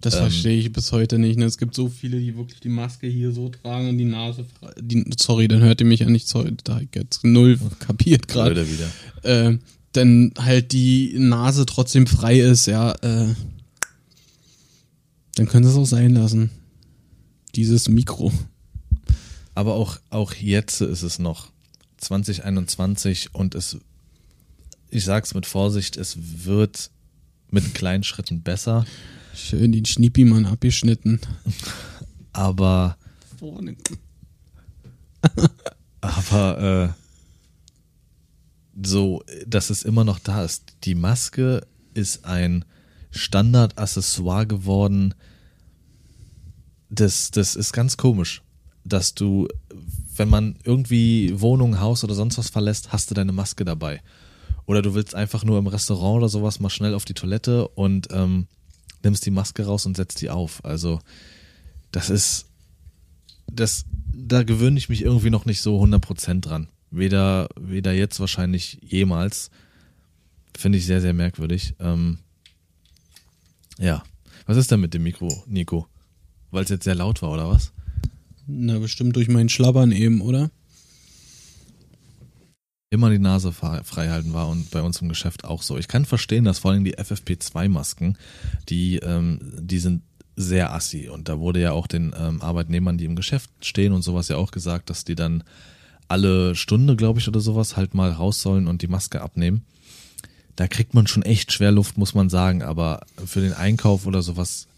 Das 0.04 0.16
verstehe 0.16 0.58
ich 0.58 0.70
bis 0.70 0.92
heute 0.92 1.18
nicht. 1.18 1.38
Ne? 1.38 1.46
Es 1.46 1.56
gibt 1.56 1.74
so 1.74 1.88
viele, 1.88 2.20
die 2.20 2.36
wirklich 2.36 2.60
die 2.60 2.68
Maske 2.68 3.06
hier 3.06 3.32
so 3.32 3.48
tragen 3.48 3.88
und 3.88 3.96
die 3.96 4.04
Nase 4.04 4.44
frei. 4.44 4.72
Die, 4.78 5.02
sorry, 5.18 5.48
dann 5.48 5.62
hört 5.62 5.80
ihr 5.80 5.86
mich 5.86 6.00
ja 6.00 6.10
nicht. 6.10 6.28
Sorry, 6.28 6.54
da 6.62 6.80
jetzt 6.94 7.24
null 7.24 7.58
kapiert 7.78 8.28
gerade. 8.28 8.66
Wieder. 8.70 8.90
Äh, 9.22 9.58
denn 9.94 10.34
halt 10.38 10.72
die 10.72 11.14
Nase 11.16 11.64
trotzdem 11.64 12.06
frei 12.06 12.38
ist, 12.38 12.66
ja. 12.66 12.92
Äh, 12.96 13.34
dann 15.36 15.46
können 15.46 15.64
sie 15.64 15.70
es 15.70 15.76
auch 15.76 15.86
sein 15.86 16.12
lassen. 16.12 16.50
Dieses 17.54 17.88
Mikro. 17.88 18.30
Aber 19.54 19.74
auch, 19.74 19.98
auch 20.10 20.34
jetzt 20.34 20.82
ist 20.82 21.02
es 21.02 21.18
noch 21.18 21.50
2021 21.96 23.34
und 23.34 23.54
es, 23.54 23.78
ich 24.90 25.04
sag's 25.04 25.32
mit 25.32 25.46
Vorsicht, 25.46 25.96
es 25.96 26.18
wird 26.44 26.90
mit 27.50 27.74
kleinen 27.74 28.04
Schritten 28.04 28.42
besser. 28.42 28.84
Schön 29.34 29.72
den 29.72 29.84
Schniepimann 29.84 30.46
abgeschnitten. 30.46 31.20
Aber, 32.32 32.96
Vorne. 33.36 33.76
aber 36.00 36.94
äh, 36.94 38.86
so, 38.86 39.22
dass 39.46 39.70
es 39.70 39.82
immer 39.82 40.04
noch 40.04 40.20
da 40.20 40.44
ist. 40.44 40.76
Die 40.84 40.94
Maske 40.94 41.66
ist 41.94 42.24
ein 42.24 42.64
Standardaccessoire 43.10 44.46
geworden. 44.46 45.14
Das, 46.88 47.32
das 47.32 47.56
ist 47.56 47.72
ganz 47.72 47.96
komisch, 47.96 48.42
dass 48.84 49.14
du, 49.14 49.48
wenn 50.16 50.28
man 50.28 50.56
irgendwie 50.62 51.40
Wohnung, 51.40 51.80
Haus 51.80 52.04
oder 52.04 52.14
sonst 52.14 52.38
was 52.38 52.50
verlässt, 52.50 52.92
hast 52.92 53.10
du 53.10 53.14
deine 53.14 53.32
Maske 53.32 53.64
dabei. 53.64 54.00
Oder 54.66 54.80
du 54.80 54.94
willst 54.94 55.16
einfach 55.16 55.44
nur 55.44 55.58
im 55.58 55.66
Restaurant 55.66 56.18
oder 56.18 56.28
sowas 56.28 56.60
mal 56.60 56.70
schnell 56.70 56.94
auf 56.94 57.04
die 57.04 57.14
Toilette 57.14 57.66
und 57.68 58.08
ähm, 58.12 58.46
nimmst 59.04 59.24
die 59.26 59.30
Maske 59.30 59.64
raus 59.64 59.86
und 59.86 59.96
setzt 59.96 60.20
die 60.20 60.30
auf. 60.30 60.64
Also, 60.64 61.00
das 61.92 62.10
ist, 62.10 62.46
das, 63.46 63.84
da 64.12 64.42
gewöhne 64.42 64.78
ich 64.78 64.88
mich 64.88 65.02
irgendwie 65.02 65.30
noch 65.30 65.44
nicht 65.44 65.60
so 65.60 65.82
100% 65.82 66.40
dran. 66.40 66.68
Weder, 66.90 67.48
weder 67.58 67.92
jetzt 67.92 68.20
wahrscheinlich 68.20 68.78
jemals. 68.82 69.50
Finde 70.56 70.78
ich 70.78 70.86
sehr, 70.86 71.00
sehr 71.00 71.14
merkwürdig. 71.14 71.74
Ähm, 71.80 72.18
ja. 73.78 74.02
Was 74.46 74.56
ist 74.56 74.70
denn 74.70 74.80
mit 74.80 74.94
dem 74.94 75.02
Mikro, 75.02 75.42
Nico? 75.46 75.86
Weil 76.50 76.64
es 76.64 76.70
jetzt 76.70 76.84
sehr 76.84 76.94
laut 76.94 77.22
war, 77.22 77.30
oder 77.30 77.48
was? 77.48 77.72
Na, 78.46 78.78
bestimmt 78.78 79.16
durch 79.16 79.28
mein 79.28 79.48
Schlabbern 79.48 79.90
eben, 79.90 80.20
oder? 80.20 80.50
Immer 82.94 83.10
die 83.10 83.18
Nase 83.18 83.50
frei 83.50 84.08
halten 84.08 84.34
war 84.34 84.48
und 84.48 84.70
bei 84.70 84.80
uns 84.80 85.02
im 85.02 85.08
Geschäft 85.08 85.44
auch 85.44 85.62
so. 85.62 85.76
Ich 85.78 85.88
kann 85.88 86.04
verstehen, 86.04 86.44
dass 86.44 86.60
vor 86.60 86.70
allem 86.70 86.84
die 86.84 86.96
FFP2-Masken, 86.96 88.16
die, 88.68 88.98
ähm, 88.98 89.40
die 89.58 89.80
sind 89.80 90.02
sehr 90.36 90.72
assi. 90.72 91.08
Und 91.08 91.28
da 91.28 91.40
wurde 91.40 91.60
ja 91.60 91.72
auch 91.72 91.88
den 91.88 92.14
ähm, 92.16 92.40
Arbeitnehmern, 92.40 92.96
die 92.96 93.04
im 93.04 93.16
Geschäft 93.16 93.50
stehen 93.62 93.92
und 93.92 94.02
sowas 94.02 94.28
ja 94.28 94.36
auch 94.36 94.52
gesagt, 94.52 94.90
dass 94.90 95.02
die 95.02 95.16
dann 95.16 95.42
alle 96.06 96.54
Stunde, 96.54 96.94
glaube 96.94 97.18
ich, 97.18 97.26
oder 97.26 97.40
sowas 97.40 97.76
halt 97.76 97.94
mal 97.94 98.12
raus 98.12 98.40
sollen 98.40 98.68
und 98.68 98.80
die 98.80 98.86
Maske 98.86 99.22
abnehmen. 99.22 99.64
Da 100.54 100.68
kriegt 100.68 100.94
man 100.94 101.08
schon 101.08 101.24
echt 101.24 101.50
schwer 101.50 101.72
Luft, 101.72 101.98
muss 101.98 102.14
man 102.14 102.30
sagen, 102.30 102.62
aber 102.62 103.00
für 103.26 103.40
den 103.40 103.54
Einkauf 103.54 104.06
oder 104.06 104.22
sowas, 104.22 104.68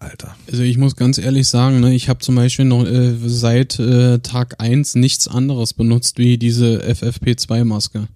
Alter. 0.00 0.36
Also 0.50 0.62
ich 0.62 0.78
muss 0.78 0.96
ganz 0.96 1.18
ehrlich 1.18 1.48
sagen, 1.48 1.80
ne, 1.80 1.94
ich 1.94 2.08
habe 2.08 2.20
zum 2.20 2.34
Beispiel 2.34 2.64
noch 2.64 2.84
äh, 2.84 3.14
seit 3.26 3.78
äh, 3.78 4.18
Tag 4.20 4.56
1 4.60 4.94
nichts 4.96 5.28
anderes 5.28 5.74
benutzt 5.74 6.18
wie 6.18 6.38
diese 6.38 6.82
FFP2-Maske. 6.84 8.08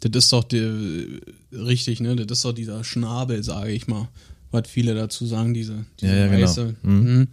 Das 0.00 0.24
ist 0.24 0.32
doch 0.32 0.44
die, 0.44 0.58
äh, 0.58 1.20
richtig, 1.52 2.00
ne? 2.00 2.14
Das 2.16 2.38
ist 2.38 2.44
doch 2.44 2.52
dieser 2.52 2.84
Schnabel, 2.84 3.42
sage 3.42 3.72
ich 3.72 3.86
mal. 3.86 4.08
Was 4.50 4.68
viele 4.68 4.94
dazu 4.94 5.26
sagen, 5.26 5.54
diese, 5.54 5.84
diese 6.00 6.12
Ja, 6.12 6.18
ja, 6.18 6.26
genau. 6.28 6.42
weiße. 6.42 6.74
Mhm. 6.82 7.28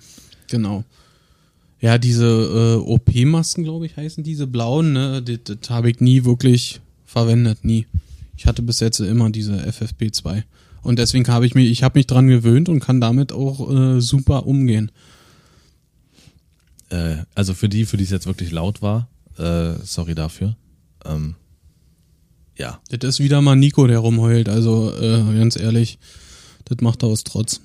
Genau. 0.49 0.83
Ja, 1.81 1.97
diese 1.97 2.25
äh, 2.25 2.75
OP-Masken, 2.87 3.63
glaube 3.63 3.85
ich, 3.87 3.97
heißen 3.97 4.23
diese 4.23 4.47
blauen, 4.47 4.93
ne? 4.93 5.21
Das, 5.21 5.39
das 5.43 5.69
habe 5.69 5.89
ich 5.89 5.99
nie 5.99 6.23
wirklich 6.23 6.79
verwendet, 7.05 7.65
nie. 7.65 7.87
Ich 8.37 8.45
hatte 8.45 8.61
bis 8.61 8.79
jetzt 8.79 8.99
immer 8.99 9.29
diese 9.29 9.55
FFP2. 9.55 10.43
Und 10.81 10.99
deswegen 10.99 11.27
habe 11.27 11.45
ich 11.45 11.55
mich, 11.55 11.69
ich 11.69 11.83
habe 11.83 11.99
mich 11.99 12.07
dran 12.07 12.27
gewöhnt 12.27 12.69
und 12.69 12.79
kann 12.79 13.01
damit 13.01 13.31
auch 13.31 13.69
äh, 13.69 14.01
super 14.01 14.47
umgehen. 14.47 14.91
Äh, 16.89 17.17
also 17.35 17.53
für 17.53 17.69
die, 17.69 17.85
für 17.85 17.97
die 17.97 18.03
es 18.03 18.09
jetzt 18.09 18.25
wirklich 18.25 18.51
laut 18.51 18.81
war, 18.81 19.07
äh, 19.37 19.73
sorry 19.83 20.15
dafür. 20.15 20.55
Ähm, 21.05 21.35
ja, 22.57 22.79
Das 22.89 23.15
ist 23.15 23.19
wieder 23.19 23.41
mal 23.41 23.55
Nico, 23.55 23.87
der 23.87 23.99
rumheult. 23.99 24.49
Also 24.49 24.93
äh, 24.95 25.37
ganz 25.37 25.55
ehrlich, 25.55 25.99
das 26.65 26.79
macht 26.81 27.03
er 27.03 27.09
aus 27.09 27.23
Trotz. 27.23 27.61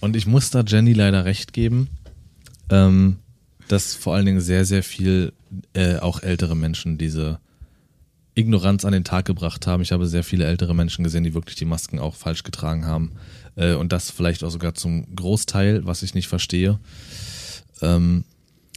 Und 0.00 0.16
ich 0.16 0.26
muss 0.26 0.50
da 0.50 0.62
Jenny 0.66 0.92
leider 0.92 1.24
recht 1.24 1.52
geben, 1.52 1.88
ähm, 2.70 3.16
dass 3.68 3.94
vor 3.94 4.14
allen 4.14 4.26
Dingen 4.26 4.40
sehr, 4.40 4.64
sehr 4.64 4.82
viel 4.82 5.32
äh, 5.72 5.96
auch 5.96 6.22
ältere 6.22 6.56
Menschen 6.56 6.98
diese 6.98 7.40
Ignoranz 8.38 8.84
an 8.84 8.92
den 8.92 9.04
Tag 9.04 9.24
gebracht 9.24 9.66
haben. 9.66 9.82
Ich 9.82 9.90
habe 9.90 10.06
sehr 10.06 10.22
viele 10.22 10.44
ältere 10.44 10.74
Menschen 10.74 11.02
gesehen, 11.02 11.24
die 11.24 11.34
wirklich 11.34 11.56
die 11.56 11.64
Masken 11.64 11.98
auch 11.98 12.14
falsch 12.14 12.44
getragen 12.44 12.86
haben. 12.86 13.12
Äh, 13.56 13.74
und 13.74 13.92
das 13.92 14.10
vielleicht 14.10 14.44
auch 14.44 14.50
sogar 14.50 14.74
zum 14.74 15.14
Großteil, 15.14 15.84
was 15.84 16.02
ich 16.02 16.14
nicht 16.14 16.28
verstehe. 16.28 16.78
Ähm, 17.82 18.24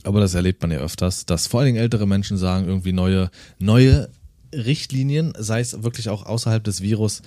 aber 0.04 0.20
das 0.20 0.34
erlebt 0.34 0.64
man 0.64 0.72
ja 0.72 0.80
öfters, 0.80 1.28
dass 1.28 1.46
vor 1.46 1.60
allen 1.60 1.68
Dingen 1.68 1.80
ältere 1.80 2.08
Menschen 2.08 2.38
sagen, 2.38 2.66
irgendwie 2.66 2.92
neue, 2.92 3.30
neue 3.60 4.10
Richtlinien, 4.52 5.34
sei 5.38 5.60
es 5.60 5.84
wirklich 5.84 6.10
auch 6.10 6.26
außerhalb 6.26 6.64
des 6.64 6.82
Virus, 6.82 7.22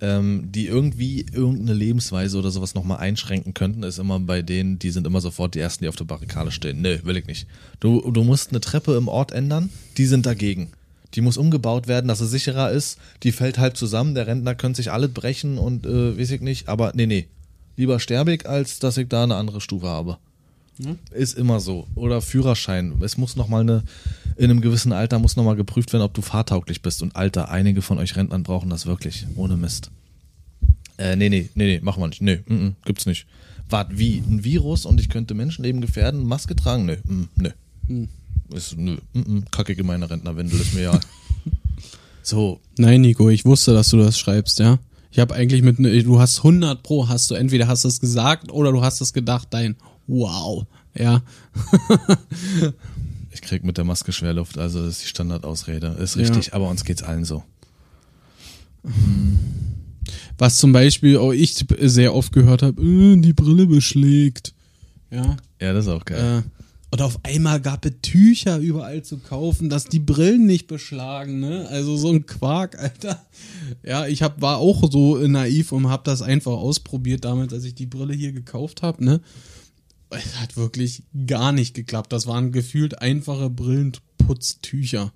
ähm, 0.00 0.52
die 0.52 0.66
irgendwie 0.66 1.24
irgendeine 1.32 1.72
Lebensweise 1.72 2.38
oder 2.38 2.50
sowas 2.50 2.74
nochmal 2.74 2.98
einschränken 2.98 3.54
könnten, 3.54 3.82
ist 3.82 3.98
immer 3.98 4.20
bei 4.20 4.42
denen, 4.42 4.78
die 4.78 4.90
sind 4.90 5.06
immer 5.06 5.22
sofort 5.22 5.54
die 5.54 5.60
Ersten, 5.60 5.84
die 5.84 5.88
auf 5.88 5.96
der 5.96 6.04
Barrikade 6.04 6.50
stehen. 6.50 6.82
Nö, 6.82 6.98
will 7.04 7.16
ich 7.16 7.26
nicht. 7.26 7.46
Du, 7.80 8.10
du 8.10 8.22
musst 8.24 8.50
eine 8.50 8.60
Treppe 8.60 8.94
im 8.94 9.08
Ort 9.08 9.32
ändern, 9.32 9.70
die 9.96 10.06
sind 10.06 10.26
dagegen. 10.26 10.70
Die 11.14 11.20
muss 11.20 11.36
umgebaut 11.36 11.88
werden, 11.88 12.08
dass 12.08 12.20
es 12.20 12.30
sicherer 12.30 12.70
ist. 12.70 12.98
Die 13.22 13.32
fällt 13.32 13.58
halb 13.58 13.76
zusammen, 13.76 14.14
der 14.14 14.26
Rentner 14.26 14.54
könnte 14.54 14.76
sich 14.76 14.92
alle 14.92 15.08
brechen 15.08 15.58
und 15.58 15.86
äh, 15.86 16.18
weiß 16.18 16.30
ich 16.32 16.40
nicht. 16.40 16.68
Aber 16.68 16.92
nee, 16.94 17.06
nee. 17.06 17.28
Lieber 17.76 18.00
sterbe 18.00 18.34
ich, 18.34 18.48
als 18.48 18.78
dass 18.80 18.96
ich 18.96 19.08
da 19.08 19.22
eine 19.22 19.36
andere 19.36 19.60
Stufe 19.60 19.86
habe. 19.86 20.18
Ist 21.10 21.36
immer 21.36 21.60
so. 21.60 21.86
Oder 21.94 22.20
Führerschein. 22.20 22.94
Es 23.00 23.16
muss 23.16 23.36
noch 23.36 23.48
mal 23.48 23.60
eine, 23.60 23.82
in 24.36 24.50
einem 24.50 24.60
gewissen 24.60 24.92
Alter 24.92 25.18
muss 25.18 25.36
noch 25.36 25.44
mal 25.44 25.56
geprüft 25.56 25.92
werden, 25.92 26.02
ob 26.02 26.14
du 26.14 26.22
fahrtauglich 26.22 26.82
bist. 26.82 27.02
Und 27.02 27.16
Alter, 27.16 27.50
einige 27.50 27.82
von 27.82 27.98
euch 27.98 28.16
Rentnern 28.16 28.44
brauchen 28.44 28.70
das 28.70 28.86
wirklich. 28.86 29.26
Ohne 29.34 29.56
Mist. 29.56 29.90
Äh, 30.98 31.16
nee, 31.16 31.28
nee, 31.28 31.48
nee, 31.54 31.66
nee, 31.66 31.80
machen 31.80 32.02
wir 32.02 32.08
nicht. 32.08 32.22
Nee, 32.22 32.40
mm, 32.46 32.54
mm, 32.54 32.76
gibt's 32.84 33.06
nicht. 33.06 33.26
Wart, 33.68 33.98
wie? 33.98 34.18
Ein 34.18 34.44
Virus 34.44 34.86
und 34.86 35.00
ich 35.00 35.08
könnte 35.08 35.34
Menschenleben 35.34 35.80
gefährden? 35.80 36.26
Maske 36.26 36.54
tragen? 36.56 36.86
Nö, 36.86 36.96
mm, 37.04 37.28
nö. 37.36 38.06
Ist, 38.54 38.76
nö, 38.78 38.96
mm, 39.12 39.18
mm, 39.20 39.44
kacke 39.50 39.74
gemeine 39.76 40.08
Rentner, 40.08 40.36
wenn 40.36 40.48
du 40.48 40.56
das 40.56 40.72
mir 40.72 40.82
ja. 40.82 41.00
So, 42.22 42.60
Nein, 42.76 43.00
Nico, 43.02 43.30
ich 43.30 43.44
wusste, 43.44 43.72
dass 43.72 43.88
du 43.88 43.96
das 43.96 44.18
schreibst, 44.18 44.58
ja. 44.58 44.78
Ich 45.10 45.18
habe 45.18 45.34
eigentlich 45.34 45.62
mit, 45.62 45.78
ne- 45.78 46.02
du 46.02 46.18
hast 46.20 46.38
100 46.38 46.82
pro, 46.82 47.08
hast 47.08 47.30
du 47.30 47.34
entweder 47.34 47.66
hast 47.68 47.84
du 47.84 47.88
es 47.88 48.00
gesagt 48.00 48.52
oder 48.52 48.70
du 48.72 48.82
hast 48.82 49.00
es 49.00 49.12
gedacht, 49.12 49.48
dein 49.50 49.76
Wow, 50.06 50.66
ja. 50.94 51.22
ich 53.30 53.40
krieg 53.42 53.64
mit 53.64 53.76
der 53.78 53.84
Maske 53.84 54.12
Schwerluft, 54.12 54.58
also 54.58 54.80
das 54.84 54.96
ist 54.96 55.02
die 55.04 55.08
Standardausrede. 55.08 55.96
Ist 56.00 56.16
Ja. 56.16 56.22
richtig, 56.22 56.54
aber 56.54 56.68
uns 56.68 56.84
geht's 56.84 57.02
allen 57.02 57.24
so. 57.24 57.42
Was 60.38 60.56
zum 60.58 60.72
Beispiel 60.72 61.18
auch 61.18 61.32
ich 61.32 61.54
sehr 61.80 62.14
oft 62.14 62.32
gehört 62.32 62.62
habe, 62.62 62.80
äh, 62.80 63.16
die 63.20 63.32
Brille 63.32 63.66
beschlägt. 63.66 64.54
Ja. 65.10 65.36
Ja, 65.60 65.72
das 65.72 65.86
ist 65.86 65.90
auch 65.90 66.04
geil. 66.04 66.42
Äh, 66.44 66.57
und 66.90 67.02
auf 67.02 67.22
einmal 67.22 67.60
gab 67.60 67.84
es 67.84 67.92
Tücher 68.00 68.58
überall 68.58 69.02
zu 69.02 69.18
kaufen, 69.18 69.68
dass 69.68 69.84
die 69.84 69.98
Brillen 69.98 70.46
nicht 70.46 70.66
beschlagen, 70.68 71.38
ne? 71.38 71.68
Also 71.68 71.96
so 71.98 72.10
ein 72.10 72.24
Quark, 72.24 72.78
Alter. 72.78 73.26
Ja, 73.84 74.06
ich 74.06 74.22
hab, 74.22 74.40
war 74.40 74.58
auch 74.58 74.90
so 74.90 75.18
naiv 75.18 75.72
und 75.72 75.88
hab 75.88 76.04
das 76.04 76.22
einfach 76.22 76.52
ausprobiert 76.52 77.24
damals, 77.24 77.52
als 77.52 77.64
ich 77.64 77.74
die 77.74 77.86
Brille 77.86 78.14
hier 78.14 78.32
gekauft 78.32 78.82
habe, 78.82 79.04
ne? 79.04 79.20
Es 80.10 80.36
hat 80.38 80.56
wirklich 80.56 81.02
gar 81.26 81.52
nicht 81.52 81.74
geklappt. 81.74 82.12
Das 82.14 82.26
waren 82.26 82.50
gefühlt 82.52 83.02
einfache 83.02 83.50
Brillenputztücher. 83.50 85.12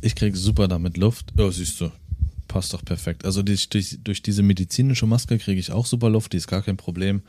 Ich 0.00 0.14
krieg 0.14 0.36
super 0.36 0.68
damit 0.68 0.96
Luft. 0.96 1.32
Ja, 1.36 1.50
siehst 1.50 1.80
du. 1.80 1.90
Passt 2.46 2.72
doch 2.72 2.84
perfekt. 2.84 3.24
Also 3.24 3.42
durch, 3.42 3.68
durch, 3.70 3.98
durch 4.04 4.22
diese 4.22 4.44
medizinische 4.44 5.06
Maske 5.06 5.36
kriege 5.38 5.58
ich 5.58 5.72
auch 5.72 5.86
super 5.86 6.08
Luft, 6.08 6.32
die 6.32 6.36
ist 6.36 6.46
gar 6.46 6.62
kein 6.62 6.76
Problem. 6.76 7.22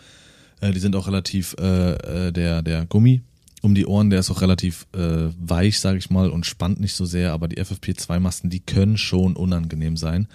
Äh, 0.62 0.72
die 0.72 0.80
sind 0.80 0.96
auch 0.96 1.08
relativ, 1.08 1.56
äh, 1.60 2.28
äh, 2.28 2.32
der, 2.32 2.62
der 2.62 2.86
Gummi 2.86 3.22
um 3.62 3.74
die 3.76 3.86
Ohren, 3.86 4.10
der 4.10 4.20
ist 4.20 4.30
auch 4.30 4.42
relativ 4.42 4.88
äh, 4.94 5.30
weich, 5.40 5.80
sage 5.80 5.98
ich 5.98 6.10
mal, 6.10 6.30
und 6.30 6.46
spannt 6.46 6.80
nicht 6.80 6.94
so 6.94 7.06
sehr, 7.06 7.34
aber 7.34 7.48
die 7.48 7.58
FFP2-Masken, 7.58 8.50
die 8.50 8.60
können 8.60 8.98
schon 8.98 9.36
unangenehm 9.36 9.98
sein. 9.98 10.28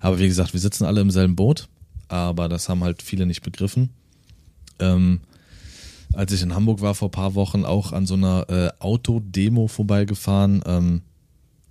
Aber 0.00 0.18
wie 0.18 0.28
gesagt, 0.28 0.52
wir 0.52 0.60
sitzen 0.60 0.84
alle 0.84 1.00
im 1.00 1.10
selben 1.10 1.34
Boot, 1.34 1.68
aber 2.06 2.48
das 2.48 2.68
haben 2.68 2.84
halt 2.84 3.02
viele 3.02 3.26
nicht 3.26 3.42
begriffen. 3.42 3.90
Ähm, 4.78 5.20
als 6.14 6.32
ich 6.32 6.42
in 6.42 6.54
Hamburg 6.54 6.80
war 6.80 6.94
vor 6.94 7.10
paar 7.10 7.34
Wochen, 7.34 7.64
auch 7.64 7.92
an 7.92 8.06
so 8.06 8.14
einer 8.14 8.48
äh, 8.48 8.70
Autodemo 8.78 9.66
vorbeigefahren, 9.66 10.62
ähm, 10.64 11.02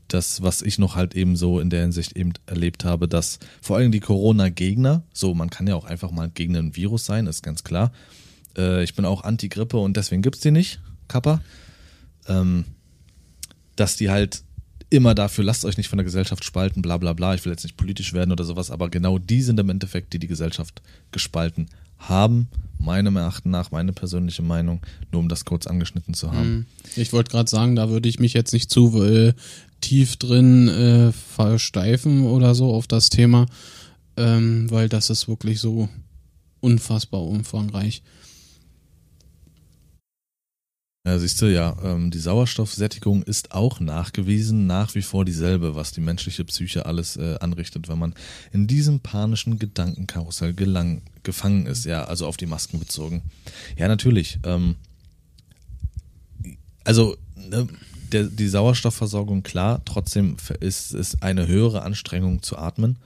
das, 0.08 0.42
was 0.42 0.62
ich 0.62 0.80
noch 0.80 0.96
halt 0.96 1.16
eben 1.16 1.36
so 1.36 1.60
in 1.60 1.70
der 1.70 1.82
Hinsicht 1.82 2.16
eben 2.16 2.34
erlebt 2.46 2.86
habe, 2.86 3.08
dass 3.08 3.40
vor 3.62 3.78
allem 3.78 3.92
die 3.92 4.00
Corona-Gegner, 4.00 5.04
so 5.14 5.34
man 5.34 5.50
kann 5.50 5.68
ja 5.68 5.76
auch 5.76 5.86
einfach 5.86 6.12
mal 6.12 6.30
gegen 6.30 6.56
ein 6.56 6.76
Virus 6.76 7.06
sein, 7.06 7.28
ist 7.28 7.44
ganz 7.44 7.64
klar. 7.64 7.92
Äh, 8.58 8.84
ich 8.84 8.96
bin 8.96 9.06
auch 9.06 9.24
Anti-Grippe 9.24 9.78
und 9.78 9.98
deswegen 9.98 10.22
gibt's 10.22 10.40
die 10.40 10.52
nicht, 10.52 10.80
Kappa. 11.08 11.42
Ähm, 12.28 12.66
dass 13.76 13.96
die 13.96 14.10
halt 14.10 14.44
immer 14.90 15.14
dafür, 15.16 15.44
lasst 15.44 15.66
euch 15.66 15.78
nicht 15.78 15.90
von 15.90 15.98
der 15.98 16.06
Gesellschaft 16.06 16.44
spalten, 16.44 16.82
bla 16.82 16.98
bla 16.98 17.14
bla, 17.14 17.36
ich 17.36 17.44
will 17.46 17.52
jetzt 17.52 17.64
nicht 17.64 17.78
politisch 17.78 18.14
werden 18.14 18.32
oder 18.32 18.44
sowas, 18.44 18.72
aber 18.72 18.90
genau 18.90 19.18
die 19.20 19.42
sind 19.42 19.60
im 19.60 19.70
Endeffekt, 19.70 20.14
die 20.14 20.20
die 20.20 20.28
Gesellschaft 20.28 20.82
gespalten 21.12 21.68
haben, 22.00 22.48
meinem 22.80 23.16
Erachten 23.16 23.50
nach, 23.50 23.72
meine 23.72 23.92
persönliche 23.92 24.44
Meinung, 24.44 24.82
nur 25.12 25.22
um 25.22 25.30
das 25.30 25.46
kurz 25.46 25.68
angeschnitten 25.68 26.14
zu 26.14 26.32
haben. 26.32 26.42
Hm. 26.42 26.66
Ich 26.96 27.12
wollte 27.12 27.32
gerade 27.32 27.50
sagen, 27.50 27.76
da 27.76 27.90
würde 27.90 28.08
ich 28.08 28.20
mich 28.20 28.34
jetzt 28.34 28.54
nicht 28.54 28.70
zu 28.70 29.04
äh, 29.04 29.34
tief 29.82 30.18
drin 30.18 30.68
äh, 30.68 31.12
versteifen 31.12 32.26
oder 32.26 32.56
so 32.56 32.74
auf 32.74 32.88
das 32.88 33.10
Thema, 33.10 33.46
ähm, 34.16 34.70
weil 34.72 34.90
das 34.90 35.10
ist 35.10 35.28
wirklich 35.28 35.60
so 35.60 35.90
unfassbar 36.60 37.22
umfangreich. 37.22 38.02
Ja, 41.08 41.18
siehst 41.18 41.42
du, 41.42 41.46
ja, 41.46 41.74
ähm, 41.86 42.12
die 42.12 42.20
Sauerstoffsättigung 42.20 43.24
ist 43.24 43.54
auch 43.54 43.80
nachgewiesen, 43.80 44.68
nach 44.68 44.94
wie 44.94 45.02
vor 45.02 45.24
dieselbe, 45.24 45.74
was 45.74 45.94
die 45.94 46.02
menschliche 46.02 46.44
Psyche 46.44 46.86
alles 46.86 47.16
äh, 47.16 47.38
anrichtet, 47.40 47.88
wenn 47.88 47.98
man 47.98 48.14
in 48.52 48.68
diesem 48.68 49.00
panischen 49.00 49.58
Gedankenkarussell 49.58 50.54
gelang, 50.54 51.04
gefangen 51.24 51.66
ist, 51.66 51.86
ja, 51.86 52.04
also 52.04 52.28
auf 52.28 52.36
die 52.36 52.46
Masken 52.46 52.78
bezogen. 52.80 53.22
Ja, 53.78 53.88
natürlich. 53.88 54.40
Ähm, 54.44 54.76
also, 56.84 57.16
ne, 57.38 57.70
der, 58.12 58.24
die 58.24 58.48
Sauerstoffversorgung, 58.48 59.44
klar, 59.44 59.82
trotzdem 59.86 60.38
ist 60.60 60.94
es 60.94 61.22
eine 61.22 61.48
höhere 61.48 61.82
Anstrengung 61.84 62.42
zu 62.42 62.58
atmen. 62.58 62.98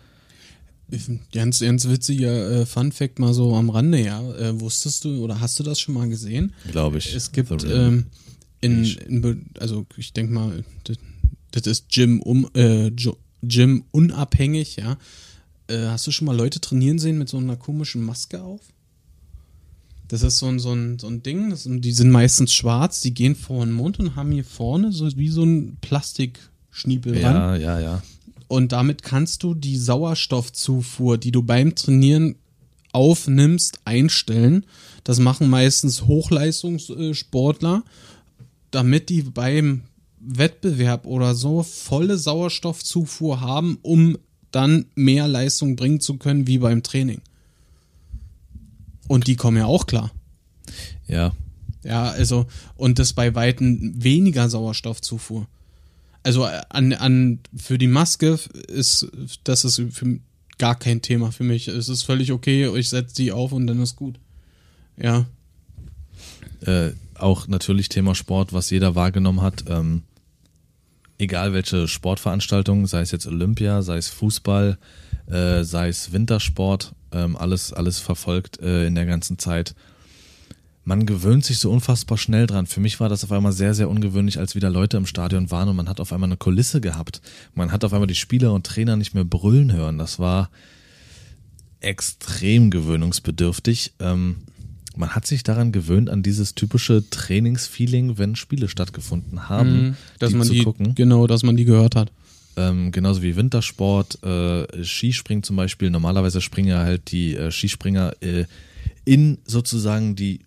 Ganz, 1.31 1.59
ganz 1.59 1.87
witziger 1.87 2.61
äh, 2.61 2.65
Fun 2.65 2.91
Fact 2.91 3.19
mal 3.19 3.33
so 3.33 3.55
am 3.55 3.69
Rande, 3.69 4.03
ja. 4.03 4.21
Äh, 4.35 4.59
wusstest 4.59 5.05
du 5.05 5.23
oder 5.23 5.39
hast 5.39 5.57
du 5.59 5.63
das 5.63 5.79
schon 5.79 5.93
mal 5.93 6.09
gesehen? 6.09 6.53
Glaube 6.69 6.97
ich. 6.97 7.15
Es 7.15 7.31
gibt 7.31 7.63
ähm, 7.63 8.07
in, 8.59 8.83
in, 8.83 9.45
also 9.59 9.85
ich 9.95 10.11
denke 10.11 10.33
mal, 10.33 10.63
das, 10.83 10.97
das 11.51 11.67
ist 11.67 11.89
Gym 11.89 12.21
um 12.21 12.49
äh, 12.53 12.91
Gym 13.41 13.85
unabhängig, 13.91 14.75
ja. 14.75 14.97
Äh, 15.67 15.87
hast 15.87 16.07
du 16.07 16.11
schon 16.11 16.25
mal 16.25 16.35
Leute 16.35 16.59
trainieren 16.59 16.99
sehen 16.99 17.17
mit 17.17 17.29
so 17.29 17.37
einer 17.37 17.55
komischen 17.55 18.01
Maske 18.01 18.41
auf? 18.41 18.61
Das 20.11 20.23
ist 20.23 20.39
so 20.39 20.47
ein, 20.47 20.59
so 20.59 20.73
ein, 20.73 20.99
so 20.99 21.07
ein 21.07 21.23
Ding, 21.23 21.51
das, 21.51 21.65
die 21.65 21.93
sind 21.93 22.11
meistens 22.11 22.53
schwarz, 22.53 22.99
die 22.99 23.13
gehen 23.13 23.33
vor 23.33 23.63
den 23.63 23.73
Mund 23.73 23.97
und 23.97 24.17
haben 24.17 24.33
hier 24.33 24.43
vorne 24.43 24.91
so 24.91 25.07
wie 25.15 25.29
so 25.29 25.45
ein 25.45 25.77
Plastikschniepel 25.79 27.17
ja, 27.17 27.31
ran. 27.31 27.61
Ja, 27.61 27.77
ja, 27.77 27.79
ja. 27.79 28.03
Und 28.49 28.73
damit 28.73 29.03
kannst 29.03 29.41
du 29.41 29.53
die 29.53 29.77
Sauerstoffzufuhr, 29.77 31.17
die 31.17 31.31
du 31.31 31.43
beim 31.43 31.75
Trainieren 31.75 32.35
aufnimmst, 32.91 33.79
einstellen. 33.85 34.65
Das 35.05 35.19
machen 35.19 35.49
meistens 35.49 36.05
Hochleistungssportler, 36.07 37.83
damit 38.69 39.07
die 39.07 39.21
beim 39.21 39.83
Wettbewerb 40.19 41.05
oder 41.05 41.35
so 41.35 41.63
volle 41.63 42.17
Sauerstoffzufuhr 42.17 43.39
haben, 43.39 43.79
um 43.81 44.17
dann 44.51 44.87
mehr 44.93 45.29
Leistung 45.29 45.77
bringen 45.77 46.01
zu 46.01 46.17
können 46.17 46.47
wie 46.47 46.57
beim 46.57 46.83
Training. 46.83 47.21
Und 49.11 49.27
die 49.27 49.35
kommen 49.35 49.57
ja 49.57 49.65
auch 49.65 49.87
klar. 49.87 50.11
Ja. 51.07 51.33
Ja, 51.83 52.03
also, 52.09 52.45
und 52.75 52.99
das 52.99 53.13
bei 53.13 53.33
Weitem 53.35 53.93
weniger 54.01 54.49
Sauerstoffzufuhr 54.49 55.47
also 56.23 56.45
an, 56.45 56.93
an 56.93 57.39
für 57.55 57.77
die 57.77 57.87
Maske 57.87 58.37
ist 58.67 59.07
das 59.43 59.65
ist 59.65 59.81
für 59.91 60.19
gar 60.57 60.77
kein 60.77 61.01
Thema 61.01 61.31
für 61.31 61.43
mich. 61.43 61.67
Es 61.67 61.89
ist 61.89 62.03
völlig 62.03 62.31
okay, 62.31 62.67
ich 62.77 62.89
setze 62.89 63.15
die 63.15 63.31
auf 63.31 63.51
und 63.51 63.67
dann 63.67 63.81
ist 63.81 63.95
gut. 63.95 64.19
Ja. 64.97 65.25
Äh, 66.65 66.91
auch 67.15 67.47
natürlich 67.47 67.89
Thema 67.89 68.13
Sport, 68.13 68.53
was 68.53 68.69
jeder 68.69 68.93
wahrgenommen 68.93 69.41
hat. 69.41 69.65
Ähm, 69.67 70.03
egal 71.17 71.53
welche 71.53 71.87
Sportveranstaltung, 71.87 72.85
sei 72.85 73.01
es 73.01 73.11
jetzt 73.11 73.25
Olympia, 73.25 73.81
sei 73.81 73.97
es 73.97 74.09
Fußball, 74.09 74.77
äh, 75.27 75.63
sei 75.63 75.87
es 75.87 76.11
Wintersport, 76.11 76.93
ähm, 77.11 77.35
alles, 77.35 77.73
alles 77.73 77.99
verfolgt 77.99 78.59
äh, 78.61 78.85
in 78.87 78.95
der 78.95 79.05
ganzen 79.05 79.37
Zeit 79.37 79.75
man 80.83 81.05
gewöhnt 81.05 81.45
sich 81.45 81.59
so 81.59 81.71
unfassbar 81.71 82.17
schnell 82.17 82.47
dran. 82.47 82.65
Für 82.65 82.79
mich 82.79 82.99
war 82.99 83.09
das 83.09 83.23
auf 83.23 83.31
einmal 83.31 83.51
sehr, 83.51 83.73
sehr 83.73 83.89
ungewöhnlich, 83.89 84.39
als 84.39 84.55
wieder 84.55 84.69
Leute 84.69 84.97
im 84.97 85.05
Stadion 85.05 85.51
waren 85.51 85.69
und 85.69 85.75
man 85.75 85.87
hat 85.87 85.99
auf 85.99 86.11
einmal 86.11 86.27
eine 86.27 86.37
Kulisse 86.37 86.81
gehabt. 86.81 87.21
Man 87.53 87.71
hat 87.71 87.83
auf 87.83 87.93
einmal 87.93 88.07
die 88.07 88.15
Spieler 88.15 88.53
und 88.53 88.65
Trainer 88.65 88.95
nicht 88.95 89.13
mehr 89.13 89.23
brüllen 89.23 89.71
hören. 89.73 89.97
Das 89.97 90.17
war 90.17 90.49
extrem 91.81 92.71
gewöhnungsbedürftig. 92.71 93.93
Ähm, 93.99 94.37
man 94.95 95.09
hat 95.15 95.25
sich 95.25 95.43
daran 95.43 95.71
gewöhnt, 95.71 96.09
an 96.09 96.23
dieses 96.23 96.55
typische 96.55 97.09
Trainingsfeeling, 97.09 98.17
wenn 98.17 98.35
Spiele 98.35 98.67
stattgefunden 98.67 99.49
haben, 99.49 99.73
mhm, 99.73 99.95
dass 100.19 100.31
die 100.31 100.35
man 100.35 100.49
die, 100.49 100.63
gucken. 100.63 100.95
Genau, 100.95 101.27
dass 101.27 101.43
man 101.43 101.55
die 101.55 101.65
gehört 101.65 101.95
hat. 101.95 102.11
Ähm, 102.57 102.91
genauso 102.91 103.21
wie 103.21 103.35
Wintersport, 103.35 104.21
äh, 104.23 104.83
Skispringen 104.83 105.43
zum 105.43 105.55
Beispiel. 105.55 105.89
Normalerweise 105.89 106.41
springen 106.41 106.69
ja 106.69 106.79
halt 106.79 107.11
die 107.11 107.35
äh, 107.35 107.51
Skispringer 107.51 108.13
äh, 108.21 108.45
in 109.05 109.37
sozusagen 109.45 110.15
die 110.15 110.41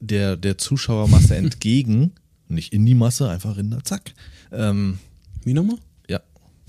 der, 0.00 0.36
der 0.36 0.58
Zuschauermasse 0.58 1.36
entgegen, 1.36 2.12
nicht 2.48 2.72
in 2.72 2.84
die 2.86 2.94
Masse, 2.94 3.28
einfach 3.28 3.56
in 3.56 3.70
der 3.70 3.84
Zack. 3.84 4.14
Ähm, 4.50 4.98
Wie 5.44 5.54
nochmal? 5.54 5.78
Ja. 6.08 6.20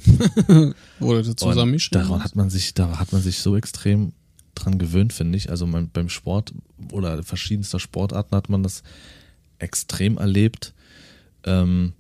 Oder 0.99 1.23
zusammen 1.23 1.77
Daran 1.91 2.23
hat 2.23 2.35
man 2.35 2.49
sich, 2.49 2.73
da 2.73 2.99
hat 2.99 3.11
man 3.11 3.21
sich 3.21 3.39
so 3.39 3.55
extrem 3.55 4.13
dran 4.55 4.77
gewöhnt, 4.77 5.13
finde 5.13 5.37
ich. 5.37 5.49
Also 5.49 5.65
man, 5.67 5.89
beim 5.89 6.09
Sport 6.09 6.53
oder 6.91 7.23
verschiedenster 7.23 7.79
Sportarten 7.79 8.35
hat 8.35 8.49
man 8.49 8.63
das 8.63 8.83
extrem 9.57 10.17
erlebt. 10.17 10.73
Ähm, 11.43 11.93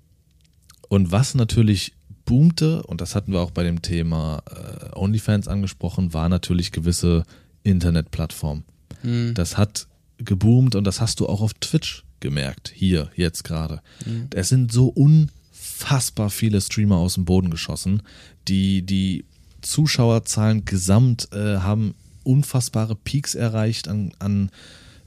und 0.87 1.11
was 1.11 1.33
natürlich 1.33 1.93
boomte, 2.33 2.81
und 2.81 2.99
das 2.99 3.13
hatten 3.13 3.31
wir 3.31 3.41
auch 3.41 3.51
bei 3.51 3.61
dem 3.61 3.83
Thema 3.83 4.41
äh, 4.49 4.97
OnlyFans 4.97 5.47
angesprochen, 5.47 6.15
war 6.15 6.29
natürlich 6.29 6.71
gewisse 6.71 7.25
Internetplattformen. 7.61 8.63
Mhm. 9.03 9.35
Das 9.35 9.55
hat 9.55 9.87
geboomt 10.17 10.73
und 10.73 10.85
das 10.85 10.99
hast 10.99 11.19
du 11.19 11.27
auch 11.27 11.41
auf 11.41 11.53
Twitch 11.53 12.05
gemerkt, 12.21 12.71
hier, 12.73 13.11
jetzt 13.15 13.43
gerade. 13.43 13.81
Mhm. 14.03 14.29
Es 14.33 14.49
sind 14.49 14.71
so 14.71 14.87
unfassbar 14.87 16.31
viele 16.31 16.59
Streamer 16.59 16.95
aus 16.97 17.13
dem 17.13 17.25
Boden 17.25 17.51
geschossen. 17.51 18.01
Die, 18.47 18.81
die 18.81 19.25
Zuschauerzahlen 19.61 20.65
gesamt 20.65 21.29
äh, 21.33 21.57
haben 21.57 21.93
unfassbare 22.23 22.95
Peaks 22.95 23.35
erreicht 23.35 23.87
an, 23.87 24.11
an 24.17 24.49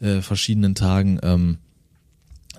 äh, 0.01 0.21
verschiedenen 0.21 0.77
Tagen. 0.77 1.19
Ähm, 1.25 1.59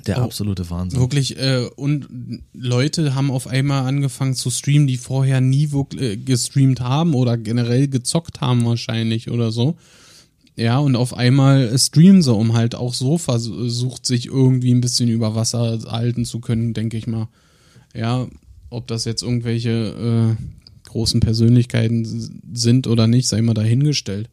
der 0.07 0.19
oh, 0.19 0.23
absolute 0.23 0.69
Wahnsinn. 0.69 0.99
Wirklich, 0.99 1.37
äh, 1.37 1.67
und 1.75 2.07
Leute 2.53 3.15
haben 3.15 3.31
auf 3.31 3.47
einmal 3.47 3.83
angefangen 3.83 4.35
zu 4.35 4.49
streamen, 4.49 4.87
die 4.87 4.97
vorher 4.97 5.41
nie 5.41 5.71
wirklich, 5.71 6.01
äh, 6.01 6.17
gestreamt 6.17 6.81
haben 6.81 7.13
oder 7.13 7.37
generell 7.37 7.87
gezockt 7.87 8.41
haben 8.41 8.65
wahrscheinlich 8.65 9.29
oder 9.29 9.51
so. 9.51 9.75
Ja, 10.55 10.79
und 10.79 10.95
auf 10.95 11.13
einmal 11.13 11.77
streamen 11.77 12.23
sie, 12.23 12.33
um 12.33 12.53
halt 12.53 12.73
auch 12.73 12.93
so 12.93 13.19
versucht, 13.19 14.07
sich 14.07 14.25
irgendwie 14.25 14.73
ein 14.73 14.81
bisschen 14.81 15.07
über 15.07 15.35
Wasser 15.35 15.79
halten 15.87 16.25
zu 16.25 16.39
können, 16.39 16.73
denke 16.73 16.97
ich 16.97 17.05
mal. 17.05 17.27
Ja, 17.93 18.27
ob 18.71 18.87
das 18.87 19.05
jetzt 19.05 19.21
irgendwelche 19.21 20.35
äh, 20.39 20.43
großen 20.89 21.19
Persönlichkeiten 21.19 22.41
sind 22.53 22.87
oder 22.87 23.05
nicht, 23.05 23.27
sei 23.27 23.41
mal 23.41 23.53
dahingestellt. 23.53 24.29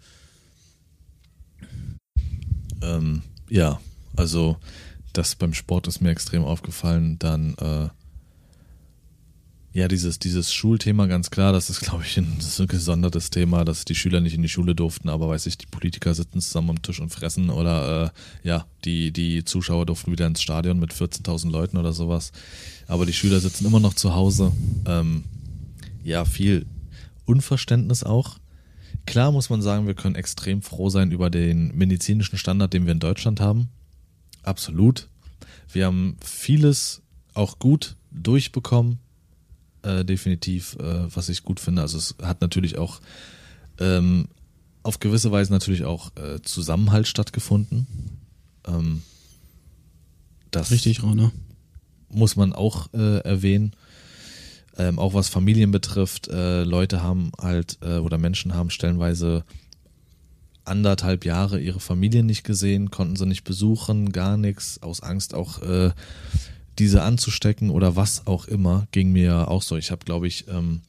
Ähm, 2.80 3.22
ja, 3.50 3.80
also 4.16 4.56
das 5.14 5.34
beim 5.36 5.54
Sport 5.54 5.86
ist 5.86 6.00
mir 6.00 6.10
extrem 6.10 6.44
aufgefallen. 6.44 7.18
Dann 7.18 7.54
äh, 7.54 7.88
ja, 9.74 9.88
dieses, 9.88 10.20
dieses 10.20 10.54
Schulthema, 10.54 11.06
ganz 11.06 11.30
klar, 11.30 11.52
das 11.52 11.68
ist, 11.68 11.80
glaube 11.80 12.04
ich, 12.04 12.16
ein, 12.16 12.38
ein 12.58 12.68
gesondertes 12.68 13.30
Thema, 13.30 13.64
dass 13.64 13.84
die 13.84 13.96
Schüler 13.96 14.20
nicht 14.20 14.34
in 14.34 14.42
die 14.42 14.48
Schule 14.48 14.76
durften, 14.76 15.08
aber 15.08 15.28
weiß 15.28 15.46
ich, 15.46 15.58
die 15.58 15.66
Politiker 15.66 16.14
sitzen 16.14 16.40
zusammen 16.40 16.70
am 16.70 16.82
Tisch 16.82 17.00
und 17.00 17.10
fressen 17.10 17.50
oder 17.50 18.12
äh, 18.44 18.48
ja, 18.48 18.66
die, 18.84 19.10
die 19.10 19.44
Zuschauer 19.44 19.84
durften 19.84 20.12
wieder 20.12 20.28
ins 20.28 20.42
Stadion 20.42 20.78
mit 20.78 20.94
14.000 20.94 21.50
Leuten 21.50 21.76
oder 21.76 21.92
sowas. 21.92 22.30
Aber 22.86 23.04
die 23.04 23.12
Schüler 23.12 23.40
sitzen 23.40 23.66
immer 23.66 23.80
noch 23.80 23.94
zu 23.94 24.14
Hause. 24.14 24.52
Ähm, 24.86 25.24
ja, 26.04 26.24
viel 26.24 26.66
Unverständnis 27.24 28.04
auch. 28.04 28.38
Klar 29.06 29.32
muss 29.32 29.50
man 29.50 29.60
sagen, 29.60 29.88
wir 29.88 29.94
können 29.94 30.14
extrem 30.14 30.62
froh 30.62 30.88
sein 30.88 31.10
über 31.10 31.30
den 31.30 31.76
medizinischen 31.76 32.38
Standard, 32.38 32.72
den 32.72 32.86
wir 32.86 32.92
in 32.92 33.00
Deutschland 33.00 33.40
haben. 33.40 33.70
Absolut. 34.44 35.08
Wir 35.72 35.86
haben 35.86 36.16
vieles 36.22 37.02
auch 37.34 37.58
gut 37.58 37.96
durchbekommen 38.12 39.00
äh, 39.84 40.04
definitiv, 40.04 40.76
äh, 40.76 41.14
was 41.14 41.28
ich 41.28 41.42
gut 41.42 41.60
finde. 41.60 41.82
Also 41.82 41.98
es 41.98 42.14
hat 42.22 42.40
natürlich 42.40 42.78
auch 42.78 43.00
ähm, 43.78 44.28
auf 44.82 45.00
gewisse 45.00 45.30
Weise 45.30 45.52
natürlich 45.52 45.84
auch 45.84 46.10
äh, 46.16 46.40
Zusammenhalt 46.42 47.06
stattgefunden. 47.06 47.86
Ähm, 48.66 49.02
das 50.50 50.70
Richtig, 50.70 51.02
Rana. 51.02 51.32
Muss 52.08 52.36
man 52.36 52.52
auch 52.52 52.92
äh, 52.92 53.18
erwähnen. 53.18 53.72
Ähm, 54.76 54.98
auch 54.98 55.14
was 55.14 55.28
Familien 55.28 55.70
betrifft, 55.70 56.28
äh, 56.28 56.64
Leute 56.64 57.02
haben 57.02 57.30
halt 57.40 57.78
äh, 57.82 57.98
oder 57.98 58.18
Menschen 58.18 58.54
haben 58.54 58.70
stellenweise 58.70 59.44
anderthalb 60.64 61.24
Jahre 61.24 61.60
ihre 61.60 61.80
Familien 61.80 62.26
nicht 62.26 62.44
gesehen, 62.44 62.90
konnten 62.90 63.16
sie 63.16 63.26
nicht 63.26 63.44
besuchen, 63.44 64.12
gar 64.12 64.36
nichts, 64.36 64.82
aus 64.82 65.02
Angst 65.02 65.34
auch 65.34 65.62
äh, 65.62 65.90
diese 66.78 67.02
anzustecken 67.02 67.70
oder 67.70 67.96
was 67.96 68.26
auch 68.26 68.46
immer, 68.46 68.86
ging 68.92 69.12
mir 69.12 69.48
auch 69.48 69.62
so. 69.62 69.76
Ich 69.76 69.90
habe, 69.90 70.04
glaube 70.04 70.26
ich, 70.26 70.48
ähm, 70.48 70.80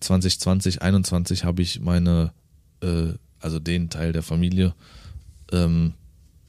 2020, 0.00 0.82
21 0.82 1.44
habe 1.44 1.62
ich 1.62 1.80
meine, 1.80 2.32
äh, 2.82 3.12
also 3.40 3.58
den 3.58 3.90
Teil 3.90 4.12
der 4.12 4.22
Familie, 4.22 4.74
ähm, 5.52 5.94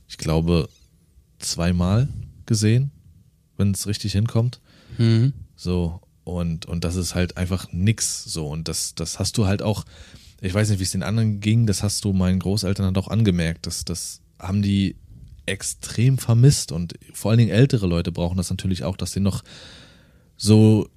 ich 0.07 0.17
glaube, 0.17 0.69
zweimal 1.39 2.07
gesehen, 2.45 2.91
wenn 3.57 3.71
es 3.71 3.87
richtig 3.87 4.13
hinkommt. 4.13 4.59
Mhm. 4.97 5.33
So, 5.55 6.01
und, 6.23 6.65
und 6.65 6.83
das 6.83 6.95
ist 6.95 7.15
halt 7.15 7.37
einfach 7.37 7.71
nix 7.71 8.23
so. 8.23 8.47
Und 8.47 8.67
das, 8.67 8.95
das 8.95 9.19
hast 9.19 9.37
du 9.37 9.45
halt 9.45 9.61
auch, 9.61 9.85
ich 10.41 10.53
weiß 10.53 10.69
nicht, 10.69 10.79
wie 10.79 10.83
es 10.83 10.91
den 10.91 11.03
anderen 11.03 11.39
ging, 11.39 11.65
das 11.65 11.83
hast 11.83 12.05
du 12.05 12.13
meinen 12.13 12.39
Großeltern 12.39 12.85
halt 12.85 12.97
auch 12.97 13.07
angemerkt. 13.09 13.67
Das, 13.67 13.85
das 13.85 14.21
haben 14.39 14.61
die 14.61 14.95
extrem 15.45 16.17
vermisst. 16.17 16.71
Und 16.71 16.93
vor 17.13 17.31
allen 17.31 17.39
Dingen 17.39 17.51
ältere 17.51 17.87
Leute 17.87 18.11
brauchen 18.11 18.37
das 18.37 18.49
natürlich 18.49 18.83
auch, 18.83 18.95
dass 18.95 19.11
sie 19.11 19.19
noch 19.19 19.43
so 20.37 20.87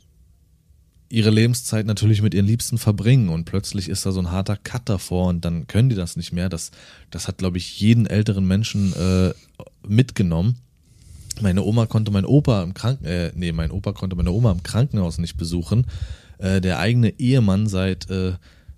ihre 1.09 1.31
Lebenszeit 1.31 1.85
natürlich 1.85 2.23
mit 2.23 2.33
ihren 2.33 2.47
Liebsten 2.47 2.79
verbringen 2.79 3.29
und 3.29 3.45
plötzlich 3.45 3.91
ist 3.91 4.07
da 4.07 4.13
so 4.13 4.21
ein 4.21 4.31
harter 4.31 4.57
Cut 4.57 4.89
davor 4.89 5.29
und 5.29 5.45
dann 5.45 5.67
können 5.67 5.91
die 5.91 5.95
das 5.95 6.17
nicht 6.17 6.33
mehr. 6.33 6.49
Das, 6.49 6.71
das 7.11 7.29
hat, 7.29 7.37
glaube 7.37 7.59
ich, 7.59 7.81
jeden 7.81 8.07
älteren 8.07 8.47
Menschen 8.47 8.95
äh, 8.95 9.35
mitgenommen. 9.87 10.57
Meine 11.43 11.65
Oma 11.65 11.85
konnte 11.85 12.11
mein 12.13 12.25
Opa 12.25 12.63
im 12.63 12.73
Kranken, 12.73 13.05
äh, 13.05 13.31
nee, 13.35 13.53
mein 13.53 13.71
Opa 13.71 13.93
konnte 13.93 14.17
meine 14.17 14.31
Oma 14.31 14.53
im 14.53 14.63
Krankenhaus 14.63 15.19
nicht 15.19 15.37
besuchen. 15.37 15.87
Äh, 16.39 16.63
der 16.63 16.79
eigene 16.79 17.19
Ehemann 17.19 17.67
seit, 17.67 18.09
äh, 18.09 18.33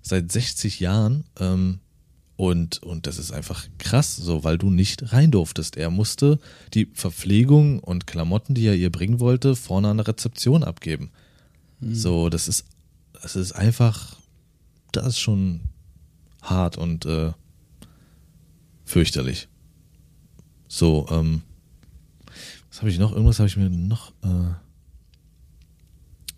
seit 0.05 0.31
60 0.31 0.79
Jahren. 0.79 1.25
Ähm, 1.39 1.79
und, 2.37 2.83
und 2.83 3.07
das 3.07 3.17
ist 3.17 3.31
einfach 3.31 3.65
krass, 3.77 4.15
so, 4.15 4.43
weil 4.43 4.57
du 4.57 4.69
nicht 4.69 5.13
rein 5.13 5.31
durftest. 5.31 5.77
Er 5.77 5.89
musste 5.89 6.37
die 6.73 6.91
Verpflegung 6.93 7.79
und 7.79 8.07
Klamotten, 8.07 8.53
die 8.55 8.65
er 8.67 8.75
ihr 8.75 8.91
bringen 8.91 9.19
wollte, 9.19 9.55
vorne 9.55 9.87
an 9.87 9.97
der 9.97 10.07
Rezeption 10.07 10.63
abgeben. 10.63 11.11
So, 11.79 12.29
das 12.29 12.47
ist, 12.47 12.65
das 13.13 13.35
ist 13.35 13.53
einfach, 13.53 14.17
das 14.91 15.07
ist 15.07 15.19
schon 15.19 15.61
hart 16.41 16.77
und 16.77 17.05
äh, 17.05 17.31
fürchterlich. 18.83 19.47
So, 20.67 21.07
ähm, 21.09 21.41
was 22.69 22.81
habe 22.81 22.89
ich 22.89 22.99
noch? 22.99 23.11
Irgendwas 23.13 23.39
habe 23.39 23.47
ich 23.47 23.55
mir 23.55 23.69
noch 23.69 24.11
äh, 24.23 24.53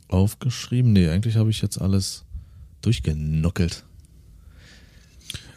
aufgeschrieben. 0.10 0.94
Nee, 0.94 1.10
eigentlich 1.10 1.38
habe 1.38 1.50
ich 1.50 1.62
jetzt 1.62 1.82
alles 1.82 2.27
durchgenuckelt. 2.88 3.84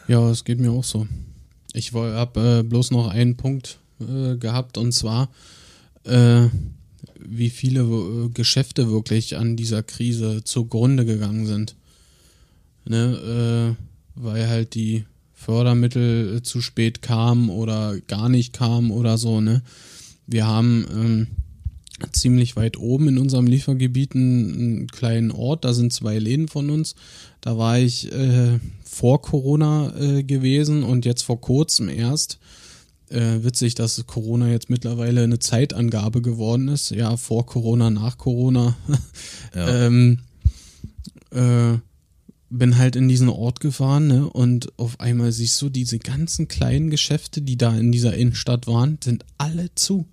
Ja, 0.09 0.29
es 0.29 0.43
geht 0.43 0.59
mir 0.59 0.71
auch 0.71 0.83
so. 0.83 1.07
Ich 1.73 1.93
habe 1.93 2.59
äh, 2.59 2.63
bloß 2.63 2.91
noch 2.91 3.07
einen 3.07 3.37
Punkt 3.37 3.79
äh, 4.01 4.35
gehabt 4.35 4.77
und 4.77 4.91
zwar, 4.91 5.29
äh, 6.03 6.47
wie 7.17 7.49
viele 7.49 7.83
äh, 7.83 8.29
Geschäfte 8.33 8.91
wirklich 8.91 9.37
an 9.37 9.55
dieser 9.55 9.81
Krise 9.81 10.43
zugrunde 10.43 11.05
gegangen 11.05 11.45
sind. 11.45 11.75
Ne, 12.83 13.77
äh, 13.77 14.21
weil 14.21 14.49
halt 14.49 14.75
die 14.75 15.05
Fördermittel 15.33 16.37
äh, 16.37 16.41
zu 16.43 16.59
spät 16.59 17.01
kamen 17.01 17.49
oder 17.49 17.97
gar 18.07 18.27
nicht 18.27 18.51
kamen 18.51 18.91
oder 18.91 19.17
so. 19.17 19.39
Ne, 19.39 19.61
wir 20.27 20.47
haben 20.47 20.85
ähm, 20.93 21.27
ziemlich 22.11 22.55
weit 22.55 22.77
oben 22.77 23.07
in 23.07 23.17
unserem 23.17 23.47
Liefergebiet 23.47 24.15
einen, 24.15 24.53
einen 24.53 24.87
kleinen 24.87 25.31
Ort. 25.31 25.65
Da 25.65 25.73
sind 25.73 25.93
zwei 25.93 26.19
Läden 26.19 26.47
von 26.47 26.69
uns. 26.69 26.95
Da 27.41 27.57
war 27.57 27.79
ich 27.79 28.11
äh, 28.11 28.59
vor 28.83 29.21
Corona 29.21 29.93
äh, 29.99 30.23
gewesen 30.23 30.83
und 30.83 31.05
jetzt 31.05 31.23
vor 31.23 31.39
kurzem 31.41 31.89
erst. 31.89 32.39
Äh, 33.09 33.43
witzig, 33.43 33.75
dass 33.75 34.05
Corona 34.07 34.49
jetzt 34.49 34.69
mittlerweile 34.69 35.23
eine 35.23 35.39
Zeitangabe 35.39 36.21
geworden 36.21 36.69
ist. 36.69 36.91
Ja, 36.91 37.17
vor 37.17 37.45
Corona, 37.45 37.89
nach 37.89 38.17
Corona. 38.17 38.75
Ja. 39.53 39.85
ähm, 39.87 40.19
äh, 41.31 41.77
bin 42.51 42.77
halt 42.77 42.95
in 42.95 43.07
diesen 43.07 43.29
Ort 43.29 43.59
gefahren 43.61 44.07
ne, 44.07 44.29
und 44.29 44.77
auf 44.77 44.99
einmal 44.99 45.31
siehst 45.31 45.61
du 45.61 45.69
diese 45.69 45.99
ganzen 45.99 46.47
kleinen 46.47 46.89
Geschäfte, 46.89 47.41
die 47.41 47.57
da 47.57 47.77
in 47.77 47.91
dieser 47.91 48.13
Innenstadt 48.13 48.67
waren, 48.67 48.97
sind 49.01 49.25
alle 49.37 49.73
zu. 49.75 50.05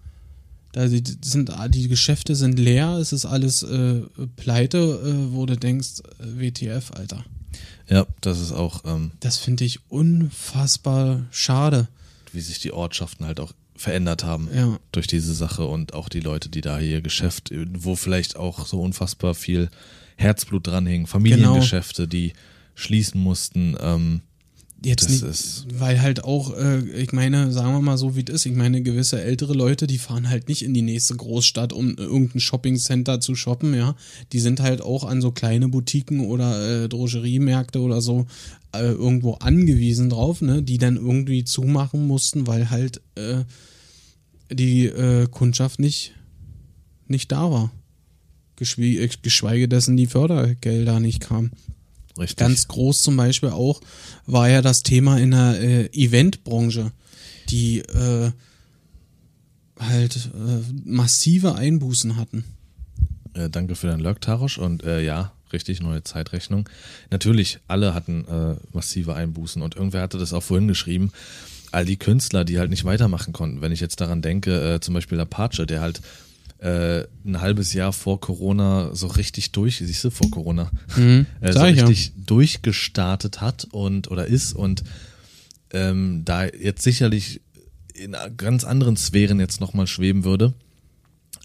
Da 0.79 0.87
die, 0.87 1.03
sind, 1.25 1.51
die 1.71 1.89
Geschäfte 1.89 2.37
sind 2.37 2.57
leer, 2.57 2.99
es 3.01 3.13
ist 3.13 3.25
alles 3.27 3.65
äh, 3.65 4.03
pleite, 4.37 4.79
äh, 4.79 5.35
wo 5.35 5.45
du 5.45 5.57
denkst, 5.57 6.03
äh, 6.21 6.41
WTF, 6.41 6.93
Alter. 6.93 7.25
Ja, 7.89 8.07
das 8.21 8.39
ist 8.41 8.53
auch, 8.53 8.85
ähm, 8.85 9.11
Das 9.19 9.39
finde 9.39 9.65
ich 9.65 9.81
unfassbar 9.89 11.27
schade. 11.33 11.89
wie 12.33 12.41
sich 12.41 12.61
die 12.61 12.73
Ortschaften 12.73 13.27
halt 13.27 13.41
auch 13.41 13.53
verändert 13.75 14.23
haben 14.23 14.49
Ja. 14.55 14.79
durch 14.93 15.09
diese 15.09 15.35
Sache 15.35 15.67
und 15.67 15.95
auch 15.95 16.09
die 16.09 16.21
Leute, 16.21 16.49
die 16.49 16.61
da 16.61 16.79
hier 16.79 17.01
Geschäft, 17.01 17.51
wo 17.73 17.97
vielleicht 17.97 18.37
auch 18.37 18.65
so 18.65 18.81
unfassbar 18.81 19.35
viel 19.35 19.71
Herzblut 20.17 20.69
dranhing, 20.69 21.09
Familiengeschäfte, 21.09 22.07
die 22.07 22.35
schließen 22.77 23.21
mussten. 23.21 23.77
Ähm, 23.81 24.21
Jetzt 24.85 25.23
Das 25.23 25.65
nicht, 25.67 25.81
weil 25.81 26.01
halt 26.01 26.23
auch, 26.23 26.57
äh, 26.57 26.79
ich 26.91 27.13
meine, 27.13 27.51
sagen 27.51 27.73
wir 27.73 27.81
mal 27.81 27.99
so, 27.99 28.15
wie 28.15 28.23
es 28.25 28.33
ist. 28.33 28.47
Ich 28.47 28.55
meine, 28.55 28.81
gewisse 28.81 29.21
ältere 29.21 29.53
Leute, 29.53 29.89
die 29.89 29.99
fahren 29.99 30.29
halt 30.29 30.49
nicht 30.49 30.63
in 30.63 30.73
die 30.73 30.83
nächste 30.83 31.17
Großstadt, 31.17 31.73
um 31.73 31.97
äh, 31.97 32.03
irgendein 32.03 32.39
Shoppingcenter 32.39 33.21
zu 33.21 33.35
shoppen, 33.35 33.75
ja. 33.75 33.97
Die 34.33 34.39
sind 34.39 34.61
halt 34.61 34.81
auch 34.81 35.03
an 35.03 35.21
so 35.21 35.33
kleine 35.33 35.69
Boutiquen 35.69 36.21
oder 36.21 36.85
äh, 36.85 36.89
Drogeriemärkte 36.89 37.81
oder 37.81 38.01
so 38.01 38.27
äh, 38.73 38.83
irgendwo 38.83 39.35
angewiesen 39.35 40.11
drauf, 40.11 40.43
ne, 40.43 40.63
die 40.63 40.79
dann 40.79 40.97
irgendwie 40.97 41.43
zumachen 41.43 42.07
mussten, 42.07 42.47
weil 42.47 42.71
halt 42.71 43.01
äh, 43.17 43.45
die 44.53 44.87
äh, 44.87 45.27
Kundschaft 45.29 45.81
nicht, 45.81 46.15
nicht 47.09 47.33
da 47.33 47.51
war. 47.51 47.73
Geschwie 48.55 48.99
äh, 48.99 49.09
geschweige 49.23 49.69
dessen 49.69 49.97
die 49.97 50.07
Fördergelder 50.07 51.01
nicht 51.01 51.21
kamen. 51.21 51.51
Richtig. 52.19 52.37
Ganz 52.39 52.69
groß 52.69 53.03
zum 53.03 53.17
Beispiel 53.17 53.51
auch 53.51 53.81
war 54.27 54.49
ja 54.49 54.63
das 54.63 54.83
Thema 54.83 55.19
in 55.19 55.31
der 55.31 55.61
äh, 55.61 55.87
Eventbranche, 55.93 56.93
die 57.51 57.81
äh, 57.81 58.31
halt 59.79 60.31
äh, 60.35 60.63
massive 60.85 61.55
Einbußen 61.55 62.17
hatten. 62.17 62.45
Äh, 63.35 63.49
danke 63.51 63.75
für 63.75 63.87
deinen 63.87 64.01
Lurk, 64.01 64.21
Tarosch. 64.21 64.59
Und 64.59 64.83
äh, 64.85 65.03
ja, 65.03 65.33
richtig, 65.53 65.81
neue 65.81 66.03
Zeitrechnung. 66.03 66.69
Natürlich, 67.11 67.59
alle 67.69 67.95
hatten 67.95 68.25
äh, 68.27 68.57
massive 68.73 69.15
Einbußen 69.15 69.63
und 69.63 69.77
irgendwer 69.77 70.03
hatte 70.03 70.19
das 70.19 70.33
auch 70.33 70.43
vorhin 70.43 70.69
geschrieben. 70.69 71.13
All 71.71 71.85
die 71.85 71.99
Künstler, 71.99 72.45
die 72.45 72.59
halt 72.59 72.71
nicht 72.71 72.85
weitermachen 72.85 73.33
konnten. 73.33 73.61
Wenn 73.61 73.73
ich 73.73 73.81
jetzt 73.81 74.01
daran 74.01 74.23
denke, 74.23 74.75
äh, 74.75 74.81
zum 74.81 74.95
Beispiel 74.95 75.21
Apache, 75.21 75.67
der 75.67 75.81
halt 75.81 76.01
äh, 76.59 77.05
ein 77.25 77.41
halbes 77.41 77.73
Jahr 77.73 77.93
vor 77.93 78.21
Corona 78.21 78.91
so 78.95 79.07
richtig 79.07 79.53
durch, 79.53 79.79
siehst 79.79 80.05
du, 80.05 80.11
vor 80.11 80.31
Corona, 80.31 80.71
äh, 80.97 81.53
so 81.53 81.65
ich 81.65 81.79
ja. 81.79 81.87
richtig 81.87 82.13
durchgestartet 82.17 83.41
hat 83.41 83.67
und 83.71 84.11
oder 84.11 84.27
ist 84.27 84.55
und 84.55 84.83
ähm, 85.73 86.23
da 86.25 86.47
jetzt 86.47 86.83
sicherlich 86.83 87.41
in 87.95 88.17
ganz 88.37 88.65
anderen 88.65 88.97
Sphären 88.97 89.41
jetzt 89.41 89.61
nochmal 89.61 89.87
schweben 89.87 90.25
würde. 90.25 90.55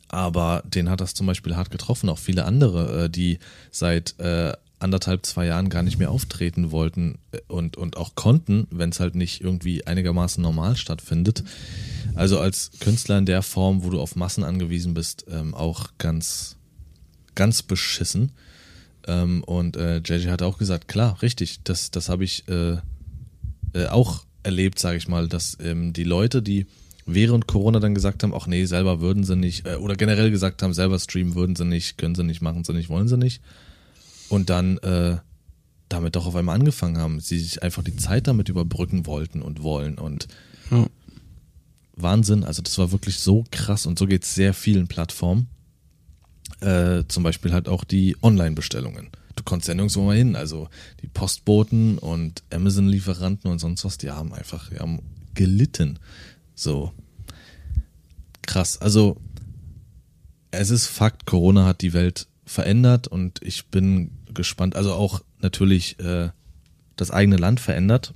Aber 0.08 0.62
den 0.66 0.90
hat 0.90 1.02
das 1.02 1.16
zum 1.16 1.26
Beispiel 1.26 1.56
hart 1.56 1.72
getroffen. 1.72 2.08
Auch 2.10 2.20
viele 2.20 2.46
andere, 2.46 3.06
äh, 3.06 3.10
die 3.10 3.40
seit 3.72 4.20
äh, 4.20 4.54
anderthalb, 4.84 5.26
zwei 5.26 5.46
Jahren 5.48 5.70
gar 5.70 5.82
nicht 5.84 5.98
mehr 5.98 6.12
auftreten 6.12 6.72
wollten 6.72 7.18
äh, 7.32 7.40
und, 7.48 7.78
und 7.78 7.98
auch 7.98 8.16
konnten, 8.16 8.68
wenn 8.70 8.90
es 8.90 9.00
halt 9.00 9.16
nicht 9.16 9.42
irgendwie 9.42 9.88
einigermaßen 9.88 10.42
normal 10.42 10.76
stattfindet. 10.76 11.44
Also 12.16 12.40
als 12.40 12.72
Künstler 12.80 13.18
in 13.18 13.26
der 13.26 13.42
Form, 13.42 13.84
wo 13.84 13.90
du 13.90 14.00
auf 14.00 14.16
Massen 14.16 14.44
angewiesen 14.44 14.94
bist, 14.94 15.26
ähm, 15.30 15.54
auch 15.56 15.90
ganz, 15.98 16.58
ganz 17.36 17.64
beschissen. 17.64 18.32
Ähm, 19.08 19.44
und 19.44 19.76
äh, 19.78 19.98
JJ 19.98 20.30
hat 20.30 20.44
auch 20.44 20.58
gesagt, 20.58 20.88
klar, 20.88 21.22
richtig, 21.22 21.64
das, 21.64 21.92
das 21.92 22.10
habe 22.10 22.24
ich 22.24 22.48
äh, 22.48 22.78
äh, 23.74 23.88
auch 23.88 24.26
erlebt, 24.44 24.80
sage 24.80 24.98
ich 24.98 25.08
mal, 25.08 25.28
dass 25.28 25.58
ähm, 25.62 25.94
die 25.94 26.04
Leute, 26.04 26.42
die 26.42 26.68
während 27.06 27.48
Corona 27.48 27.80
dann 27.80 27.96
gesagt 27.96 28.24
haben, 28.24 28.34
ach 28.34 28.48
nee, 28.48 28.66
selber 28.66 29.02
würden 29.02 29.24
sie 29.24 29.36
nicht, 29.36 29.66
äh, 29.66 29.76
oder 29.76 29.96
generell 29.96 30.32
gesagt 30.32 30.62
haben, 30.62 30.74
selber 30.74 31.00
streamen 31.00 31.36
würden 31.36 31.56
sie 31.56 31.66
nicht, 31.66 31.98
können 31.98 32.16
sie 32.16 32.24
nicht, 32.24 32.42
machen 32.42 32.64
sie 32.64 32.74
nicht, 32.74 32.90
wollen 32.90 33.08
sie 33.08 33.18
nicht. 33.18 33.42
Und 34.34 34.50
dann 34.50 34.78
äh, 34.80 35.18
damit 35.90 36.16
doch 36.16 36.26
auf 36.26 36.36
einmal 36.36 36.56
angefangen 36.56 36.98
haben, 36.98 37.20
sie 37.20 37.40
sich 37.40 37.62
einfach 37.62 37.84
die 37.84 37.96
Zeit 37.96 38.28
damit 38.28 38.50
überbrücken 38.50 39.06
wollten 39.06 39.42
und 39.44 39.62
wollen 39.62 39.98
und 40.00 40.28
Ja. 40.72 40.88
Wahnsinn, 41.96 42.44
also 42.44 42.64
das 42.64 42.80
war 42.80 42.92
wirklich 42.92 43.20
so 43.20 43.46
krass 43.52 43.86
und 43.86 44.00
so 44.00 44.08
geht 44.08 44.24
es 44.24 44.34
sehr 44.34 44.56
vielen 44.56 44.88
Plattformen. 44.88 45.48
Äh, 46.62 47.04
zum 47.08 47.22
Beispiel 47.22 47.54
halt 47.54 47.70
auch 47.70 47.84
die 47.84 48.18
Online-Bestellungen. 48.24 49.10
Du 49.36 49.44
konntest 49.44 49.68
ja 49.68 49.76
nirgendwo 49.76 50.02
mal 50.04 50.18
hin. 50.18 50.36
Also 50.36 50.70
die 51.04 51.08
Postboten 51.08 52.00
und 52.00 52.42
Amazon-Lieferanten 52.52 53.52
und 53.52 53.60
sonst 53.60 53.86
was, 53.86 54.00
die 54.00 54.10
haben 54.10 54.34
einfach, 54.34 54.70
die 54.70 54.80
haben 54.80 55.02
gelitten. 55.36 56.00
So. 56.56 56.92
Krass. 58.42 58.82
Also 58.82 59.18
es 60.50 60.72
ist 60.72 60.88
Fakt, 60.88 61.28
Corona 61.28 61.66
hat 61.66 61.82
die 61.82 61.94
Welt 61.94 62.28
verändert 62.46 63.08
und 63.08 63.40
ich 63.44 63.68
bin 63.68 64.12
gespannt, 64.34 64.76
also 64.76 64.94
auch 64.94 65.22
natürlich 65.42 66.00
äh, 66.00 66.30
das 66.96 67.12
eigene 67.12 67.38
Land 67.38 67.60
verändert. 67.60 68.14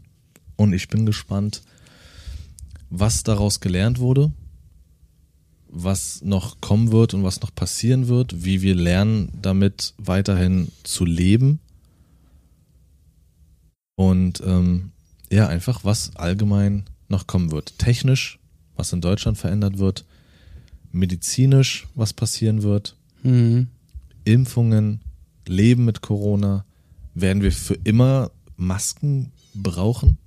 Und 0.55 0.73
ich 0.73 0.87
bin 0.87 1.05
gespannt, 1.05 1.61
was 2.89 3.23
daraus 3.23 3.59
gelernt 3.59 3.99
wurde, 3.99 4.31
was 5.69 6.21
noch 6.23 6.61
kommen 6.61 6.91
wird 6.91 7.13
und 7.13 7.23
was 7.23 7.41
noch 7.41 7.53
passieren 7.53 8.07
wird, 8.07 8.43
wie 8.43 8.61
wir 8.61 8.75
lernen, 8.75 9.29
damit 9.41 9.93
weiterhin 9.97 10.71
zu 10.83 11.05
leben. 11.05 11.59
Und 13.95 14.41
ähm, 14.45 14.91
ja, 15.31 15.47
einfach 15.47 15.83
was 15.83 16.15
allgemein 16.15 16.85
noch 17.09 17.27
kommen 17.27 17.51
wird. 17.51 17.77
Technisch, 17.77 18.39
was 18.75 18.93
in 18.93 19.01
Deutschland 19.01 19.37
verändert 19.37 19.77
wird, 19.77 20.05
medizinisch, 20.91 21.87
was 21.95 22.13
passieren 22.13 22.63
wird, 22.63 22.95
Mhm. 23.23 23.67
Impfungen, 24.23 25.01
Leben 25.49 25.85
mit 25.85 26.01
Corona, 26.01 26.65
werden 27.13 27.41
wir 27.43 27.51
für 27.51 27.77
immer 27.83 28.31
Masken 28.55 29.31
brauchen? 29.53 30.17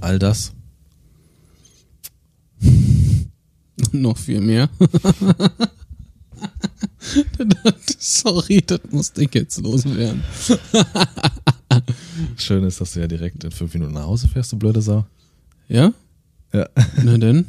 All 0.00 0.18
das. 0.18 0.52
Noch 3.92 4.18
viel 4.18 4.40
mehr. 4.40 4.68
Sorry, 7.98 8.62
das 8.62 8.80
musste 8.90 9.22
ich 9.22 9.34
jetzt 9.34 9.58
loswerden. 9.60 10.22
Schön 12.36 12.64
ist, 12.64 12.80
dass 12.80 12.92
du 12.92 13.00
ja 13.00 13.06
direkt 13.06 13.44
in 13.44 13.50
fünf 13.50 13.74
Minuten 13.74 13.94
nach 13.94 14.04
Hause 14.04 14.28
fährst, 14.28 14.52
du 14.52 14.58
blöde 14.58 14.82
Sau. 14.82 15.06
Ja? 15.68 15.92
Ja. 16.52 16.68
Na 17.02 17.18
denn? 17.18 17.46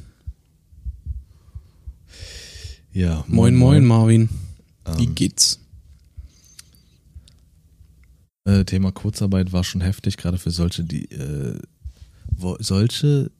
Ja, 2.93 3.24
Moin, 3.28 3.55
moin, 3.55 3.86
Marvin. 3.86 4.30
Wie 4.97 5.05
Ähm, 5.05 5.15
geht's? 5.15 5.59
Äh, 8.45 8.65
Thema 8.65 8.91
Kurzarbeit 8.91 9.53
war 9.53 9.63
schon 9.63 9.81
heftig, 9.81 10.17
gerade 10.17 10.37
für 10.37 10.51
solche, 10.51 10.83
die 10.83 11.05
äh, 11.11 11.59
wo, 12.35 12.57
solche 12.59 13.31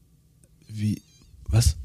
wie 0.68 1.02
was? 1.48 1.76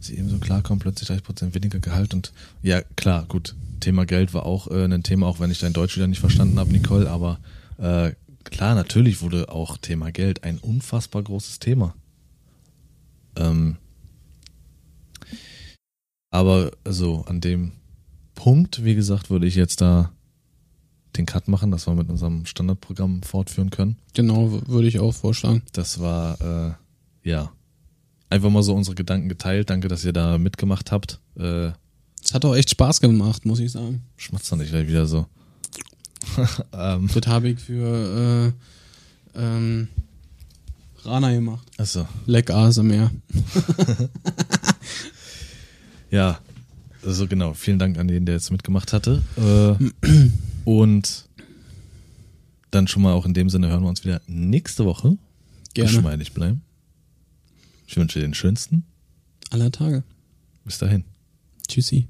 Sie 0.00 0.16
eben 0.16 0.30
so 0.30 0.38
klarkommen, 0.38 0.80
plötzlich 0.80 1.10
30% 1.10 1.54
weniger 1.54 1.78
Gehalt 1.78 2.14
und 2.14 2.32
ja, 2.62 2.80
klar, 2.96 3.26
gut. 3.26 3.54
Thema 3.80 4.04
Geld 4.06 4.34
war 4.34 4.44
auch 4.44 4.68
äh, 4.68 4.84
ein 4.84 5.02
Thema, 5.02 5.26
auch 5.26 5.40
wenn 5.40 5.50
ich 5.50 5.58
dein 5.58 5.72
Deutsch 5.72 5.96
wieder 5.96 6.06
nicht 6.06 6.20
verstanden 6.20 6.58
habe, 6.58 6.72
Nicole, 6.72 7.08
aber 7.10 7.38
äh, 7.78 8.12
klar, 8.44 8.74
natürlich 8.74 9.20
wurde 9.22 9.50
auch 9.50 9.76
Thema 9.78 10.10
Geld 10.10 10.44
ein 10.44 10.58
unfassbar 10.58 11.22
großes 11.22 11.58
Thema. 11.60 11.94
Ähm, 13.36 13.76
aber 16.30 16.72
so 16.86 17.24
an 17.26 17.40
dem 17.40 17.72
Punkt, 18.34 18.84
wie 18.84 18.94
gesagt, 18.94 19.30
würde 19.30 19.46
ich 19.46 19.54
jetzt 19.54 19.80
da 19.80 20.12
den 21.16 21.26
Cut 21.26 21.48
machen, 21.48 21.70
dass 21.70 21.86
wir 21.86 21.94
mit 21.94 22.08
unserem 22.08 22.46
Standardprogramm 22.46 23.22
fortführen 23.22 23.70
können. 23.70 23.96
Genau, 24.14 24.50
würde 24.66 24.88
ich 24.88 25.00
auch 25.00 25.12
vorschlagen. 25.12 25.62
Das 25.72 26.00
war, 26.00 26.40
äh, 26.40 27.28
ja, 27.28 27.50
einfach 28.28 28.50
mal 28.50 28.62
so 28.62 28.74
unsere 28.74 28.94
Gedanken 28.94 29.28
geteilt. 29.28 29.70
Danke, 29.70 29.88
dass 29.88 30.04
ihr 30.04 30.12
da 30.12 30.38
mitgemacht 30.38 30.92
habt. 30.92 31.20
Äh, 31.36 31.70
Es 32.22 32.34
hat 32.34 32.44
auch 32.44 32.54
echt 32.54 32.70
Spaß 32.70 33.00
gemacht, 33.00 33.44
muss 33.46 33.58
ich 33.60 33.72
sagen. 33.72 34.02
schmatzt 34.16 34.50
doch 34.52 34.56
nicht 34.56 34.70
gleich 34.70 34.86
wieder 34.86 35.06
so. 35.06 35.26
ähm, 36.72 37.08
Das 37.14 37.26
habe 37.26 37.48
ich 37.48 37.58
für 37.60 38.52
äh, 39.34 39.38
ähm, 39.40 39.88
Rana 41.02 41.32
gemacht. 41.32 41.66
achso, 41.78 42.06
Leck 42.26 42.50
ASMR. 42.50 43.10
ja, 46.10 46.38
also 47.04 47.26
genau. 47.26 47.54
Vielen 47.54 47.78
Dank 47.78 47.98
an 47.98 48.08
den, 48.08 48.26
der 48.26 48.34
jetzt 48.36 48.50
mitgemacht 48.50 48.92
hatte. 48.92 49.22
Äh, 49.36 50.06
und 50.64 51.28
dann 52.70 52.86
schon 52.86 53.02
mal 53.02 53.12
auch 53.12 53.26
in 53.26 53.34
dem 53.34 53.50
Sinne 53.50 53.68
hören 53.68 53.82
wir 53.82 53.88
uns 53.88 54.04
wieder 54.04 54.20
nächste 54.26 54.84
Woche. 54.84 55.18
Gerne. 55.74 55.90
Geschmeidig 55.90 56.32
bleiben. 56.32 56.62
Ich 57.86 57.96
wünsche 57.96 58.18
dir 58.18 58.26
den 58.26 58.34
schönsten. 58.34 58.84
Aller 59.50 59.72
Tage. 59.72 60.04
Bis 60.64 60.78
dahin. 60.78 61.04
Tschüssi. 61.66 62.08